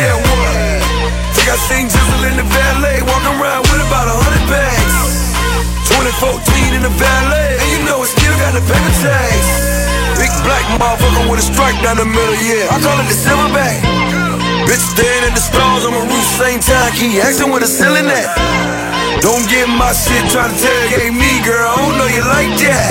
Yeah, 0.00 0.16
what? 0.16 0.89
I 1.48 1.56
seen 1.56 1.88
Jizzle 1.88 2.24
in 2.28 2.36
the 2.36 2.44
valet, 2.44 3.00
walking 3.06 3.34
around 3.40 3.64
with 3.72 3.80
about 3.80 4.06
a 4.10 4.16
hundred 4.16 4.44
bags. 4.52 4.96
2014 5.88 6.76
in 6.76 6.82
the 6.84 6.92
valet, 7.00 7.56
and 7.56 7.68
you 7.72 7.80
know 7.88 8.04
it 8.04 8.10
still 8.12 8.36
got 8.36 8.52
the 8.52 8.62
paper 8.62 8.94
tags. 9.00 9.48
Big 10.20 10.32
black 10.44 10.62
motherfucker 10.76 11.30
with 11.32 11.40
a 11.40 11.46
stripe 11.46 11.78
down 11.80 11.96
the 11.96 12.04
middle, 12.04 12.38
yeah. 12.44 12.68
I 12.68 12.76
call 12.84 12.98
it 13.00 13.08
the 13.08 13.16
silverback. 13.16 13.80
Bitch 14.68 14.84
staring 14.84 15.24
at 15.26 15.34
the 15.34 15.42
stars 15.42 15.88
on 15.88 15.96
my 15.96 16.04
roof, 16.04 16.26
same 16.36 16.60
time, 16.60 16.92
keep 16.92 17.16
asking 17.24 17.48
where 17.48 17.64
the 17.64 17.70
ceiling 17.70 18.06
at. 18.06 18.30
Don't 19.24 19.42
get 19.48 19.64
my 19.64 19.90
shit 19.96 20.22
trying 20.28 20.52
to 20.52 20.56
interrogate 20.56 21.14
me, 21.16 21.40
girl. 21.42 21.66
I 21.66 21.74
don't 21.82 21.96
know 21.96 22.10
you 22.10 22.24
like 22.26 22.52
that. 22.68 22.90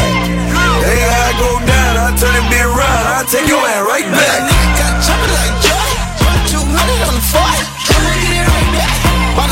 Hey, 0.83 0.99
I 1.05 1.31
go 1.37 1.51
down, 1.63 1.93
I 2.01 2.07
turn 2.17 2.33
it 2.33 2.45
bit 2.49 2.65
around, 2.65 3.03
I 3.13 3.23
take 3.29 3.45
your 3.45 3.61
ass 3.61 3.83
right 3.85 4.09
back. 4.09 4.41
Got 4.77 4.93
jumping 5.05 5.33
like 5.37 5.55
Joe. 5.63 6.65
200 6.65 7.07
on 7.07 7.13
the 7.13 7.25
fort. 7.29 7.78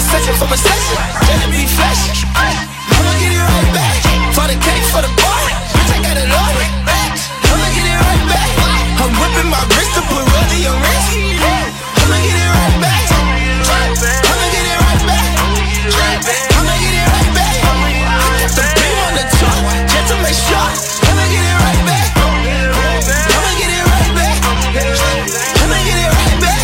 For 0.07 0.47
recession, 0.47 0.97
just 1.27 1.51
be 1.51 1.67
fresh. 1.67 2.23
I'ma 2.31 3.11
get 3.19 3.33
it 3.35 3.43
right 3.43 3.69
back. 3.75 3.99
For 4.31 4.47
the 4.47 4.55
cake, 4.55 4.85
for 4.87 5.03
the 5.03 5.11
boy, 5.19 5.51
bitch, 5.75 5.91
I 5.91 5.99
got 5.99 6.15
it 6.15 6.31
all. 6.31 6.55
I'ma 7.51 7.67
get 7.75 7.83
it 7.83 7.99
right 7.99 8.23
back. 8.31 8.47
I'm 9.03 9.11
whipping 9.19 9.51
my 9.51 9.59
wrist 9.75 9.91
to 9.99 10.01
put 10.07 10.23
rollie 10.23 10.63
on 10.71 10.79
wrist. 10.79 11.11
I'ma 11.11 12.17
get 12.23 12.39
it 12.39 12.47
right 12.55 12.75
back. 12.79 13.03
I'ma 13.67 14.47
get 14.47 14.63
it 14.63 14.79
right 14.79 15.03
back. 15.03 15.27
I'ma 16.55 16.75
get 16.79 16.95
it 16.95 17.07
right 17.11 17.31
back. 17.35 17.55
I 17.67 18.47
got 18.47 18.51
the 18.55 18.63
beam 18.63 18.95
on 19.03 19.13
the 19.19 19.25
truck 19.27 19.59
just 19.91 20.07
to 20.07 20.15
make 20.23 20.39
sure. 20.39 20.71
I'ma 21.03 21.23
get 21.27 21.43
it 21.43 21.57
right 21.67 21.83
back. 21.83 22.15
I'ma 22.15 22.47
get 22.47 22.63
it 22.63 23.83
right 23.83 24.11
back. 24.15 24.39
I'ma 24.55 25.77
get 25.83 25.99
it 25.99 26.11
right 26.15 26.39
back. 26.39 26.63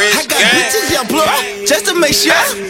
I 0.00 0.24
got 0.24 0.40
bitches, 0.48 0.88
young 0.88 1.08
blood, 1.12 1.44
just 1.68 1.84
to 1.86 1.94
make 1.98 2.16
sure. 2.16 2.69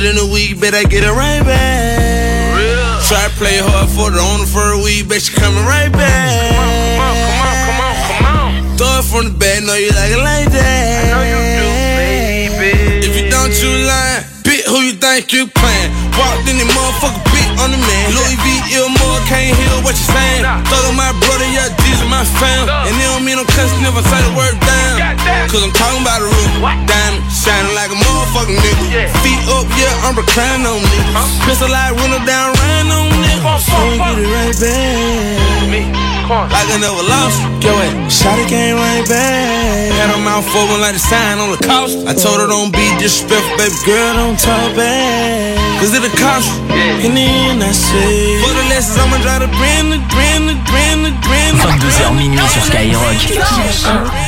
It 0.00 0.16
in 0.16 0.16
a 0.16 0.24
week, 0.32 0.56
bet 0.56 0.72
I 0.72 0.84
get 0.84 1.04
it 1.04 1.12
right 1.12 1.44
back. 1.44 2.56
Try 3.04 3.20
to 3.20 3.34
play 3.36 3.60
hard 3.60 3.90
for 3.92 4.08
the 4.08 4.16
owner 4.16 4.48
for 4.48 4.72
a 4.72 4.80
week, 4.80 5.04
bet 5.12 5.28
you 5.28 5.36
coming 5.36 5.60
right 5.68 5.92
back. 5.92 6.56
Come 6.56 7.04
on, 7.04 7.12
come 7.20 7.44
on, 7.44 7.56
come 7.68 7.80
on, 7.84 7.96
come 8.00 8.24
on, 8.24 8.24
come 8.24 8.24
on. 8.32 8.80
Throw 8.80 8.96
it 8.96 9.04
from 9.04 9.24
the 9.28 9.34
back, 9.36 9.60
know 9.60 9.76
you 9.76 9.92
like 9.92 10.12
it 10.16 10.22
like 10.24 10.48
that. 10.56 11.04
I 11.04 11.12
know 11.12 11.20
you 11.20 11.36
do, 11.60 11.68
baby. 12.00 13.04
If 13.04 13.12
you 13.12 13.28
don't, 13.28 13.52
you 13.52 13.84
lying. 13.84 14.24
Bitch, 14.40 14.64
who 14.72 14.78
you 14.88 14.96
think 14.96 15.36
you 15.36 15.44
playing? 15.52 15.90
Walked 16.16 16.48
in 16.48 16.56
the 16.56 16.64
motherfucker, 16.64 17.20
bitch 17.28 17.50
on 17.60 17.68
the 17.68 17.80
man. 17.82 18.06
Louis 18.16 18.40
V, 18.40 18.46
Ilmore, 18.80 19.09
can't 19.26 19.52
hear 19.56 19.74
what 19.82 19.96
you're 19.96 20.12
saying. 20.14 20.44
Thug 20.68 20.84
my 20.94 21.12
brother, 21.16 21.48
yeah, 21.50 21.68
these 21.84 21.98
are 22.02 22.10
my 22.10 22.24
fam. 22.38 22.68
And 22.68 22.94
they 22.96 23.06
don't 23.10 23.24
mean 23.24 23.36
no 23.40 23.44
cuss, 23.44 23.70
never 23.80 24.02
say 24.04 24.20
the 24.22 24.32
word 24.36 24.56
down. 24.62 25.16
Cause 25.48 25.62
I'm 25.64 25.72
talking 25.72 26.02
about 26.02 26.20
a 26.22 26.28
roof. 26.28 26.50
Diamond, 26.86 27.24
shining 27.32 27.74
like 27.74 27.90
a 27.90 27.98
motherfucking 27.98 28.58
nigga. 28.60 29.08
Feet 29.24 29.40
up, 29.50 29.66
yeah, 29.76 30.06
I'm 30.06 30.14
reclining 30.14 30.66
on 30.66 30.80
niggas. 30.84 31.30
Pistol 31.48 31.68
like 31.72 31.96
window 31.96 32.22
down, 32.28 32.54
rain 32.60 32.86
on 32.92 33.08
niggas. 33.18 33.64
So 33.64 33.76
we 33.90 33.96
get 33.98 34.18
it 34.20 34.28
right 34.30 34.56
back. 34.60 36.10
Like 36.30 36.70
I 36.70 36.78
never 36.78 37.02
lost. 37.02 37.42
Go 37.58 37.74
ahead. 37.74 38.06
Shotty 38.06 38.46
came 38.46 38.78
right 38.78 39.02
back. 39.10 39.90
Had 39.98 40.14
her 40.14 40.22
mouth 40.22 40.46
open 40.54 40.78
like 40.78 40.94
the 40.94 41.02
sign 41.02 41.42
on 41.42 41.50
the 41.50 41.58
couch. 41.58 41.90
I 42.06 42.14
told 42.14 42.38
her 42.38 42.46
don't 42.46 42.70
be 42.70 42.86
disrespectful, 43.02 43.58
baby 43.58 43.74
girl, 43.82 44.14
don't 44.14 44.38
talk 44.38 44.78
back. 44.78 45.58
Cause 45.82 45.90
it'll 45.90 46.06
cost 46.14 46.46
you. 46.70 47.02
And 47.02 47.18
then 47.18 47.58
I 47.58 47.74
say, 47.74 48.38
for 48.46 48.54
the 48.54 48.62
lessons, 48.70 49.02
I'ma 49.02 49.09
try 49.18 49.38
to 49.38 49.48
bring 49.58 49.92
it, 49.92 50.02
bring 50.14 50.48
it, 50.48 50.58
bring 50.70 51.04
it, 51.06 51.16
bring 51.26 51.54
it. 51.54 51.60
22h 51.60 52.12
minuit 52.14 52.48
sur 52.48 52.62
Skyrock. 52.62 53.16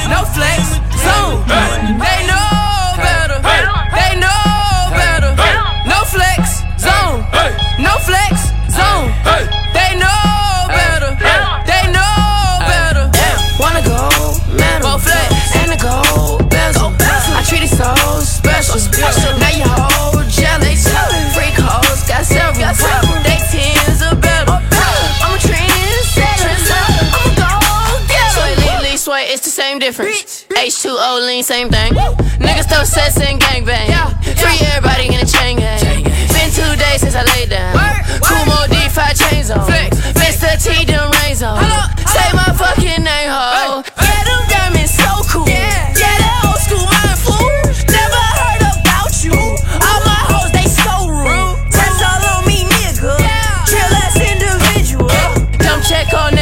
No 0.09 0.24
flex, 0.35 0.62
zone. 1.05 1.45
They 1.47 2.26
know 2.26 2.97
better. 2.97 3.39
They 3.95 4.12
know 4.18 4.91
better. 4.91 5.35
No 5.87 6.05
flex, 6.05 6.62
zone. 6.78 7.24
No 7.78 7.95
flex, 8.09 8.51
zone. 8.70 9.09
They 9.72 9.95
know 9.97 10.68
better. 10.68 11.16
They 11.66 11.85
know 11.93 12.59
better. 12.66 13.11
Wanna 13.59 13.83
go 13.83 14.09
metal 14.57 14.93
Go 14.93 14.99
flex. 14.99 15.57
and 15.57 15.72
a 15.72 15.76
gold 15.76 16.49
bezel. 16.51 16.93
I 17.37 17.43
treat 17.47 17.62
it 17.62 17.70
so 17.70 17.95
special. 18.20 19.39
Now 19.39 19.51
you 19.51 19.64
whole 19.66 20.11
same 29.73 29.79
difference. 29.79 30.45
H2O, 30.51 31.27
lean, 31.27 31.43
same 31.43 31.70
thing. 31.70 31.95
Niggas 32.45 32.68
throw 32.68 32.85
sets 32.85 33.18
and 33.20 33.41
gangbang. 33.41 33.89
Free 34.37 34.61
everybody 34.68 35.07
in 35.09 35.20
a 35.20 35.25
chain 35.25 35.57
gang. 35.57 36.05
Been 36.05 36.51
two 36.53 36.77
days 36.77 37.01
since 37.01 37.14
I 37.14 37.25
laid 37.33 37.49
down. 37.49 37.73
Kumo 38.20 38.68
D5 38.68 39.01
chains 39.16 39.51
on. 39.51 39.64
Mr. 40.20 40.61
T, 40.62 40.85
them 40.85 41.11
rains 41.23 41.43
on. 41.43 41.57
Say 42.05 42.29
my 42.35 42.53
fucking 42.53 43.03
name, 43.03 43.31
ho. 43.33 43.83
Yeah, 43.97 44.25
them 44.29 44.45
diamonds 44.53 44.93
so 44.93 45.09
cool. 45.33 45.49
Yeah, 45.49 45.93
that 45.97 46.45
old 46.45 46.61
school 46.61 46.85
mind 46.93 47.16
fool. 47.25 47.49
Never 47.89 48.25
heard 48.37 48.61
about 48.77 49.25
you. 49.25 49.33
All 49.33 50.01
my 50.05 50.20
hoes, 50.29 50.53
they 50.53 50.68
so 50.68 51.09
rude. 51.09 51.57
All 51.81 52.25
on 52.29 52.45
me, 52.45 52.68
nigga. 52.68 53.16
Ass 53.25 54.20
individual. 54.20 55.09
Come 55.64 55.81
check 55.81 56.12
on 56.12 56.35
that 56.35 56.41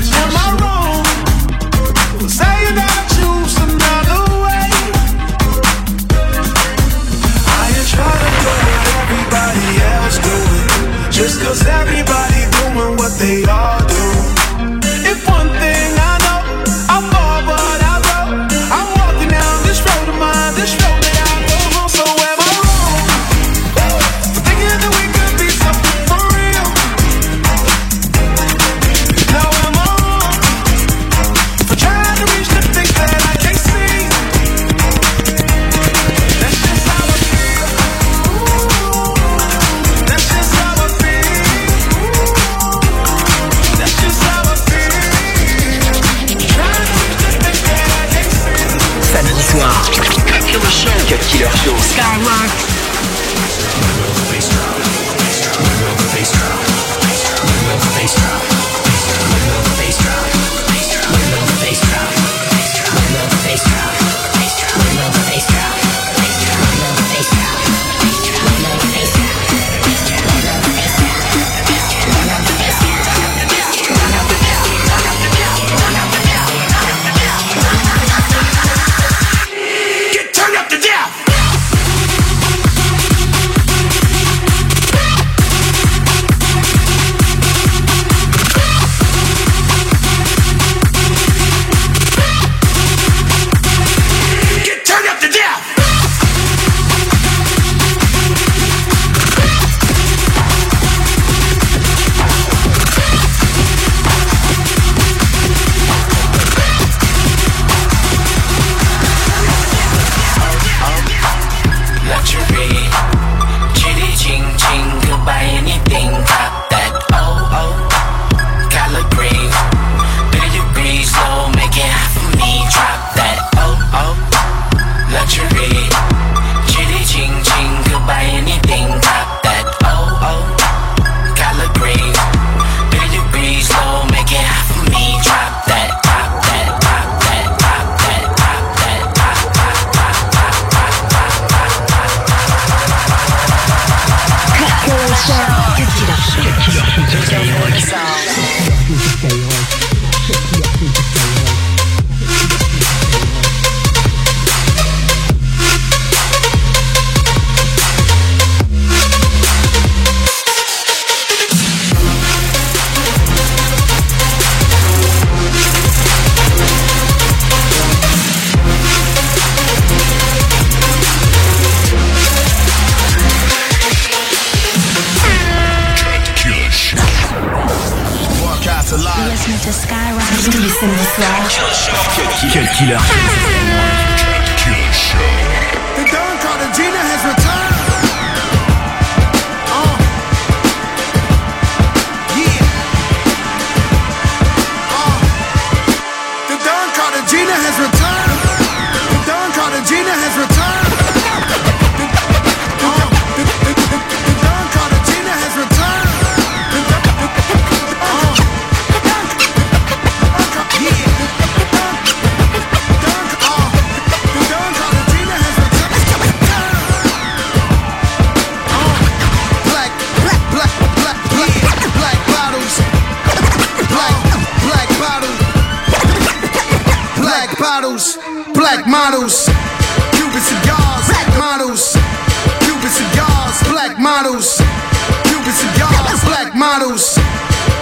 black 236.31 236.55
models, 236.55 237.19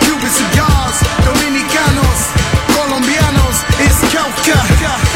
Cuban 0.02 0.32
cigars, 0.34 0.98
Dominicanos, 1.22 2.20
Colombianos, 2.74 3.58
it's 3.78 4.02
Kelka. 4.10 4.58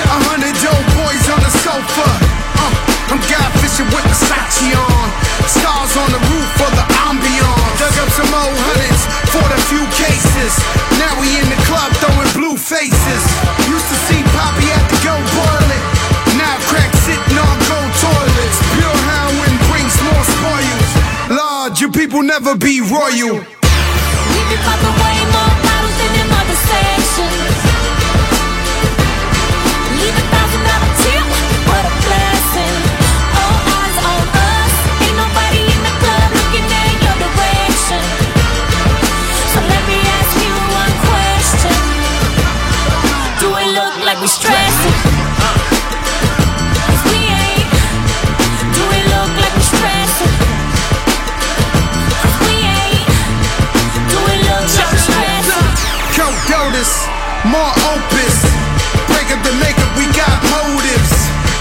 A 0.06 0.18
hundred 0.30 0.54
dope 0.62 0.90
boys 1.02 1.26
on 1.34 1.42
the 1.42 1.50
sofa. 1.66 2.10
Uh, 2.62 3.10
I'm 3.10 3.18
guy 3.26 3.42
fishing 3.58 3.90
with 3.90 4.06
Versace 4.06 4.70
on. 4.78 5.08
Stars 5.50 5.98
on 5.98 6.10
the 6.14 6.22
roof 6.30 6.54
of 6.62 6.72
the 6.78 6.86
ambiance. 7.10 7.82
Dug 7.82 7.98
up 8.06 8.10
some 8.14 8.30
old 8.38 8.54
hundreds, 8.70 9.02
for 9.34 9.42
a 9.50 9.62
few 9.66 9.82
cases. 9.98 10.54
Now 11.02 11.18
we 11.18 11.34
in 11.42 11.50
the 11.50 11.58
club 11.66 11.90
will 22.14 22.22
never 22.22 22.56
be 22.56 22.80
royal. 22.80 23.44
more 57.48 57.74
opus. 57.92 58.38
Break 59.12 59.28
up 59.36 59.42
the 59.44 59.56
makeup, 59.60 59.92
we 60.00 60.08
got 60.16 60.36
motives. 60.52 61.14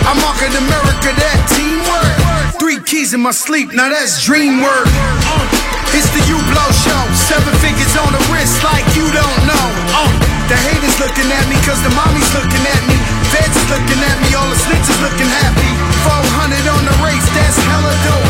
I 0.06 0.14
market 0.22 0.54
America, 0.54 1.10
that 1.14 1.38
teamwork. 1.54 2.58
Three 2.58 2.78
keys 2.82 3.14
in 3.14 3.22
my 3.22 3.34
sleep, 3.34 3.74
now 3.74 3.90
that's 3.90 4.22
dream 4.22 4.62
work. 4.62 4.86
Uh, 4.86 5.94
it's 5.94 6.10
the 6.14 6.22
U 6.30 6.38
Blow 6.50 6.70
Show. 6.70 7.02
Seven 7.14 7.50
figures 7.58 7.94
on 7.98 8.10
the 8.14 8.22
wrist, 8.30 8.62
like 8.62 8.86
you 8.94 9.06
don't 9.10 9.42
know. 9.46 9.66
Uh, 9.94 10.10
the 10.46 10.58
haters 10.58 10.96
looking 11.02 11.26
at 11.30 11.44
me, 11.50 11.58
cause 11.66 11.78
the 11.82 11.92
mommy's 11.98 12.30
looking 12.34 12.62
at 12.62 12.82
me. 12.86 12.96
Feds 13.34 13.54
is 13.54 13.66
looking 13.70 14.00
at 14.02 14.16
me, 14.22 14.28
all 14.38 14.46
the 14.50 14.58
snitches 14.58 14.98
looking 15.02 15.30
happy. 15.42 15.70
400 16.06 16.62
on 16.78 16.82
the 16.86 16.96
race, 17.02 17.26
that's 17.34 17.58
hella 17.58 17.94
dope. 18.06 18.28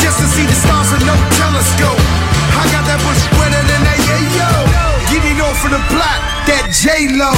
Just 0.00 0.20
to 0.20 0.26
see 0.32 0.44
the 0.44 0.56
stars 0.56 0.88
with 0.92 1.04
no 1.04 1.16
telescope. 1.36 2.00
I 2.56 2.64
got 2.72 2.84
that 2.88 3.00
bush 3.04 3.22
wetter 3.36 3.64
than 3.64 3.80
that, 3.84 3.98
yeah, 4.08 4.36
yo. 4.36 4.50
Get 5.12 5.24
it 5.24 5.40
off 5.40 5.60
of 5.64 5.72
the 5.72 5.82
block 5.92 6.27
that 6.48 6.72
J-Lo. 6.72 7.28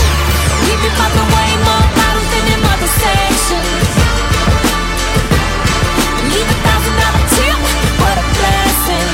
We 0.71 0.73
be 0.79 0.91
popping 0.95 1.29
way 1.35 1.51
more 1.67 1.87
bottles 1.99 2.31
than. 2.31 2.51
Leave 6.31 6.47
a 6.47 6.59
thousand 6.63 6.95
dollar 6.95 7.25
tip, 7.35 7.59
what 7.99 8.15
a 8.15 8.27
blessing. 8.39 9.09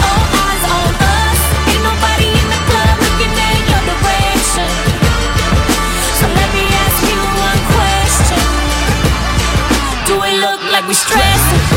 All 0.00 0.24
eyes 0.32 0.64
on 0.64 0.92
us, 0.96 1.40
ain't 1.68 1.84
nobody 1.84 2.32
in 2.32 2.46
the 2.48 2.60
club 2.72 2.96
looking 3.04 3.34
in 3.36 3.60
your 3.68 3.84
direction. 3.84 4.70
So 6.18 6.24
let 6.24 6.48
me 6.56 6.64
ask 6.64 6.98
you 7.04 7.20
one 7.36 7.60
question: 7.76 8.40
Do 10.08 10.14
it 10.24 10.40
look 10.40 10.60
like 10.72 10.88
we? 10.88 11.73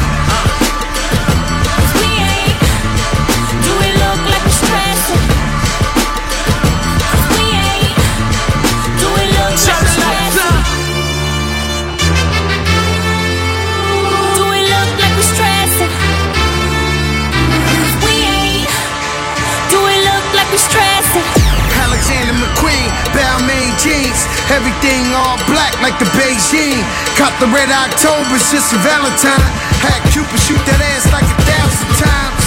Jeans, 23.82 24.26
everything 24.50 25.14
all 25.14 25.38
black 25.46 25.74
like 25.82 25.98
the 26.02 26.10
Beijing. 26.18 26.82
Cop 27.18 27.34
the 27.40 27.50
red 27.54 27.70
October, 27.70 28.38
just 28.38 28.74
a 28.74 28.80
Valentine. 28.82 29.52
Had 29.86 30.02
Cupid 30.10 30.40
shoot 30.42 30.62
that 30.66 30.82
ass 30.94 31.06
like 31.14 31.26
a 31.26 31.38
thousand 31.46 31.92
times. 32.02 32.44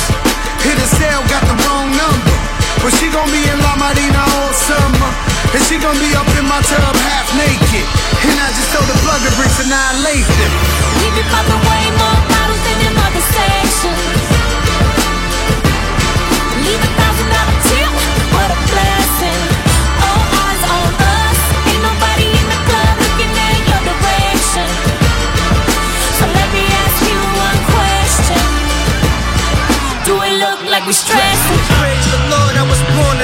Hit 0.67 0.77
a 0.79 0.89
cell, 0.99 1.23
got 1.31 1.43
the 1.47 1.57
wrong 1.67 1.89
number. 1.95 2.35
But 2.83 2.93
she 2.97 3.13
gon' 3.13 3.29
be 3.31 3.43
in 3.45 3.59
La 3.61 3.77
Marina 3.77 4.23
all 4.41 4.53
summer. 4.55 5.11
And 5.53 5.63
she 5.69 5.77
gon' 5.79 5.99
be 6.01 6.11
up 6.17 6.29
in 6.39 6.47
my 6.49 6.61
tub 6.65 6.95
half 7.07 7.29
naked. 7.37 7.87
And 8.27 8.37
I 8.41 8.49
just 8.57 8.71
told 8.73 8.87
the 8.89 8.97
plug 9.05 9.21
to 9.21 9.33
bring 9.39 9.53
annihilation. 9.61 10.51
We 10.99 11.07
be 11.15 11.23
popping 11.29 11.63
way 11.65 11.85
more 11.95 12.21
bottles 12.27 12.63
than 12.65 12.77
them 12.81 12.97
other 12.97 13.25
sections. 13.35 14.25
Leave 16.65 17.00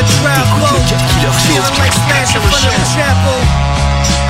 was 0.06 0.18
born. 0.22 0.82
Feeling 1.46 1.76
like 1.78 1.92
smash 1.92 2.34
in 2.34 2.42
front 2.42 2.64
of 2.66 2.74
the 2.74 2.86
chapel. 2.94 3.38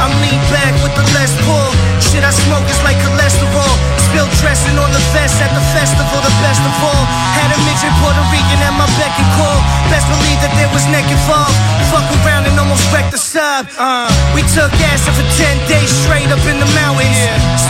I'm 0.01 0.13
lean 0.21 0.41
back 0.53 0.73
with 0.85 0.93
the 0.93 1.05
less 1.17 1.33
pull. 1.45 1.71
Shit 2.01 2.25
I 2.25 2.33
smoke 2.33 2.65
is 2.69 2.81
like 2.85 2.97
cholesterol. 3.01 3.73
Spill 4.09 4.29
dressing 4.41 4.77
on 4.77 4.93
the 4.93 5.03
vest 5.13 5.41
at 5.41 5.53
the 5.53 5.65
festival, 5.73 6.21
the 6.21 6.33
best 6.45 6.61
of 6.65 6.75
all. 6.85 7.05
Had 7.37 7.53
a 7.53 7.59
midget 7.65 7.93
Puerto 8.01 8.21
Rican 8.29 8.61
at 8.61 8.77
my 8.77 8.89
beck 9.01 9.13
and 9.17 9.29
call. 9.37 9.59
Best 9.89 10.07
believe 10.09 10.41
that 10.45 10.53
there 10.57 10.69
was 10.73 10.85
neck 10.93 11.05
involved. 11.09 11.57
Fuck 11.93 12.07
around 12.23 12.45
and 12.45 12.57
almost 12.61 12.85
wrecked 12.93 13.13
the 13.13 13.21
sub. 13.21 13.69
Uh, 13.77 14.09
we 14.37 14.45
took 14.53 14.73
acid 14.93 15.13
for 15.17 15.27
10 15.37 15.65
days 15.69 15.91
straight 16.05 16.29
up 16.29 16.45
in 16.45 16.61
the 16.61 16.71
mountains. 16.77 17.17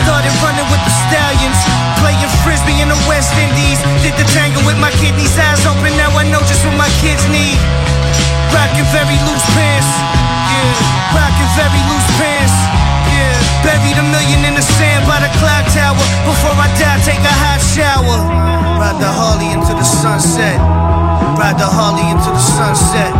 Started 0.03 0.31
running 0.43 0.67
with 0.67 0.83
the 0.83 0.93
stallions. 1.07 1.59
Playing 2.03 2.31
frisbee 2.43 2.79
in 2.83 2.91
the 2.91 3.01
West 3.07 3.31
Indies. 3.39 3.79
Did 4.03 4.15
the 4.19 4.27
tango 4.35 4.59
with 4.67 4.79
my 4.79 4.91
kidneys 4.99 5.35
eyes 5.39 5.63
open. 5.63 5.95
Now 5.95 6.11
I 6.15 6.27
know 6.27 6.43
just 6.43 6.63
what 6.67 6.75
my 6.75 6.91
kids 6.99 7.23
need. 7.31 7.55
Rockin' 8.53 8.87
very 8.93 9.17
loose 9.27 9.47
pants. 9.55 9.89
Yeah. 10.51 11.17
Rockin' 11.17 11.51
very 11.57 11.81
loose 11.89 12.09
pants. 12.19 12.55
Yeah. 13.11 13.35
Buried 13.63 13.97
a 13.97 14.05
million 14.11 14.41
in 14.45 14.53
the 14.55 14.61
sand 14.61 15.05
by 15.07 15.19
the 15.19 15.31
clock 15.39 15.65
tower. 15.73 15.97
Before 16.27 16.55
I 16.55 16.67
die, 16.79 16.99
take 17.03 17.23
a 17.23 17.35
hot 17.43 17.61
shower. 17.61 18.19
Ride 18.79 18.99
the 19.01 19.09
Harley 19.09 19.51
into 19.51 19.73
the 19.73 19.83
sunset. 19.83 20.59
Ride 21.39 21.57
the 21.57 21.67
Harley 21.67 22.05
into 22.09 22.29
the 22.29 22.39
sunset. 22.39 23.11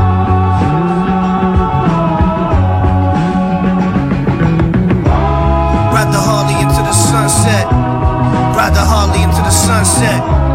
Ride 5.93 6.11
the 6.13 6.21
Harley 6.21 6.55
into 6.61 6.81
the 6.81 6.93
sunset. 6.93 7.65
Ride 8.55 8.73
the 8.73 8.85
Harley 8.85 9.21
into 9.23 9.41
the 9.41 9.51
sunset. 9.51 10.46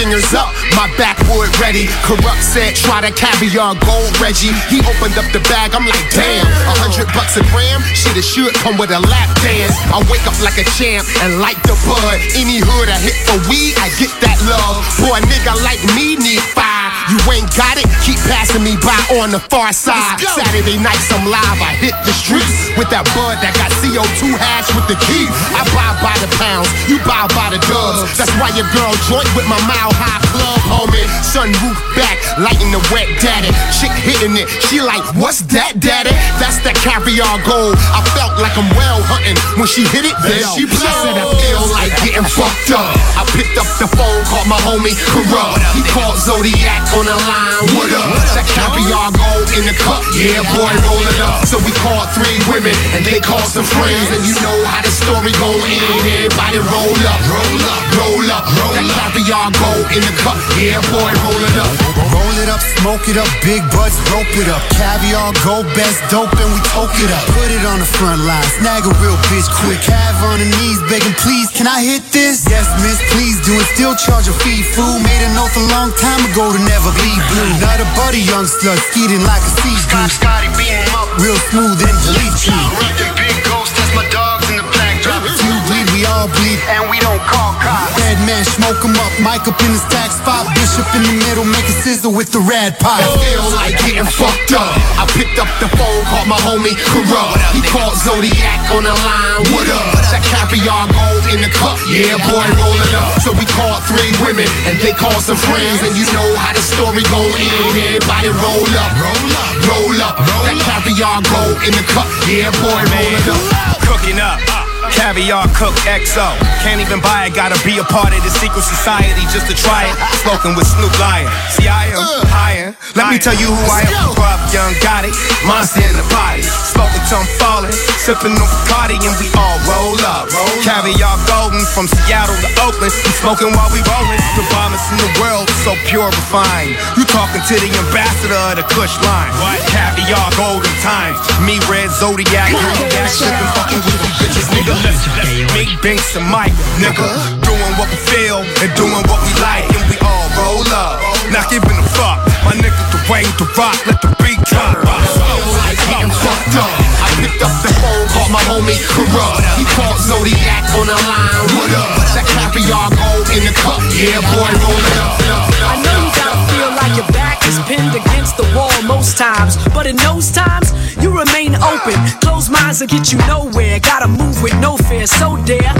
Fingers 0.00 0.32
up, 0.32 0.48
my 0.80 0.88
backwood 0.96 1.52
ready. 1.60 1.84
Corrupt 2.08 2.40
said, 2.40 2.72
try 2.72 3.04
the 3.04 3.12
caviar, 3.12 3.76
gold 3.84 4.08
Reggie. 4.16 4.56
He 4.72 4.80
opened 4.88 5.12
up 5.20 5.28
the 5.36 5.44
bag, 5.52 5.76
I'm 5.76 5.84
like, 5.84 6.08
damn, 6.08 6.48
a 6.48 6.74
hundred 6.80 7.12
bucks 7.12 7.36
a 7.36 7.44
gram? 7.52 7.84
Shit, 7.92 8.16
it 8.16 8.24
should 8.24 8.56
come 8.64 8.80
with 8.80 8.88
a 8.96 9.00
lap 9.12 9.28
dance. 9.44 9.76
I 9.92 10.00
wake 10.08 10.24
up 10.24 10.40
like 10.40 10.56
a 10.56 10.64
champ 10.80 11.04
and 11.20 11.44
light 11.44 11.60
the 11.68 11.76
bud. 11.84 12.16
Any 12.32 12.64
hood 12.64 12.88
I 12.88 12.96
hit 12.96 13.16
for 13.28 13.36
weed, 13.52 13.76
I 13.76 13.92
get 14.00 14.08
that 14.24 14.40
love. 14.48 14.80
Boy, 15.04 15.20
a 15.20 15.28
nigga 15.28 15.52
like 15.60 15.84
me 15.92 16.16
need 16.16 16.40
fire. 16.56 16.69
You 17.10 17.18
ain't 17.34 17.50
got 17.58 17.74
it, 17.74 17.90
keep 18.06 18.22
passing 18.30 18.62
me 18.62 18.78
by 18.78 18.94
on 19.18 19.34
the 19.34 19.42
far 19.50 19.74
side. 19.74 20.22
Saturday 20.22 20.78
nights 20.78 21.10
I'm 21.10 21.26
live, 21.26 21.58
I 21.58 21.74
hit 21.82 21.90
the 22.06 22.14
streets 22.14 22.70
with 22.78 22.86
that 22.94 23.02
bud 23.18 23.42
that 23.42 23.50
got 23.58 23.74
CO2 23.82 24.30
hash 24.38 24.70
with 24.78 24.86
the 24.86 24.94
key. 25.10 25.26
I 25.50 25.66
buy 25.74 25.90
by 25.98 26.14
the 26.22 26.30
pounds, 26.38 26.70
you 26.86 27.02
buy 27.02 27.26
by 27.34 27.50
the 27.50 27.58
dubs. 27.66 28.06
That's 28.14 28.30
why 28.38 28.54
your 28.54 28.70
girl 28.70 28.94
joint 29.10 29.26
with 29.34 29.42
my 29.50 29.58
mile 29.66 29.90
high 29.90 30.22
club, 30.30 30.62
homie. 30.70 31.02
Sunroof 31.26 31.74
back, 31.98 32.14
lighting 32.38 32.70
the 32.70 32.78
wet 32.94 33.10
daddy. 33.18 33.50
Chick 33.74 33.90
hitting 34.06 34.38
it, 34.38 34.46
she 34.70 34.78
like, 34.78 35.02
what's 35.18 35.42
that, 35.50 35.82
daddy? 35.82 36.14
That's 36.38 36.62
that 36.62 36.78
caviar 36.78 37.42
gold. 37.42 37.74
I 37.90 38.06
felt 38.14 38.38
like 38.38 38.54
I'm 38.54 38.70
well 38.78 39.02
hunting 39.10 39.34
when 39.58 39.66
she 39.66 39.82
hit 39.82 40.06
it. 40.06 40.14
Then 40.22 40.46
she 40.54 40.62
blew. 40.62 40.78
Said 40.78 41.18
I 41.18 41.26
feel 41.26 41.64
like 41.74 41.90
getting 42.06 42.22
fucked 42.22 42.70
up. 42.70 42.94
I 43.18 43.26
picked 43.34 43.58
up 43.58 43.66
the 43.82 43.90
phone, 43.98 44.22
called 44.30 44.46
my 44.46 44.62
homie 44.62 44.94
Corrupt. 45.10 45.58
He 45.74 45.82
called 45.90 46.14
Zodiac 46.14 46.86
on 47.00 47.06
the 47.08 47.16
line. 47.16 47.56
What 47.80 47.88
up? 47.96 48.12
That 48.36 48.44
caviar 48.44 49.08
gold 49.16 49.48
in 49.56 49.64
the 49.64 49.72
cup. 49.72 50.04
Yeah, 50.20 50.44
boy, 50.52 50.68
roll 50.84 51.04
it 51.08 51.20
up. 51.24 51.48
So 51.48 51.56
we 51.64 51.72
called 51.80 52.12
three 52.12 52.36
women 52.52 52.76
and 52.92 53.00
they 53.08 53.24
called 53.24 53.48
some 53.48 53.64
friends. 53.64 54.12
And 54.12 54.20
you 54.20 54.36
know 54.44 54.56
how 54.68 54.84
the 54.84 54.92
story 54.92 55.32
go 55.40 55.48
in. 55.64 55.80
Everybody 55.96 56.60
roll 56.60 57.00
up, 57.08 57.20
roll 57.24 57.60
up, 57.72 57.82
roll 57.96 58.28
up, 58.28 58.44
roll 58.52 58.72
that 58.76 58.84
caviar 58.92 59.48
gold 59.56 59.88
in 59.96 60.02
the 60.04 60.14
cup. 60.20 60.36
Yeah, 60.60 60.76
boy, 60.92 61.08
roll 61.24 61.40
it 61.40 61.56
up. 61.56 61.72
Roll 62.12 62.36
it 62.36 62.48
up, 62.52 62.60
smoke 62.80 63.08
it 63.08 63.16
up, 63.16 63.28
big 63.40 63.64
butts, 63.72 63.96
rope 64.12 64.28
it 64.36 64.48
up. 64.52 64.60
Caviar, 64.76 65.32
gold, 65.40 65.64
best 65.72 66.04
dope, 66.12 66.36
and 66.36 66.50
we 66.52 66.60
toke 66.68 66.92
it 67.00 67.08
up. 67.08 67.24
Put 67.32 67.48
it 67.48 67.64
on 67.64 67.80
the 67.80 67.88
front 67.88 68.20
line, 68.28 68.44
snag 68.60 68.84
a 68.84 68.92
real 69.00 69.16
bitch 69.32 69.48
quick. 69.64 69.80
Cav 69.80 70.20
on 70.20 70.36
the 70.36 70.48
knees, 70.60 70.80
begging, 70.92 71.16
please, 71.24 71.48
can 71.48 71.64
I 71.64 71.80
hit 71.80 72.04
this? 72.12 72.44
Yes, 72.44 72.68
miss, 72.84 73.00
please 73.16 73.40
do 73.40 73.56
it. 73.56 73.66
Still 73.72 73.96
charge 73.96 74.28
a 74.28 74.34
fee, 74.44 74.60
fool. 74.76 75.00
Made 75.00 75.22
an 75.24 75.40
oath 75.40 75.56
a 75.56 75.64
long 75.72 75.90
time 75.96 76.20
ago 76.28 76.52
to 76.52 76.60
never 76.68 76.89
blue. 76.94 77.50
Not 77.60 77.78
a 77.80 77.88
buddy, 77.96 78.22
young 78.24 78.46
slut, 78.46 78.78
skeeting 78.90 79.22
like 79.24 79.42
a 79.42 79.52
sea 79.62 79.76
Scott, 79.78 80.10
Scotty, 80.10 80.48
beat 80.58 80.72
him 80.72 80.94
up. 80.94 81.08
Real 81.20 81.38
smooth 81.50 81.78
and 81.78 81.96
delete 82.06 82.40
you. 82.46 82.56
Rep 82.80 82.94
the 82.98 83.08
big 83.18 83.36
ghost, 83.46 83.74
that's 83.76 83.92
my 83.94 84.06
dogs 84.10 84.48
in 84.50 84.56
the 84.58 84.66
black 84.74 85.02
drop. 85.02 85.22
If 85.24 85.38
you 85.42 85.54
bleed, 85.68 85.86
we 85.94 86.06
all 86.06 86.28
bleed. 86.28 86.58
And 86.70 86.90
we 86.90 86.98
don't 87.00 87.22
call 87.26 87.54
cops. 87.62 87.94
Red 87.98 88.18
man, 88.26 88.44
smoke 88.44 88.82
'em 88.84 88.96
up. 88.98 89.12
Mike 89.20 89.46
up 89.46 89.58
in 89.62 89.72
the 89.72 89.80
stack 89.90 90.10
spot. 90.10 90.46
Bishop 90.54 90.86
in 90.94 91.02
the 91.02 91.16
middle, 91.26 91.44
make 91.44 91.66
a 91.68 91.76
sizzle 91.82 92.12
with 92.12 92.30
the 92.32 92.40
red 92.40 92.78
pot. 92.78 93.00
I 93.00 93.08
feel 93.18 93.46
like 93.54 93.74
getting 93.84 94.06
fucked 94.06 94.52
up. 94.52 94.72
I 94.98 95.04
picked 95.18 95.38
up 95.38 95.50
the 95.60 95.68
phone, 95.76 96.00
called 96.10 96.28
my 96.28 96.40
homie 96.46 96.76
Corrupt. 96.90 97.38
He 97.54 97.60
called 97.62 97.96
Zodiac 97.96 98.60
on 98.74 98.84
the 98.84 98.96
line. 99.06 99.42
What 99.52 99.68
up? 99.68 99.86
That 100.10 100.22
caviar 100.24 100.86
gold 100.90 101.19
in 101.34 101.40
the 101.40 101.50
cup. 101.54 101.78
Yeah, 101.86 102.18
boy, 102.26 102.46
roll 102.58 102.78
it 102.78 102.94
up. 102.94 103.22
So 103.22 103.30
we 103.32 103.46
called 103.46 103.82
three 103.86 104.10
women 104.22 104.46
and 104.66 104.78
they 104.82 104.92
called 104.92 105.22
some 105.22 105.38
friends. 105.38 105.82
And 105.82 105.94
you 105.94 106.06
know 106.12 106.28
how 106.36 106.52
the 106.52 106.62
story 106.62 107.02
go 107.06 107.22
in. 107.22 107.50
Everybody 107.70 108.30
roll 108.34 108.66
up, 108.74 108.92
roll 108.98 109.30
up, 109.38 109.54
roll 109.66 109.98
up. 110.02 110.14
Roll 110.18 110.44
That 110.46 110.58
caviar 110.66 111.22
gold 111.30 111.58
in 111.66 111.72
the 111.74 111.84
cup. 111.86 112.08
Yeah, 112.26 112.50
boy, 112.58 112.80
roll 112.82 113.12
it 113.14 113.26
up. 113.30 113.78
Cooking 113.86 114.18
up. 114.18 114.69
Caviar 114.94 115.46
cook 115.54 115.74
XO. 115.86 116.26
Can't 116.62 116.80
even 116.80 117.00
buy 117.00 117.26
it, 117.26 117.34
gotta 117.34 117.58
be 117.64 117.78
a 117.78 117.84
part 117.84 118.12
of 118.12 118.22
the 118.22 118.32
secret 118.40 118.62
society 118.62 119.22
just 119.30 119.46
to 119.46 119.54
try 119.54 119.86
it. 119.86 119.96
Smoking 120.22 120.54
with 120.56 120.66
Snoop 120.66 120.92
Lion. 120.98 121.30
See, 121.54 121.68
I 121.68 121.92
am 121.94 122.02
higher. 122.28 122.74
Let 122.98 123.10
me 123.10 123.18
tell 123.18 123.36
you 123.38 123.46
who 123.46 123.64
I 123.70 123.86
am. 123.86 124.14
Corrupt 124.16 124.50
young 124.50 124.74
got 124.82 125.06
it. 125.06 125.14
Monster 125.46 125.86
in 125.86 125.94
the 125.94 126.06
body. 126.10 126.42
Smoking 126.42 127.02
till 127.06 127.22
I'm 127.22 127.30
falling. 127.38 127.74
Sipping 128.02 128.34
on 128.34 128.48
Bacardi 128.66 128.98
and 128.98 129.14
we 129.22 129.30
all 129.38 129.58
roll 129.68 129.98
up. 130.10 130.26
Caviar 130.66 131.16
golden 131.30 131.62
from 131.70 131.86
Seattle 131.86 132.34
to 132.42 132.50
Oakland. 132.66 132.90
We 132.90 133.12
smoking 133.22 133.54
while 133.54 133.70
we 133.70 133.80
rolling. 133.86 134.20
The 134.34 134.44
bombest 134.50 134.90
in 134.90 134.98
the 134.98 135.12
world, 135.22 135.46
so 135.62 135.76
pure 135.86 136.10
refined. 136.10 136.74
You 136.98 137.06
talking 137.06 137.42
to 137.44 137.54
the 137.54 137.70
ambassador 137.78 138.40
of 138.50 138.58
the 138.58 138.66
Kush 138.74 138.98
line. 139.06 139.30
What? 139.38 139.60
Caviar 139.70 140.28
golden 140.34 140.74
times. 140.82 141.20
Me 141.44 141.62
red 141.70 141.92
Zodiac. 141.94 142.50
Zodiac 142.50 143.06
sipping 143.06 143.50
fucking 143.54 143.82
with 143.86 143.98
these 144.02 144.16
bitches, 144.18 144.48
nigga. 144.50 144.79
Me, 144.80 145.68
Binks, 145.82 146.16
and 146.16 146.24
Mike, 146.32 146.56
nigga. 146.80 147.04
Doing 147.44 147.72
what 147.76 147.88
we 147.92 147.98
feel 148.08 148.40
and 148.40 148.70
doing 148.76 149.04
what 149.12 149.20
we 149.20 149.32
like. 149.44 149.68
And 149.76 149.84
we 149.92 149.96
all 150.00 150.26
roll 150.40 150.64
up. 150.72 150.96
Not 151.28 151.52
giving 151.52 151.76
a 151.76 151.86
fuck. 151.92 152.16
My 152.48 152.56
nigga 152.56 152.80
the 152.88 153.00
way 153.12 153.22
the 153.36 153.44
rock, 153.60 153.76
let 153.84 154.00
the 154.00 154.08
beat 154.24 154.40
drop. 154.48 154.80
I 154.80 155.76
getting 155.76 156.08
fucked 156.08 156.56
up. 156.56 156.72
I 157.04 157.08
picked 157.20 157.42
up 157.44 157.52
the 157.60 157.70
phone, 157.76 158.06
called 158.08 158.32
my 158.32 158.42
homie 158.48 158.80
Corrupt. 158.88 159.44
He 159.60 159.68
called 159.76 160.00
Zodiac 160.00 160.64
on 160.72 160.88
the 160.88 160.96
line. 160.96 161.44
What 161.60 161.70
up? 161.76 162.00
That 162.16 162.24
caviar 162.24 162.88
gold 162.96 163.28
in 163.36 163.44
the 163.44 163.54
cup. 163.60 163.84
Yeah, 163.92 164.24
boy, 164.32 164.48
roll 164.64 164.80
it 164.80 164.96
up. 164.96 165.20
I 165.60 165.76
know 165.76 165.96
you 166.00 166.10
gotta 166.16 166.40
feel 166.48 166.70
like 166.72 166.94
your 166.96 167.08
back 167.12 167.29
is 167.46 167.58
pinned 167.66 167.94
against 167.94 168.36
the 168.36 168.44
wall 168.56 168.82
most 168.82 169.16
times, 169.18 169.56
but 169.74 169.86
in 169.86 169.96
those 169.96 170.30
times, 170.30 170.72
you 171.02 171.10
remain 171.10 171.54
open. 171.56 171.94
Closed 172.20 172.50
minds 172.50 172.80
will 172.80 172.88
get 172.88 173.12
you 173.12 173.18
nowhere. 173.26 173.80
Gotta 173.80 174.08
move 174.08 174.42
with 174.42 174.54
no 174.60 174.76
fear, 174.76 175.06
so 175.06 175.36
dare. 175.44 175.74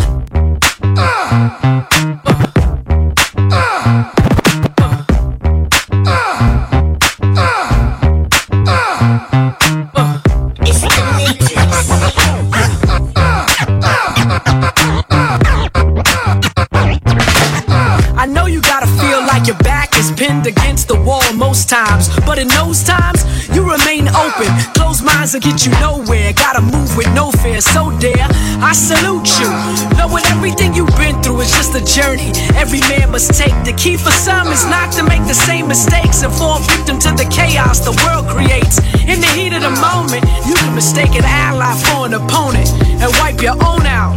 Times, 21.90 22.08
but 22.26 22.38
in 22.38 22.48
those 22.48 22.82
times, 22.82 23.24
you 23.54 23.62
remain 23.62 24.08
open. 24.08 24.48
Closed 24.74 25.04
minds 25.04 25.34
will 25.34 25.40
get 25.40 25.66
you 25.66 25.72
nowhere. 25.80 26.32
Gotta 26.32 26.62
move 26.62 26.96
with 26.96 27.10
no 27.14 27.30
fear, 27.42 27.60
so 27.60 27.90
dare. 27.98 28.28
I 28.62 28.72
salute 28.72 29.28
you. 29.40 29.50
Knowing 29.98 30.24
everything 30.26 30.74
you've 30.74 30.94
been 30.96 31.20
through 31.22 31.40
is 31.40 31.50
just 31.50 31.74
a 31.74 31.82
journey 31.84 32.30
every 32.54 32.80
man 32.92 33.10
must 33.10 33.34
take. 33.34 33.56
The 33.64 33.72
key 33.72 33.96
for 33.96 34.10
some 34.10 34.48
is 34.48 34.64
not 34.66 34.92
to 34.94 35.02
make 35.02 35.24
the 35.26 35.34
same 35.34 35.68
mistakes 35.68 36.22
and 36.22 36.32
fall 36.32 36.60
victim 36.60 36.98
to 37.00 37.10
the 37.10 37.26
chaos 37.30 37.80
the 37.80 37.94
world 38.04 38.26
creates. 38.28 38.78
In 39.10 39.20
the 39.20 39.30
heat 39.36 39.52
of 39.52 39.62
the 39.62 39.74
moment, 39.80 40.24
you 40.46 40.54
can 40.54 40.74
mistake 40.74 41.14
an 41.14 41.24
ally 41.24 41.74
for 41.86 42.06
an 42.06 42.14
opponent 42.14 42.70
and 43.02 43.10
wipe 43.20 43.40
your 43.42 43.56
own 43.64 43.86
out. 43.86 44.14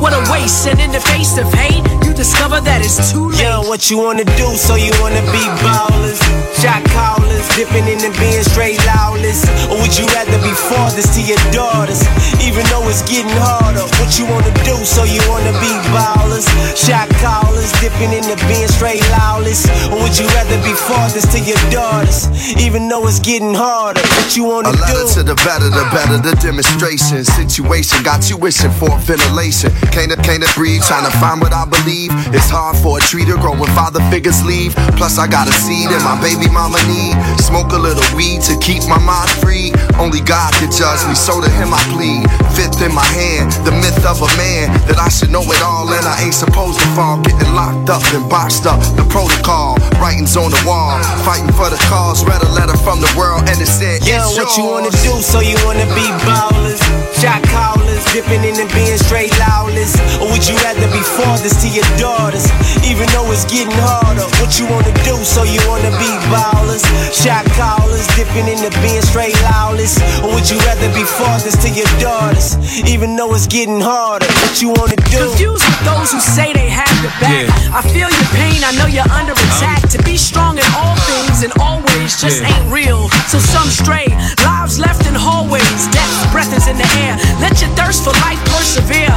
What 0.00 0.12
a 0.12 0.20
waste, 0.30 0.66
and 0.68 0.78
in 0.80 0.92
the 0.92 1.00
face 1.00 1.38
of 1.38 1.48
hate, 1.52 1.82
you 2.04 2.12
discover 2.12 2.60
that 2.60 2.84
it's 2.84 3.12
too 3.12 3.30
late. 3.30 3.40
Yo, 3.40 3.62
what 3.68 3.88
you 3.90 3.98
wanna 3.98 4.24
do? 4.36 4.48
So 4.56 4.74
you 4.76 4.92
wanna 5.00 5.22
be 5.32 5.40
ballers, 5.64 6.20
shot 6.60 6.84
callers, 6.92 7.48
dipping 7.56 7.88
in 7.88 8.04
and 8.04 8.12
being 8.20 8.44
straight 8.44 8.76
lawless, 8.84 9.44
or 9.72 9.80
would 9.80 9.96
you 9.96 10.04
rather 10.12 10.36
be 10.44 10.52
fathers 10.68 11.08
to 11.16 11.20
your 11.24 11.40
daughters, 11.56 12.04
even 12.44 12.64
though 12.68 12.84
it's 12.88 13.00
getting 13.08 13.32
harder? 13.40 13.80
What 13.96 14.12
you 14.18 14.26
wanna 14.28 14.52
do? 14.64 14.76
So 14.84 15.04
you 15.04 15.22
wanna 15.28 15.52
be 15.64 15.72
ballers, 15.96 16.44
shot 16.76 17.08
callers, 17.24 17.72
dipping 17.80 18.12
in 18.12 18.24
and 18.28 18.40
being 18.44 18.68
straight 18.68 19.00
lawless, 19.16 19.64
or 19.88 19.96
would 20.04 20.12
you 20.20 20.26
rather 20.36 20.58
be 20.60 20.74
fathers 20.84 21.24
to 21.32 21.38
your 21.40 21.58
daughters, 21.72 22.28
even 22.60 22.88
though 22.88 23.08
it's 23.08 23.20
getting 23.20 23.54
harder? 23.54 24.04
What 24.20 24.36
you 24.36 24.44
wanna 24.44 24.68
A 24.68 24.76
letter 24.76 25.08
do? 25.08 25.14
to 25.16 25.22
the 25.32 25.36
better, 25.40 25.70
the 25.72 25.86
better, 25.96 26.18
the 26.20 26.36
demonstration. 26.44 27.24
Situation 27.24 28.02
got 28.02 28.28
you 28.28 28.36
wishing 28.36 28.70
for 28.76 28.92
ventilation. 29.08 29.72
Can't 29.90 30.14
can't 30.22 30.44
breathe, 30.54 30.82
trying 30.82 31.04
to 31.04 31.14
find 31.18 31.40
what 31.40 31.52
I 31.52 31.64
believe. 31.64 32.10
It's 32.34 32.50
hard 32.50 32.76
for 32.78 32.98
a 32.98 33.02
tree 33.02 33.24
to 33.26 33.36
grow 33.40 33.56
when 33.56 33.70
father 33.74 34.00
figures 34.12 34.44
leave. 34.44 34.74
Plus, 35.00 35.18
I 35.18 35.26
got 35.26 35.48
a 35.48 35.54
seed 35.54 35.90
and 35.90 36.02
my 36.04 36.18
baby 36.20 36.50
mama 36.50 36.78
need. 36.86 37.14
Smoke 37.40 37.72
a 37.72 37.80
little 37.80 38.04
weed 38.16 38.42
to 38.50 38.54
keep 38.60 38.84
my 38.86 38.98
mind 39.00 39.30
free. 39.42 39.74
Only 39.96 40.20
God 40.20 40.52
can 40.60 40.70
judge 40.70 41.02
me, 41.08 41.14
so 41.14 41.40
to 41.40 41.50
him 41.50 41.72
I 41.72 41.80
plead. 41.94 42.26
Fifth 42.54 42.82
in 42.82 42.94
my 42.94 43.06
hand, 43.16 43.50
the 43.66 43.72
myth 43.72 43.98
of 44.06 44.22
a 44.22 44.30
man 44.38 44.70
that 44.86 44.98
I 44.98 45.08
should 45.08 45.30
know 45.30 45.42
it 45.46 45.60
all 45.62 45.90
and 45.90 46.06
I 46.06 46.22
ain't 46.22 46.36
supposed 46.36 46.78
to 46.80 46.88
fall. 46.94 47.18
Getting 47.22 47.54
locked 47.54 47.90
up 47.90 48.02
and 48.14 48.26
boxed 48.28 48.66
up, 48.66 48.78
the 48.94 49.06
protocol. 49.10 49.78
Writings 49.98 50.36
on 50.36 50.50
the 50.50 50.62
wall, 50.66 50.98
fighting 51.26 51.50
for 51.54 51.70
the 51.70 51.80
cause. 51.90 52.22
Read 52.22 52.42
a 52.42 52.50
letter 52.54 52.76
from 52.82 53.00
the 53.00 53.10
world 53.18 53.46
and 53.50 53.58
it 53.58 53.70
said, 53.70 54.02
it's 54.04 54.36
what 54.38 54.54
you 54.58 54.64
wanna 54.64 54.92
do? 55.02 55.18
So 55.22 55.40
you 55.40 55.56
wanna 55.66 55.86
be 55.94 56.06
ballers, 56.22 56.82
shot 57.18 57.42
callers, 57.50 58.04
dipping 58.12 58.44
in 58.44 58.58
and 58.60 58.70
being 58.70 58.98
straight 58.98 59.34
lawless, 59.74 59.94
or 60.20 60.30
would 60.30 60.46
you 60.46 60.54
rather 60.62 60.86
be 60.92 61.02
fathers 61.02 61.54
to 61.62 61.68
your 61.68 61.84
daughters, 61.98 62.46
even 62.84 63.06
though 63.12 63.30
it's 63.30 63.44
getting 63.44 63.74
harder? 63.74 64.22
What 64.40 64.58
you 64.58 64.66
wanna 64.66 64.92
do? 65.04 65.16
So 65.24 65.42
you 65.42 65.60
wanna 65.68 65.90
be 65.98 66.10
ballers, 66.30 66.84
shot 67.12 67.44
callers, 67.56 68.06
dipping 68.16 68.48
in 68.48 68.58
and 68.62 68.74
being 68.82 69.02
straight 69.02 69.34
lawless, 69.50 69.98
or 70.22 70.32
would 70.34 70.48
you 70.50 70.58
rather 70.64 70.88
be 70.94 71.04
fathers 71.04 71.56
to 71.62 71.68
your 71.70 71.88
daughters, 71.98 72.56
even 72.86 73.16
though 73.16 73.34
it's 73.34 73.46
getting 73.46 73.80
harder? 73.80 74.26
What 74.26 74.62
you 74.62 74.68
wanna 74.70 74.96
do? 75.10 75.30
Confused 75.30 75.64
with 75.64 75.80
those 75.84 76.12
who 76.12 76.20
say 76.20 76.52
they 76.52 76.68
have 76.68 76.94
the 77.02 77.12
back. 77.20 77.48
I 77.72 77.82
feel 77.82 78.08
your 78.08 78.30
pain, 78.38 78.62
I 78.62 78.72
know 78.78 78.86
you're 78.86 79.08
under 79.10 79.32
uh-huh. 79.32 79.58
attack. 79.58 79.90
To 79.94 80.02
be 80.02 80.16
strong 80.16 80.58
in 80.58 80.66
all 80.74 80.96
things 81.06 81.44
and 81.44 81.52
always 81.60 82.20
just 82.20 82.42
Yeah. 82.42 82.50
ain't 82.50 82.66
real. 82.72 83.08
So 83.28 83.38
some 83.38 83.68
stray, 83.70 84.06
lives 84.42 84.78
left 84.78 85.06
in 85.06 85.14
hallways, 85.14 85.86
death's 85.94 86.26
breath 86.32 86.52
is 86.56 86.66
in 86.66 86.76
the 86.78 86.88
air. 86.98 87.14
Let 87.38 87.60
your 87.62 87.70
thirst 87.78 88.02
for 88.02 88.12
life 88.26 88.42
persevere. 88.50 89.14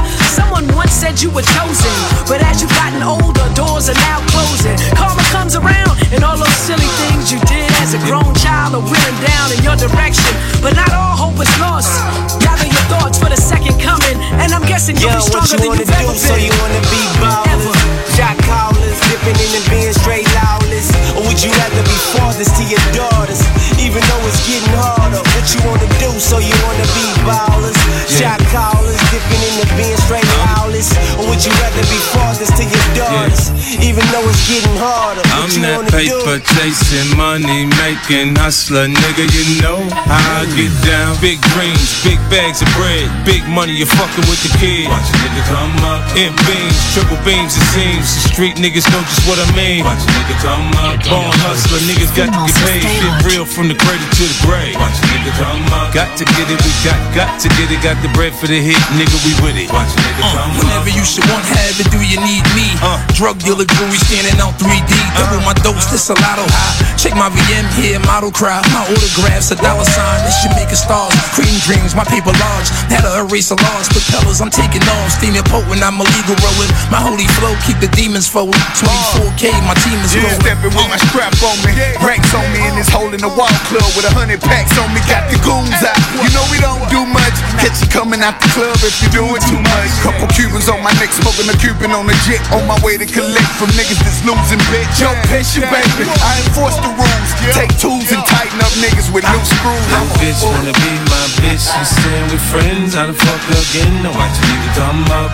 Someone 0.48 0.80
once 0.80 0.96
said 0.96 1.20
you 1.20 1.28
were 1.28 1.44
chosen, 1.44 1.92
but 2.24 2.40
as 2.40 2.64
you've 2.64 2.72
gotten 2.72 3.04
older, 3.04 3.44
doors 3.52 3.92
are 3.92 4.00
now 4.08 4.24
closing. 4.32 4.80
Karma 4.96 5.20
comes 5.28 5.60
around, 5.60 6.00
and 6.16 6.24
all 6.24 6.40
those 6.40 6.56
silly 6.56 6.88
things 7.04 7.28
you 7.36 7.40
did 7.52 7.68
as 7.84 7.92
a 7.92 8.00
grown 8.08 8.32
child 8.32 8.72
are 8.72 8.80
wheeling 8.80 9.20
down 9.28 9.52
in 9.52 9.60
your 9.60 9.76
direction. 9.76 10.32
But 10.64 10.80
not 10.80 10.88
all 10.96 11.20
hope 11.20 11.36
is 11.44 11.52
lost. 11.60 12.00
Gather 12.40 12.64
your 12.64 12.86
thoughts 12.88 13.20
for 13.20 13.28
the 13.28 13.36
second 13.36 13.76
coming, 13.84 14.24
and 14.40 14.56
I'm 14.56 14.64
guessing 14.64 14.96
you'll 15.04 15.12
Yo, 15.12 15.20
be 15.20 15.36
stronger 15.36 15.60
you 15.60 15.84
than 15.84 15.84
you've 15.84 16.00
ever 16.00 16.16
do? 16.16 16.24
So 16.32 16.40
you 16.40 16.56
wanna 16.64 16.80
be 16.96 17.04
ballers, 17.20 17.68
shot 18.16 18.40
callers, 18.48 18.96
dipping 19.12 19.36
in 19.36 19.52
and 19.52 19.68
being 19.68 19.92
straight 20.00 20.32
lawless, 20.32 20.88
or 21.12 21.28
would 21.28 21.44
you 21.44 21.52
rather 21.60 21.84
be 21.84 21.98
fathers 22.16 22.48
to 22.56 22.64
your 22.64 22.80
daughters, 22.96 23.44
even 23.84 24.00
though 24.00 24.24
it's 24.32 24.40
getting 24.48 24.72
harder? 24.80 25.20
What 25.20 25.44
you 25.52 25.60
wanna 25.68 25.92
do? 26.00 26.08
So 26.24 26.40
you 26.40 26.56
wanna 26.64 26.88
be 26.96 27.04
ballers, 27.28 27.76
shot 28.08 28.40
callers, 28.48 28.87
dipping 29.18 29.42
in 29.50 29.56
and 29.66 29.74
being 29.74 29.98
straight 30.06 30.26
lawless, 30.46 30.94
or 31.18 31.26
would 31.26 31.42
you 31.42 31.50
rather 31.58 31.82
be 31.90 32.00
fathers 32.14 32.54
to 32.54 32.62
your 32.62 32.88
daughters, 32.94 33.50
even 33.82 34.06
though 34.14 34.26
it's 34.30 34.46
getting 34.46 34.78
harder? 34.78 35.26
I'm 35.34 35.50
you 35.50 35.66
that 35.66 35.82
wanna 35.82 35.90
do? 35.90 35.98
paper 35.98 36.38
chasing, 36.54 37.10
money 37.18 37.66
making 37.82 38.38
hustler, 38.38 38.86
nigga. 38.86 39.26
You 39.26 39.46
know 39.66 39.82
how 39.90 40.42
I 40.42 40.46
get 40.54 40.70
mm. 40.70 40.86
down. 40.86 41.18
Big 41.18 41.42
dreams, 41.58 41.98
big 42.06 42.22
bags 42.30 42.62
of 42.62 42.70
bread, 42.78 43.10
big 43.26 43.42
money. 43.50 43.74
You're 43.74 43.90
fucking 43.90 44.26
with 44.30 44.42
the 44.46 44.54
kid. 44.62 44.86
Watch 44.86 45.10
a 45.10 45.16
nigga 45.26 45.44
come 45.50 45.74
up. 45.82 46.06
In 46.14 46.32
beams, 46.46 46.78
triple 46.94 47.18
beams. 47.26 47.58
It 47.58 47.66
seems 47.74 48.06
the 48.06 48.22
street 48.38 48.56
niggas 48.62 48.86
know 48.94 49.02
just 49.10 49.26
what 49.26 49.42
I 49.42 49.48
mean. 49.58 49.82
Watch 49.82 50.06
a 50.06 50.10
nigga 50.14 50.36
come 50.46 50.70
up. 50.78 51.02
Born 51.10 51.34
hustler, 51.42 51.82
niggas 51.90 52.14
got 52.14 52.30
to 52.30 52.40
get 52.46 52.58
paid. 52.70 52.86
Shit 52.86 53.16
real 53.26 53.46
from 53.50 53.66
the 53.66 53.78
cradle 53.82 54.06
to 54.06 54.24
the 54.30 54.38
grave. 54.46 54.78
Watch 54.78 54.98
a 55.02 55.06
nigga 55.10 55.34
come 55.42 55.66
up. 55.74 55.90
Got 55.90 56.14
to 56.22 56.26
get 56.38 56.46
it, 56.54 56.60
we 56.62 56.72
got, 56.86 57.00
got 57.18 57.42
to 57.42 57.50
get 57.58 57.74
it. 57.74 57.82
Got 57.82 57.98
the 58.06 58.12
bread 58.14 58.34
for 58.38 58.46
the 58.46 58.62
hit, 58.62 58.78
nigga. 58.94 59.07
We 59.26 59.34
with 59.44 59.58
it. 59.60 59.68
Watch 59.74 59.92
a 59.92 60.00
nigga 60.04 60.24
uh, 60.24 60.32
come. 60.36 60.52
Whenever 60.62 60.92
you 60.94 61.04
should 61.04 61.26
want, 61.32 61.44
have 61.48 61.76
it, 61.80 61.90
do 61.92 62.00
you 62.04 62.20
need 62.22 62.44
me? 62.56 62.68
Uh. 62.84 63.02
Drug 63.18 63.40
dealer 63.42 63.66
jewelry 63.66 63.98
standing 64.00 64.38
out 64.40 64.54
3D. 64.62 64.88
Uh. 64.94 65.20
Double 65.20 65.42
my 65.44 65.56
dose, 65.66 65.90
this 65.90 66.08
a 66.12 66.16
lotto 66.22 66.46
high. 66.48 66.76
Check 67.00 67.16
my 67.18 67.28
VM 67.34 67.66
here, 67.76 67.98
model 68.06 68.30
crowd. 68.32 68.64
My 68.76 68.86
autographs, 68.88 69.50
a 69.52 69.58
dollar 69.58 69.84
sign. 69.88 70.20
This 70.24 70.38
should 70.44 70.54
make 70.56 70.70
a 70.72 70.78
stars. 70.80 71.12
Cream 71.34 71.52
dreams, 71.66 71.96
my 71.98 72.06
paper 72.06 72.32
large. 72.36 72.68
Had 72.94 73.04
to 73.08 73.12
erase 73.26 73.50
a 73.52 73.58
loss. 73.58 73.90
Propellers, 73.90 74.40
I'm 74.40 74.54
taking 74.54 74.84
off. 74.86 75.10
Steaming 75.18 75.44
potent, 75.50 75.82
I'm 75.82 75.98
illegal 75.98 76.38
rolling. 76.44 76.72
My 76.94 77.02
holy 77.02 77.28
flow, 77.42 77.56
keep 77.66 77.80
the 77.82 77.90
demons 77.98 78.28
folding. 78.30 78.60
24K, 78.78 79.50
my 79.66 79.76
team 79.84 79.98
is 80.06 80.14
Yeah, 80.14 80.24
rolling. 80.30 80.42
stepping 80.46 80.72
with 80.78 80.88
my 80.92 81.00
strap 81.10 81.34
on 81.44 81.58
me. 81.66 81.74
Ranks 82.06 82.32
on 82.38 82.46
me 82.54 82.62
in 82.70 82.76
this 82.78 82.88
hole 82.92 83.10
in 83.12 83.20
the 83.24 83.32
wall 83.34 83.52
club 83.72 83.88
with 83.98 84.06
a 84.08 84.14
hundred 84.14 84.40
packs 84.46 84.78
on 84.78 84.88
me. 84.94 85.02
Got 85.10 85.28
the 85.34 85.40
goons 85.44 85.74
out. 85.84 85.98
You 86.22 86.30
know 86.32 86.46
we 86.54 86.62
don't 86.62 86.80
do 86.94 87.02
much. 87.10 87.36
Catch 87.60 87.82
you 87.82 87.90
coming 87.90 88.22
out 88.22 88.38
the 88.40 88.50
club 88.54 88.78
if 88.86 88.94
you're 89.02 89.14
doing 89.14 89.42
too 89.46 89.60
much. 89.62 89.92
Couple 90.02 90.28
Cubans 90.34 90.70
on 90.70 90.82
my 90.82 90.94
neck, 90.98 91.12
smoking 91.14 91.46
a 91.50 91.56
Cuban 91.58 91.94
on 91.94 92.08
the 92.08 92.18
jet. 92.26 92.42
On 92.56 92.66
my 92.66 92.78
way 92.82 92.98
to 92.98 93.06
collect 93.06 93.52
from 93.60 93.70
niggas 93.78 94.00
that's 94.02 94.22
losing, 94.26 94.62
bitch. 94.72 94.98
Yo, 94.98 95.14
piss 95.30 95.54
you, 95.54 95.64
baby. 95.70 96.08
I 96.24 96.42
enforce 96.42 96.78
the 96.82 96.90
rules. 96.96 97.30
Take 97.54 97.74
tools 97.78 98.10
and 98.10 98.24
tighten 98.26 98.58
up 98.62 98.74
niggas 98.82 99.10
with 99.14 99.26
loose 99.28 99.50
screws. 99.52 99.86
That 99.94 100.08
bitch 100.18 100.42
wanna 100.42 100.74
be 100.74 100.92
my 101.12 101.26
bitch. 101.44 101.66
She 101.68 101.84
staying 101.84 102.28
with 102.34 102.44
friends. 102.50 102.96
How 102.98 103.06
the 103.06 103.14
fuck 103.14 103.42
again? 103.50 103.92
Now 104.02 104.14
watch 104.18 104.38
a 104.38 104.44
nigga 104.50 104.70
come 104.74 105.04
up. 105.14 105.32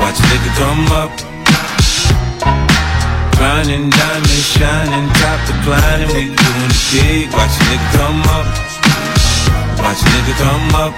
Watch 0.00 0.18
a 0.18 0.24
nigga 0.32 0.50
come 0.56 0.86
up. 0.94 1.12
Grinding, 3.36 3.90
diamond 3.90 4.44
shining, 4.46 5.08
top 5.18 5.38
declining. 5.50 6.08
We 6.14 6.30
doing 6.32 6.70
the 6.70 6.80
big. 6.94 7.26
Watch 7.34 7.54
a 7.58 7.62
nigga 7.68 7.88
come 7.98 8.22
up. 8.30 8.46
Watch 9.82 10.00
a 10.00 10.06
nigga 10.14 10.34
come 10.38 10.74
up. 10.78 10.94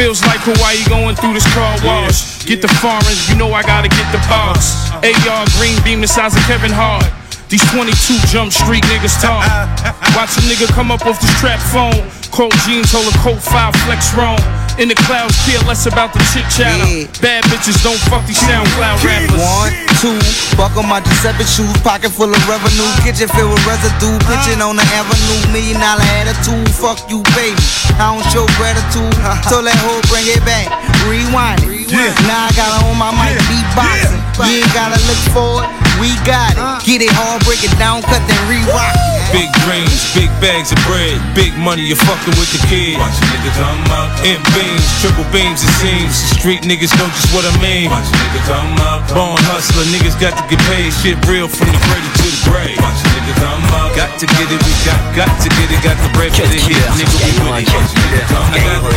Feels 0.00 0.24
like 0.24 0.40
Hawaii 0.48 0.80
going 0.88 1.12
through 1.12 1.36
this 1.36 1.44
car 1.52 1.76
wash. 1.84 2.40
Get 2.48 2.64
the 2.64 2.72
foreigns, 2.80 3.28
you 3.28 3.36
know 3.36 3.52
I 3.52 3.60
gotta 3.60 3.92
get 3.92 4.08
the 4.08 4.22
boss. 4.32 4.88
Uh-huh. 4.88 5.28
AR 5.28 5.44
green 5.60 5.76
beam 5.84 6.00
the 6.00 6.08
size 6.08 6.32
of 6.32 6.40
Kevin 6.48 6.72
Hart. 6.72 7.04
These 7.52 7.60
22 7.68 8.16
jump 8.32 8.48
street 8.48 8.80
niggas 8.88 9.20
talk. 9.20 9.44
Uh-huh. 9.44 10.16
Watch 10.16 10.40
a 10.40 10.42
nigga 10.48 10.72
come 10.72 10.88
up 10.88 11.04
off 11.04 11.20
this 11.20 11.36
trap 11.36 11.60
phone. 11.68 12.00
Cold 12.32 12.56
jeans, 12.64 12.88
hold 12.88 13.12
a 13.12 13.16
coat 13.20 13.44
five 13.44 13.76
flex 13.84 14.16
wrong. 14.16 14.40
In 14.80 14.88
the 14.88 14.96
clouds, 14.96 15.36
care 15.44 15.60
less 15.68 15.84
about 15.84 16.16
the 16.16 16.24
chit 16.32 16.48
chatter. 16.48 17.04
Bad 17.20 17.44
bitches 17.52 17.76
don't 17.84 18.00
fuck 18.08 18.24
these 18.24 18.40
SoundCloud 18.40 19.04
rappers. 19.04 19.36
One, 19.36 19.76
two, 20.00 20.16
buckle 20.56 20.88
my 20.88 21.04
Giuseppe 21.04 21.44
shoes, 21.44 21.68
pocket 21.84 22.08
full 22.08 22.32
of 22.32 22.40
revenue, 22.48 22.88
kitchen 23.04 23.28
filled 23.28 23.52
with 23.52 23.60
residue, 23.68 24.16
pitching 24.24 24.64
on 24.64 24.80
the 24.80 24.86
avenue, 24.96 25.36
million 25.52 25.76
dollar 25.76 26.00
attitude, 26.16 26.64
fuck 26.72 26.96
you, 27.12 27.20
baby. 27.36 27.60
I 28.00 28.08
don't 28.08 28.24
show 28.32 28.48
gratitude, 28.56 29.12
so 29.52 29.60
that 29.60 29.76
hoe 29.84 30.00
bring 30.08 30.24
it 30.24 30.40
back, 30.48 30.72
rewind 31.04 31.60
it. 31.60 31.92
Now 32.24 32.48
I 32.48 32.50
got 32.56 32.72
on 32.80 32.96
my 32.96 33.12
mic, 33.12 33.36
beatboxing. 33.52 34.16
You 34.48 34.64
ain't 34.64 34.72
gotta 34.72 34.96
look 35.04 35.20
for 35.36 35.60
it, 35.60 35.68
we 36.00 36.16
got 36.24 36.56
it. 36.56 36.88
Get 36.88 37.04
it 37.04 37.12
hard, 37.12 37.44
break 37.44 37.60
it 37.60 37.76
down, 37.76 38.00
cut 38.00 38.24
then 38.24 38.40
re-rock 38.48 38.96
it. 38.96 39.09
Big 39.30 39.46
dreams, 39.62 40.10
big 40.10 40.26
bags 40.42 40.74
of 40.74 40.78
bread, 40.90 41.14
big 41.38 41.54
money, 41.54 41.86
you're 41.86 41.94
fucking 42.02 42.34
with 42.34 42.50
the 42.50 42.58
kids. 42.66 42.98
Watch 42.98 43.14
a 43.14 43.24
nigga 43.30 43.50
come 43.54 43.78
up. 43.94 44.10
Imp 44.26 44.42
beams, 44.58 44.82
triple 44.98 45.22
beams, 45.30 45.62
it 45.62 45.70
seems. 45.78 46.10
The 46.10 46.42
street 46.42 46.62
niggas 46.66 46.90
know 46.98 47.06
just 47.14 47.30
what 47.30 47.46
I 47.46 47.54
mean. 47.62 47.94
Watch 47.94 48.10
a 48.10 48.16
nigga 48.18 48.42
come 48.50 48.74
up. 48.82 49.06
Born 49.14 49.38
hustler, 49.46 49.86
niggas 49.94 50.18
got 50.18 50.34
to 50.34 50.42
get 50.50 50.58
paid. 50.66 50.90
Shit 50.90 51.14
real 51.30 51.46
from 51.46 51.70
the 51.70 51.78
cradle 51.78 52.10
to 52.10 52.26
the 52.26 52.42
grave. 52.42 52.74
Watch 52.82 52.98
a 53.06 53.08
nigga 53.14 53.34
come 53.38 53.62
up. 53.70 53.94
Got 53.94 54.10
to 54.18 54.26
get 54.26 54.50
it, 54.50 54.58
we 54.66 54.74
got, 54.82 54.98
got 55.14 55.30
to 55.30 55.48
get 55.48 55.68
it, 55.70 55.78
got 55.86 55.94
the 56.02 56.10
bread 56.10 56.34
for 56.34 56.50
the 56.50 56.58
hit, 56.58 56.82
nigga, 56.98 57.14
we 57.22 57.30
with 57.38 57.62
it. 57.62 57.70
Watch 57.70 57.94
a 57.94 58.02
nigga 58.02 58.26
come 58.26 58.50
up. 58.50 58.90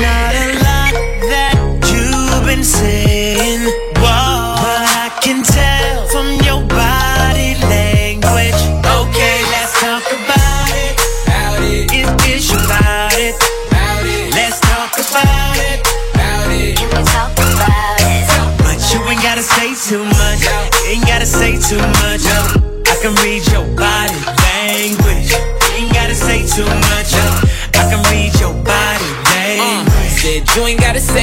Got, 0.00 0.29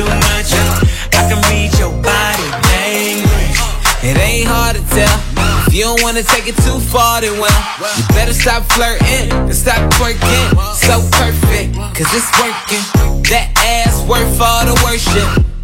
too 0.00 0.08
much. 0.08 0.48
I 1.12 1.28
can 1.28 1.40
read 1.52 1.76
your 1.78 1.92
body 2.00 2.48
language. 2.72 3.58
It 4.02 4.16
ain't 4.16 4.48
hard 4.48 4.76
to 4.76 4.82
tell. 4.88 5.16
If 5.68 5.74
you 5.74 5.84
don't 5.84 6.02
wanna 6.02 6.22
take 6.22 6.48
it 6.48 6.56
too 6.64 6.80
far, 6.80 7.20
then 7.20 7.38
well, 7.38 7.60
you 7.96 8.04
better 8.14 8.32
stop 8.32 8.64
flirting 8.72 9.30
and 9.30 9.54
stop 9.54 9.82
twerking. 9.94 10.46
So 10.74 11.04
perfect, 11.20 11.74
cause 11.96 12.10
it's 12.16 12.30
working. 12.40 12.84
That 13.28 13.52
ass 13.60 14.00
worth 14.08 14.40
all 14.40 14.64
the 14.64 14.76
worship. 14.84 15.49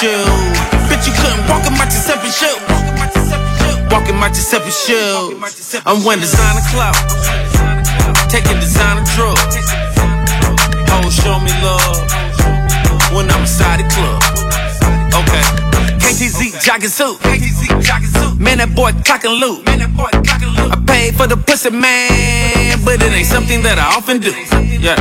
shoes. 0.00 0.28
Bitch, 0.92 1.08
you 1.08 1.14
couldn't 1.16 1.48
walk 1.48 1.64
in 1.64 1.72
my 1.72 1.88
Giuseppe 1.88 2.28
shoes. 2.28 2.60
Walk 3.88 4.08
in 4.08 4.16
my 4.16 4.28
Giuseppe 4.28 4.68
shoes. 4.68 5.32
I'm 5.86 6.04
wearing 6.04 6.20
designer 6.20 6.60
clout. 6.68 6.96
taking 8.28 8.60
designer 8.60 9.04
drugs. 9.16 9.56
Hoes 10.92 11.14
show 11.16 11.40
me 11.40 11.52
love 11.64 11.96
when 13.16 13.30
I'm 13.30 13.40
inside 13.40 13.80
the 13.80 13.88
club. 13.88 14.20
Okay. 15.16 15.44
KTZ 16.04 16.60
jogging 16.60 16.90
suit. 16.90 17.16
Man, 18.38 18.58
that 18.58 18.72
boy 18.76 18.92
clocking 19.00 19.40
loot. 19.40 19.64
I 19.66 20.76
paid 20.86 21.14
for 21.16 21.26
the 21.26 21.36
pussy, 21.38 21.70
man, 21.70 22.84
but 22.84 23.00
it 23.00 23.12
ain't 23.12 23.26
something 23.26 23.62
that 23.62 23.78
I 23.78 23.96
often 23.96 24.20
do. 24.20 24.75
Yeah. 24.86 24.94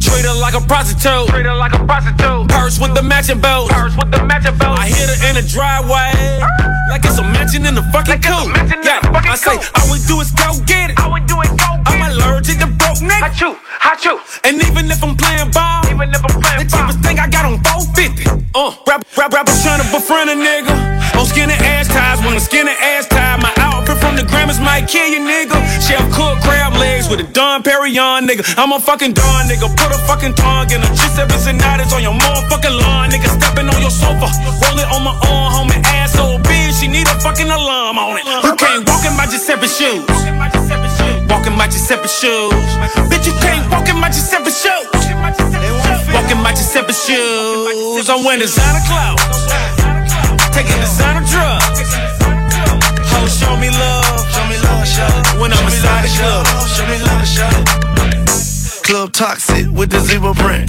Treat 0.00 0.24
her 0.24 0.32
like 0.40 0.56
a 0.56 0.64
prostitute. 0.64 1.28
Treat 1.28 1.44
her 1.44 1.52
like 1.52 1.76
a 1.76 1.84
prostitute. 1.84 2.48
Purse 2.48 2.80
with 2.80 2.96
the 2.96 3.02
matching 3.04 3.36
belt. 3.36 3.68
Purse 3.68 3.92
with 3.92 4.08
the 4.08 4.24
matching 4.24 4.56
belt. 4.56 4.80
I 4.80 4.88
hit 4.88 5.12
her 5.12 5.18
in 5.28 5.36
the 5.36 5.44
driveway. 5.44 6.40
Like 6.88 7.04
it's 7.04 7.20
a 7.20 7.22
mansion 7.28 7.68
in 7.68 7.76
the 7.76 7.84
fucking 7.92 8.24
coop. 8.24 8.48
Yeah. 8.80 9.04
I 9.28 9.36
say, 9.36 9.60
all 9.76 9.92
we 9.92 10.00
do 10.08 10.24
is 10.24 10.32
go 10.32 10.56
get 10.64 10.96
it. 10.96 10.96
All 11.04 11.12
we 11.12 11.20
do 11.28 11.36
is 11.44 11.52
go 11.52 11.68
get 11.84 12.00
I'm 12.00 12.16
allergic 12.16 12.64
to 12.64 12.68
broke 12.80 13.04
niggas. 13.04 13.20
Hot 13.20 13.36
you, 13.44 13.52
hot 13.60 14.00
you. 14.08 14.16
And 14.48 14.56
even 14.56 14.88
if 14.88 15.04
I'm 15.04 15.12
playing 15.12 15.52
ball, 15.52 15.84
even 15.92 16.08
if 16.16 16.24
I'm 16.24 16.40
playing 16.40 16.64
the 16.64 16.68
cheapest 16.72 17.04
thing 17.04 17.20
I 17.20 17.28
got 17.28 17.44
on 17.44 17.60
450. 17.60 18.24
Uh, 18.56 18.72
rap, 18.88 19.04
rap, 19.20 19.36
rappers 19.36 19.60
trying 19.60 19.84
to 19.84 19.88
befriend 19.92 20.32
a 20.32 20.36
nigga. 20.40 20.72
On 21.20 21.28
skinny 21.28 21.52
ass 21.60 21.92
ties, 21.92 22.24
when 22.24 22.32
a 22.32 22.40
skinny 22.40 22.72
ass 22.72 23.04
tie, 23.04 23.36
my 23.36 23.52
outfit 23.60 24.00
from 24.00 24.16
the 24.16 24.24
Grammys 24.24 24.56
might 24.64 24.88
kill 24.88 25.12
you, 25.12 25.20
nigga. 25.20 25.60
Chef 25.84 26.00
cook 26.16 26.40
crab 26.40 26.72
legs 26.79 26.79
with 27.10 27.18
a 27.18 27.26
Dom 27.34 27.66
Perignon, 27.66 28.30
nigga. 28.30 28.46
I'm 28.56 28.70
a 28.70 28.78
fucking 28.78 29.12
Don, 29.12 29.50
nigga. 29.50 29.66
Put 29.74 29.90
a 29.90 29.98
fucking 30.06 30.34
tongue 30.38 30.70
in 30.70 30.80
a 30.80 30.88
Giuseppe 30.94 31.34
Zanottis 31.42 31.90
on 31.90 32.02
your 32.06 32.14
motherfucking 32.14 32.70
lawn, 32.70 33.10
nigga. 33.10 33.26
Stepping 33.26 33.66
on 33.66 33.80
your 33.82 33.90
sofa, 33.90 34.30
roll 34.62 34.78
it 34.78 34.86
on 34.94 35.02
my 35.02 35.12
arm, 35.26 35.66
homie. 35.66 35.82
Ass 35.98 36.14
so 36.14 36.38
big, 36.46 36.70
she 36.78 36.86
need 36.86 37.10
a 37.10 37.16
fucking 37.18 37.50
alarm 37.50 37.98
on 37.98 38.16
it. 38.16 38.24
You 38.46 38.54
can't 38.54 38.86
walk 38.86 39.02
in 39.04 39.14
my 39.18 39.26
Giuseppe 39.26 39.66
shoes. 39.66 40.06
Walk 41.26 41.46
in 41.50 41.58
my 41.58 41.66
Giuseppe 41.66 42.06
shoes. 42.06 42.54
Bitch, 43.10 43.26
you 43.26 43.34
can't 43.42 43.66
walk 43.74 43.90
in 43.90 43.98
my 43.98 44.08
Giuseppe 44.08 44.54
shoes. 44.54 44.86
Walk 46.14 46.30
in 46.30 46.38
my 46.38 46.54
Giuseppe 46.54 46.94
shoes. 46.94 48.06
I'm 48.08 48.22
wearing 48.22 48.40
designer 48.40 48.80
clothes. 48.86 49.50
Taking 50.54 50.78
designer 50.78 51.26
drugs. 51.26 51.90
Hoes 53.10 53.34
show 53.34 53.56
me 53.58 53.70
love. 53.70 53.99
When 55.40 55.52
I'm 55.52 55.64
inside 55.64 56.04
the 56.04 56.12
club. 56.18 56.46
Show 56.68 56.86
me 56.86 56.98
love, 57.02 57.26
show. 57.26 57.50
Club 58.82 59.12
toxic 59.12 59.70
with 59.70 59.90
the 59.90 60.00
zebra 60.00 60.34
print. 60.34 60.68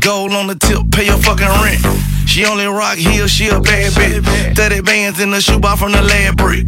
Gold 0.00 0.32
on 0.32 0.46
the 0.48 0.56
tip, 0.56 0.90
pay 0.90 1.06
your 1.06 1.18
fucking 1.18 1.46
rent. 1.62 1.80
She 2.26 2.44
only 2.44 2.66
rock 2.66 2.96
heels, 2.96 3.30
she 3.30 3.48
a 3.48 3.60
bad 3.60 3.92
bitch. 3.92 4.56
30 4.56 4.80
bands 4.82 5.20
in 5.20 5.30
the 5.30 5.40
shoebox 5.40 5.80
from 5.80 5.92
the 5.92 6.02
lab 6.02 6.36
brick. 6.36 6.66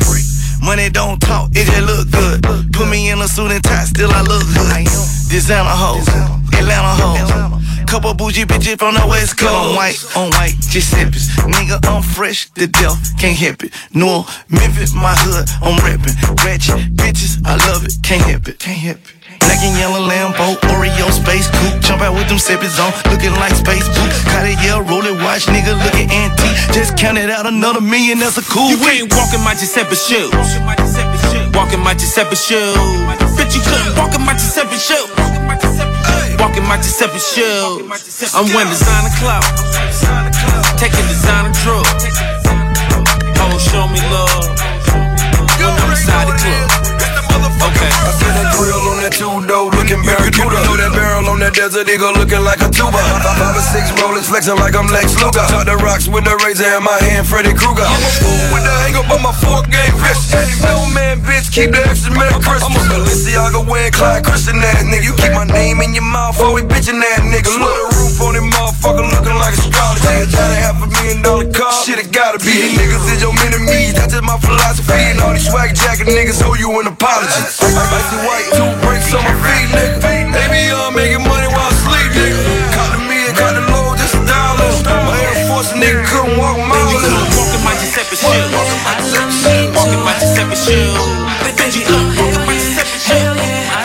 Money 0.64 0.88
don't 0.88 1.20
talk, 1.20 1.50
it 1.52 1.66
just 1.68 1.84
look 1.84 2.10
good. 2.10 2.72
Put 2.72 2.88
me 2.88 3.10
in 3.10 3.20
a 3.20 3.28
suit 3.28 3.52
and 3.52 3.62
tie, 3.62 3.84
still 3.84 4.10
I 4.10 4.22
look 4.22 4.42
good. 4.48 4.88
Designer 5.28 5.68
hoes, 5.68 6.08
Atlanta 6.56 6.96
hoes. 6.96 7.84
Couple 7.84 8.14
bougie 8.14 8.46
bitches 8.46 8.78
from 8.78 8.94
the 8.94 9.06
west 9.06 9.36
coast. 9.36 9.52
On 9.52 9.76
white, 9.76 10.00
on 10.16 10.30
white, 10.30 10.56
just 10.72 10.90
Giuseppe's. 10.90 11.28
Nigga, 11.52 11.84
I'm 11.84 12.02
fresh 12.02 12.48
to 12.56 12.66
death, 12.66 12.96
can't 13.20 13.36
help 13.36 13.62
it. 13.62 13.72
No, 13.92 14.24
Memphis, 14.48 14.94
my 14.94 15.14
hood, 15.14 15.44
I'm 15.60 15.76
reppin'. 15.84 16.16
Ratchet 16.42 16.96
bitches, 16.96 17.44
I 17.44 17.60
love 17.68 17.84
it, 17.84 18.00
can't 18.02 18.24
help 18.24 18.48
it, 18.48 18.58
can't 18.58 18.78
help 18.78 19.04
it. 19.04 19.14
Black 19.44 19.60
and 19.60 19.76
yellow 19.76 20.00
Lambo, 20.00 20.56
Oreo 20.72 21.12
space 21.12 21.46
coupe. 21.60 21.84
Jump 21.84 22.00
out 22.00 22.16
with 22.16 22.28
them 22.32 22.40
seppies 22.40 22.80
on, 22.80 22.88
looking 23.12 23.36
like 23.36 23.52
space 23.52 23.84
boots. 23.92 24.24
Got 24.24 24.48
a 24.48 24.56
yell, 24.64 24.80
roll 24.80 25.04
it, 25.04 25.12
watch, 25.20 25.44
nigga. 25.44 25.76
Just 25.76 25.93
counted 27.04 27.28
out 27.28 27.44
another 27.44 27.82
million, 27.82 28.18
that's 28.18 28.38
a 28.38 28.46
cool 28.48 28.70
You 28.70 28.80
week. 28.80 29.04
can't 29.04 29.12
walk 29.12 29.34
in 29.36 29.44
my 29.44 29.52
Giuseppe 29.52 29.92
shoes. 29.92 30.32
Walk 31.52 31.76
in 31.76 31.80
my 31.84 31.92
Giuseppe 31.92 32.34
shoes. 32.34 32.80
Bitch, 33.36 33.52
you 33.52 33.60
couldn't 33.60 33.92
walk 34.00 34.14
in 34.16 34.24
my 34.24 34.32
Giuseppe 34.32 34.80
shoes. 34.80 35.12
Walk 36.40 36.56
in 36.56 36.64
my 36.64 36.80
Giuseppe 36.80 37.20
shoes. 37.20 38.32
I'm 38.32 38.48
wearing 38.56 38.72
designer 38.72 39.12
clothes. 39.20 39.52
Taking 40.80 41.04
designer 41.12 41.52
drugs. 41.60 42.08
Hoes 43.36 43.52
oh, 43.52 43.58
show 43.68 43.84
me 43.92 44.00
love. 44.08 44.48
When 45.60 45.76
I'm 45.76 45.90
inside 45.92 46.24
the 46.32 46.36
club. 46.40 46.93
Okay. 47.62 47.90
I 47.90 48.10
see 48.18 48.30
that 48.34 48.50
grill 48.56 48.82
on 48.90 48.98
that 49.04 49.14
two 49.14 49.30
door 49.46 49.70
looking 49.70 50.02
barracuda. 50.02 50.58
Know 50.66 50.76
that 50.76 50.92
barrel 50.92 51.30
on 51.30 51.38
that 51.40 51.54
desert 51.54 51.88
eagle 51.88 52.12
looking 52.18 52.42
like 52.42 52.60
a 52.60 52.68
tuba. 52.68 52.98
Five 52.98 53.54
or 53.54 53.64
six 53.64 53.92
rollers 54.00 54.26
flexing 54.28 54.58
like 54.58 54.74
I'm 54.74 54.90
Lex 54.90 55.14
Luger. 55.20 55.44
Talk 55.46 55.64
the 55.68 55.76
rocks 55.78 56.08
with 56.10 56.24
the 56.24 56.34
razor 56.42 56.66
in 56.66 56.82
my 56.82 56.98
hand, 57.04 57.28
Freddy 57.28 57.54
Krueger. 57.54 57.86
I'm 57.86 58.02
a 58.02 58.10
fool 58.18 58.44
with 58.50 58.64
the 58.66 58.74
hang 58.82 58.96
up 58.98 59.08
on 59.12 59.22
my 59.22 59.34
fork 59.36 59.70
game 59.70 59.94
wrist. 60.02 60.34
No 60.64 60.84
man, 60.96 61.22
bitch, 61.22 61.52
keep 61.52 61.70
the 61.70 61.80
extra 61.86 62.12
man 62.12 62.32
crisp. 62.42 62.66
I'm 62.66 62.74
a 62.74 62.82
Balenciaga 62.90 63.60
wearing 63.64 63.92
Clyde 63.92 64.24
Christian 64.24 64.58
ass 64.60 64.82
nigga. 64.84 65.04
You 65.04 65.14
keep 65.14 65.32
my 65.36 65.46
name 65.46 65.80
in 65.80 65.94
your 65.94 66.06
mouth, 66.06 66.40
always 66.40 66.64
bitchin' 66.64 67.00
ass 67.00 67.22
nigga. 67.24 67.52
Look 67.54 67.70
the 67.70 67.86
roof 67.96 68.16
on 68.24 68.34
him 68.36 68.48
motherfucker 68.50 69.04
looking 69.08 69.38
like 69.38 69.54
astrology. 69.54 70.28
Got 70.32 70.50
a 70.50 70.58
half 70.58 70.78
a 70.80 70.88
million 70.88 71.20
dollar 71.22 71.48
car. 71.52 71.72
Shit, 71.84 72.00
it 72.00 72.12
gotta 72.12 72.40
be. 72.40 72.52
These 72.52 72.80
niggas 72.80 73.04
is 73.12 73.20
your 73.20 73.34
enemies. 73.44 73.94
That's 73.94 74.12
just 74.12 74.24
my 74.24 74.38
philosophy. 74.40 74.96
And 75.12 75.20
all 75.20 75.32
these 75.32 75.48
swag 75.48 75.76
jacket 75.76 76.08
niggas 76.08 76.40
owe 76.44 76.56
you 76.56 76.72
an 76.80 76.88
apology. 76.88 77.43
Icy 77.44 78.16
white, 78.24 78.48
two 78.56 78.72
bricks 78.80 79.12
on 79.12 79.20
my 79.20 79.36
feet, 79.44 79.68
nigga. 79.76 80.00
They 80.32 80.48
be 80.48 80.72
on 80.72 80.96
making 80.96 81.28
money 81.28 81.44
while 81.52 81.68
I 81.68 81.76
sleep, 81.76 82.16
nigga. 82.16 82.40
Caught 82.72 82.96
the 82.96 83.04
me 83.04 83.28
and 83.28 83.36
caught 83.36 83.52
the 83.52 83.60
low, 83.68 83.92
just 84.00 84.16
a 84.16 84.24
dollar. 84.24 84.72
My 85.04 85.12
Air 85.20 85.44
Force 85.44 85.76
nigga 85.76 86.08
couldn't 86.08 86.40
walk 86.40 86.56
miles. 86.56 86.88
You 86.88 87.04
couldn't 87.04 87.36
walk 87.36 87.52
in 87.52 87.60
my 87.60 87.76
Giuseppe 87.76 88.16
shoes. 88.16 88.48
Walk 89.76 89.92
in 89.92 90.00
my 90.08 90.16
Giuseppe 90.16 90.56
shoes. 90.56 90.96
Bitch, 91.60 91.76
you 91.76 91.84
couldn't 91.84 92.16
walk 92.16 92.32
in 92.32 92.48
my 92.48 92.56
Giuseppe 92.56 92.96
shoes. 92.96 93.36
I 93.76 93.84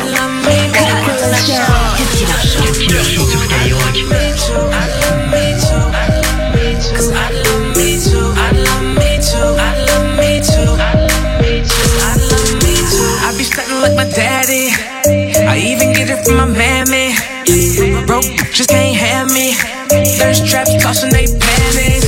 just 18.53 18.69
can't 18.69 18.95
have 18.95 19.31
me. 19.31 19.53
Thirst 20.17 20.47
traps 20.47 20.71
tossing 20.81 21.11
they 21.11 21.25
panties. 21.25 22.03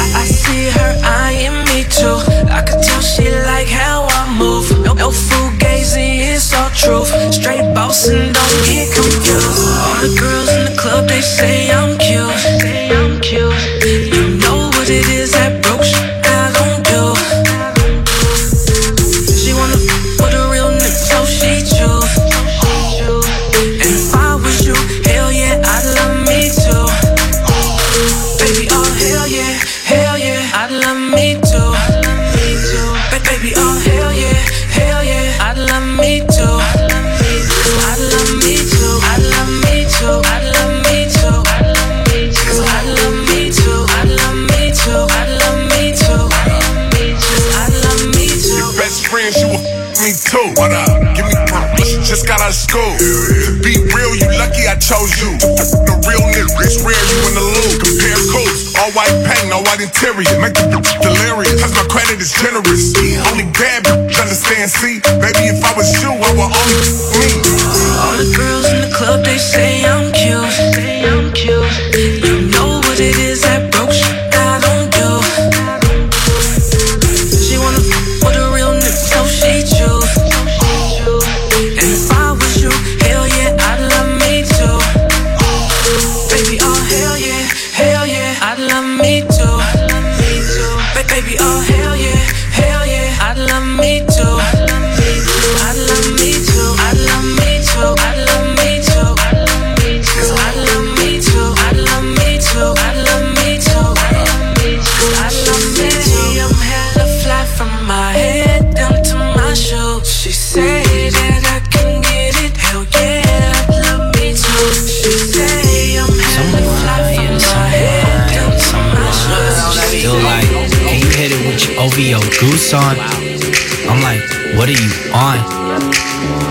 I, 0.00 0.22
I 0.22 0.24
see 0.26 0.70
her 0.70 0.92
eyeing 1.04 1.64
me 1.70 1.84
too. 1.88 2.18
I 2.50 2.62
could 2.62 2.82
tell 2.82 3.00
she 3.00 3.30
like 3.46 3.68
how 3.68 4.06
I 4.10 4.36
move. 4.36 4.70
No, 4.84 4.92
no 4.94 5.10
fugazi, 5.10 6.34
it's 6.34 6.52
all 6.54 6.70
truth. 6.70 7.10
Straight 7.32 7.74
boss 7.74 8.06
don't 8.06 8.34
get 8.66 8.92
confused. 8.94 9.64
All 9.84 9.96
the 10.02 10.12
girls 10.18 10.48
in 10.48 10.64
the 10.66 10.76
club 10.80 11.08
they 11.08 11.20
say 11.20 11.70
I'm 11.70 11.89
school. 52.60 52.92
Be 53.64 53.80
real, 53.80 54.12
you 54.12 54.28
lucky 54.36 54.68
I 54.68 54.76
chose 54.76 55.16
you. 55.16 55.32
The 55.40 55.96
real 56.04 56.20
nigga, 56.28 56.52
it's 56.60 56.76
rare 56.84 56.92
you 56.92 57.18
in 57.32 57.34
the 57.40 57.46
loop. 57.56 57.80
Compare 57.80 58.20
coats, 58.28 58.76
all 58.76 58.92
white 58.92 59.16
paint, 59.24 59.48
all 59.48 59.64
white 59.64 59.80
interior. 59.80 60.28
Make 60.36 60.54
the 60.60 60.68
delirious, 61.04 61.56
cause 61.56 61.72
my 61.72 61.86
credit 61.88 62.20
is 62.20 62.36
generous. 62.36 62.92
Only 63.32 63.48
bad 63.56 63.88
bitch 63.88 64.20
understand, 64.20 64.68
see? 64.68 65.00
Baby, 65.24 65.56
if 65.56 65.64
I 65.64 65.72
was 65.72 65.88
you, 66.04 66.12
I 66.12 66.30
would 66.36 66.52
only 66.52 66.76
me. 67.16 67.30
All 67.96 68.14
the 68.20 68.28
girls 68.36 68.66
in 68.68 68.78
the 68.84 68.90
club, 68.92 69.24
they 69.24 69.38
say 69.38 69.84
I'm 69.84 70.12
cute. 70.12 71.29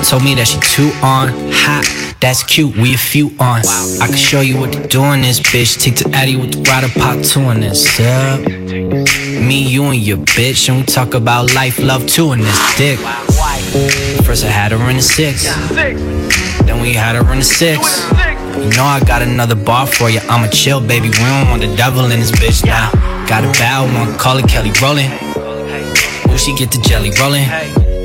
Told 0.10 0.24
me 0.24 0.34
that 0.34 0.48
she 0.48 0.58
too 0.62 0.90
on. 1.06 1.30
Hot, 1.54 1.86
that's 2.20 2.42
cute, 2.42 2.76
we 2.76 2.96
a 2.96 2.98
few 2.98 3.28
on. 3.40 3.62
I 4.02 4.08
can 4.08 4.16
show 4.18 4.42
you 4.42 4.60
what 4.60 4.74
to 4.74 4.88
do 4.88 5.04
in 5.14 5.22
this 5.22 5.40
bitch. 5.40 5.80
Take 5.80 5.98
the 5.98 6.10
Addy 6.18 6.36
with 6.36 6.52
the 6.52 6.62
rider 6.64 6.90
pot 6.98 7.24
two 7.24 7.42
in 7.52 7.60
this. 7.60 8.00
Yeah. 8.00 8.38
Me, 8.38 9.62
you, 9.62 9.84
and 9.84 10.02
your 10.02 10.18
bitch. 10.18 10.68
And 10.68 10.80
we 10.80 10.84
talk 10.86 11.14
about 11.14 11.54
life, 11.54 11.78
love 11.78 12.08
too 12.08 12.32
in 12.32 12.40
this 12.40 12.76
dick. 12.76 12.98
First 14.26 14.46
I 14.46 14.50
had 14.50 14.72
her 14.72 14.90
in 14.90 14.96
the 14.96 15.04
six. 15.04 15.44
Then 16.66 16.82
we 16.82 16.94
had 16.94 17.16
her 17.16 17.32
in 17.32 17.38
the 17.38 17.46
six. 17.46 18.02
You 18.58 18.72
know 18.76 18.86
I 18.86 19.02
got 19.06 19.22
another 19.22 19.54
bar 19.54 19.86
for 19.86 20.10
you. 20.10 20.22
I'ma 20.22 20.48
chill, 20.48 20.82
baby. 20.82 21.10
We 21.10 21.18
don't 21.18 21.50
want 21.50 21.62
the 21.62 21.76
devil 21.76 22.06
in 22.06 22.20
this 22.20 22.32
bitch 22.32 22.66
now. 22.66 22.90
Got 23.28 23.44
a 23.44 23.52
bow, 23.60 23.86
one 23.94 24.18
call 24.18 24.38
it 24.38 24.48
Kelly 24.50 24.72
rolling. 24.82 25.12
Ooh, 25.38 26.38
she 26.40 26.56
get 26.56 26.72
the 26.72 26.82
jelly 26.82 27.12
rolling. 27.20 27.46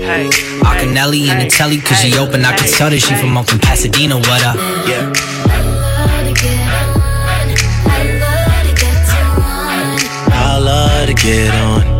Acanelli 0.05 1.29
in 1.31 1.39
the 1.39 1.49
telly, 1.49 1.79
cause 1.79 1.99
she 2.01 2.17
open. 2.19 2.45
I 2.45 2.57
can 2.57 2.69
tell 2.69 2.91
that 2.91 3.01
she 3.01 3.15
from 3.15 3.37
up 3.37 3.51
in 3.53 3.59
Pasadena. 3.59 4.17
What 4.17 4.45
up? 4.45 4.57
Yeah. 4.87 5.13
I 5.47 5.59
love 5.69 6.29
to 6.29 6.35
get 6.43 6.69
on. 6.71 7.49
I 7.87 8.19
love 8.21 8.67
to 8.69 8.75
get 8.83 9.05
you 9.15 9.25
on. 9.43 9.99
I 10.33 10.59
love 10.59 11.09
to 11.09 11.15
get 11.15 11.55
on 11.55 11.95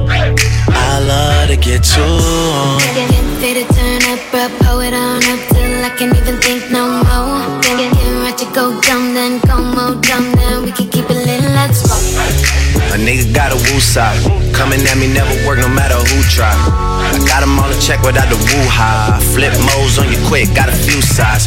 I 0.77 1.47
to 1.49 1.57
get 1.57 1.83
too 1.83 3.25
to 3.55 3.65
turn 3.75 4.03
up, 4.11 4.19
bro, 4.33 4.49
pull 4.67 4.81
it 4.81 4.95
on 4.95 5.23
up 5.31 5.39
till 5.53 5.85
I 5.85 5.91
can't 5.97 6.17
even 6.17 6.41
think 6.41 6.73
no 6.73 6.89
more. 6.89 7.61
Get, 7.63 7.79
get, 7.79 7.93
get 7.95 8.11
right 8.23 8.39
to 8.39 8.47
go 8.53 8.81
dumb, 8.81 9.15
then 9.15 9.39
go 9.47 9.63
more 9.63 9.95
dumb, 10.03 10.34
nigga 13.05 13.33
got 13.35 13.53
a 13.53 13.57
woo 13.57 13.81
side. 13.81 14.19
Coming 14.53 14.81
at 14.89 14.97
me 14.97 15.07
never 15.13 15.35
work 15.47 15.59
no 15.59 15.69
matter 15.69 15.95
who 15.95 16.23
try. 16.25 16.51
I 16.51 17.19
got 17.29 17.43
'em 17.43 17.59
on 17.59 17.71
the 17.71 17.79
check 17.79 18.01
without 18.03 18.29
the 18.29 18.37
woo 18.37 18.67
high. 18.69 19.21
Flip 19.33 19.53
modes 19.69 19.99
on 19.99 20.11
you 20.11 20.19
quick, 20.27 20.53
got 20.55 20.69
a 20.69 20.77
few 20.87 21.01
sides. 21.03 21.45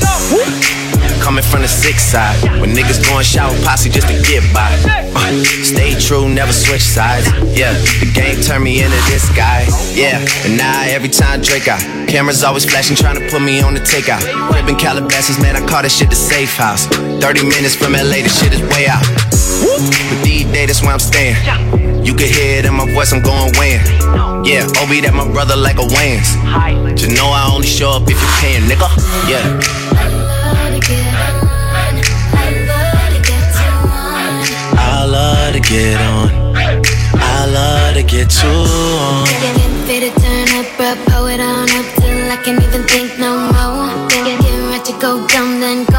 Coming 1.21 1.43
from 1.43 1.61
the 1.61 1.67
six 1.67 2.03
side. 2.03 2.37
When 2.61 2.71
niggas 2.71 3.03
going 3.07 3.23
shower 3.23 3.53
posse 3.63 3.89
just 3.89 4.07
to 4.07 4.15
get 4.23 4.43
by. 4.53 4.71
Uh, 5.15 5.43
stay 5.63 5.93
true, 5.99 6.29
never 6.29 6.53
switch 6.53 6.81
sides. 6.81 7.27
Yeah, 7.57 7.73
the 7.99 8.09
game 8.13 8.41
turned 8.41 8.63
me 8.63 8.81
into 8.81 8.95
this 9.09 9.27
guy. 9.35 9.67
Yeah, 9.93 10.23
and 10.45 10.57
now 10.57 10.83
every 10.87 11.09
time 11.09 11.41
Drake 11.41 11.67
out. 11.67 11.81
Cameras 12.07 12.43
always 12.43 12.65
flashing, 12.65 12.95
trying 12.95 13.19
to 13.19 13.29
put 13.29 13.41
me 13.41 13.61
on 13.61 13.73
the 13.73 13.81
takeout. 13.81 14.23
Crib 14.51 14.69
in 14.69 14.75
Calabasas, 14.75 15.39
man, 15.41 15.55
I 15.55 15.65
call 15.67 15.83
this 15.83 15.97
shit 15.97 16.09
the 16.09 16.15
safe 16.15 16.55
house. 16.55 16.87
30 16.87 17.43
minutes 17.43 17.75
from 17.75 17.93
LA, 17.93 18.23
this 18.23 18.39
shit 18.39 18.53
is 18.53 18.61
way 18.71 18.87
out. 18.87 19.03
But 20.09 20.23
these 20.23 20.45
days, 20.45 20.67
that's 20.67 20.81
where 20.81 20.91
I'm 20.91 20.99
staying. 20.99 21.35
You 22.05 22.13
can 22.15 22.27
hear 22.31 22.59
it 22.59 22.65
in 22.65 22.73
my 22.73 22.89
voice, 22.93 23.11
I'm 23.11 23.21
going 23.21 23.51
weighing. 23.59 23.83
Yeah, 24.45 24.63
Obi, 24.79 25.01
that 25.01 25.13
my 25.13 25.29
brother 25.29 25.57
like 25.57 25.77
a 25.77 25.87
Wayans. 25.87 26.95
Just 26.95 27.11
know 27.11 27.27
I 27.27 27.51
only 27.53 27.67
show 27.67 27.91
up 27.91 28.03
if 28.03 28.15
you're 28.15 28.39
paying, 28.39 28.63
nigga. 28.63 28.87
Yeah. 29.27 29.86
to 35.61 35.69
get 35.69 35.99
on. 36.01 36.29
I 36.55 37.45
love 37.45 37.95
to 37.95 38.03
get 38.03 38.29
too 38.29 38.47
on. 38.47 39.25
Getting 39.41 39.87
ready 39.87 40.11
to 40.11 40.19
turn 40.19 40.49
up, 40.59 40.67
bro, 40.77 40.93
pull 41.07 41.27
it 41.27 41.39
on 41.39 41.69
up 41.69 41.85
till 41.97 42.31
I 42.31 42.37
can't 42.43 42.61
even 42.61 42.83
think 42.83 43.17
no 43.17 43.33
more. 43.57 44.09
Thinking 44.09 44.69
ready 44.69 44.91
to 44.91 44.99
go 44.99 45.25
dumb, 45.27 45.59
then 45.59 45.85
go 45.85 45.96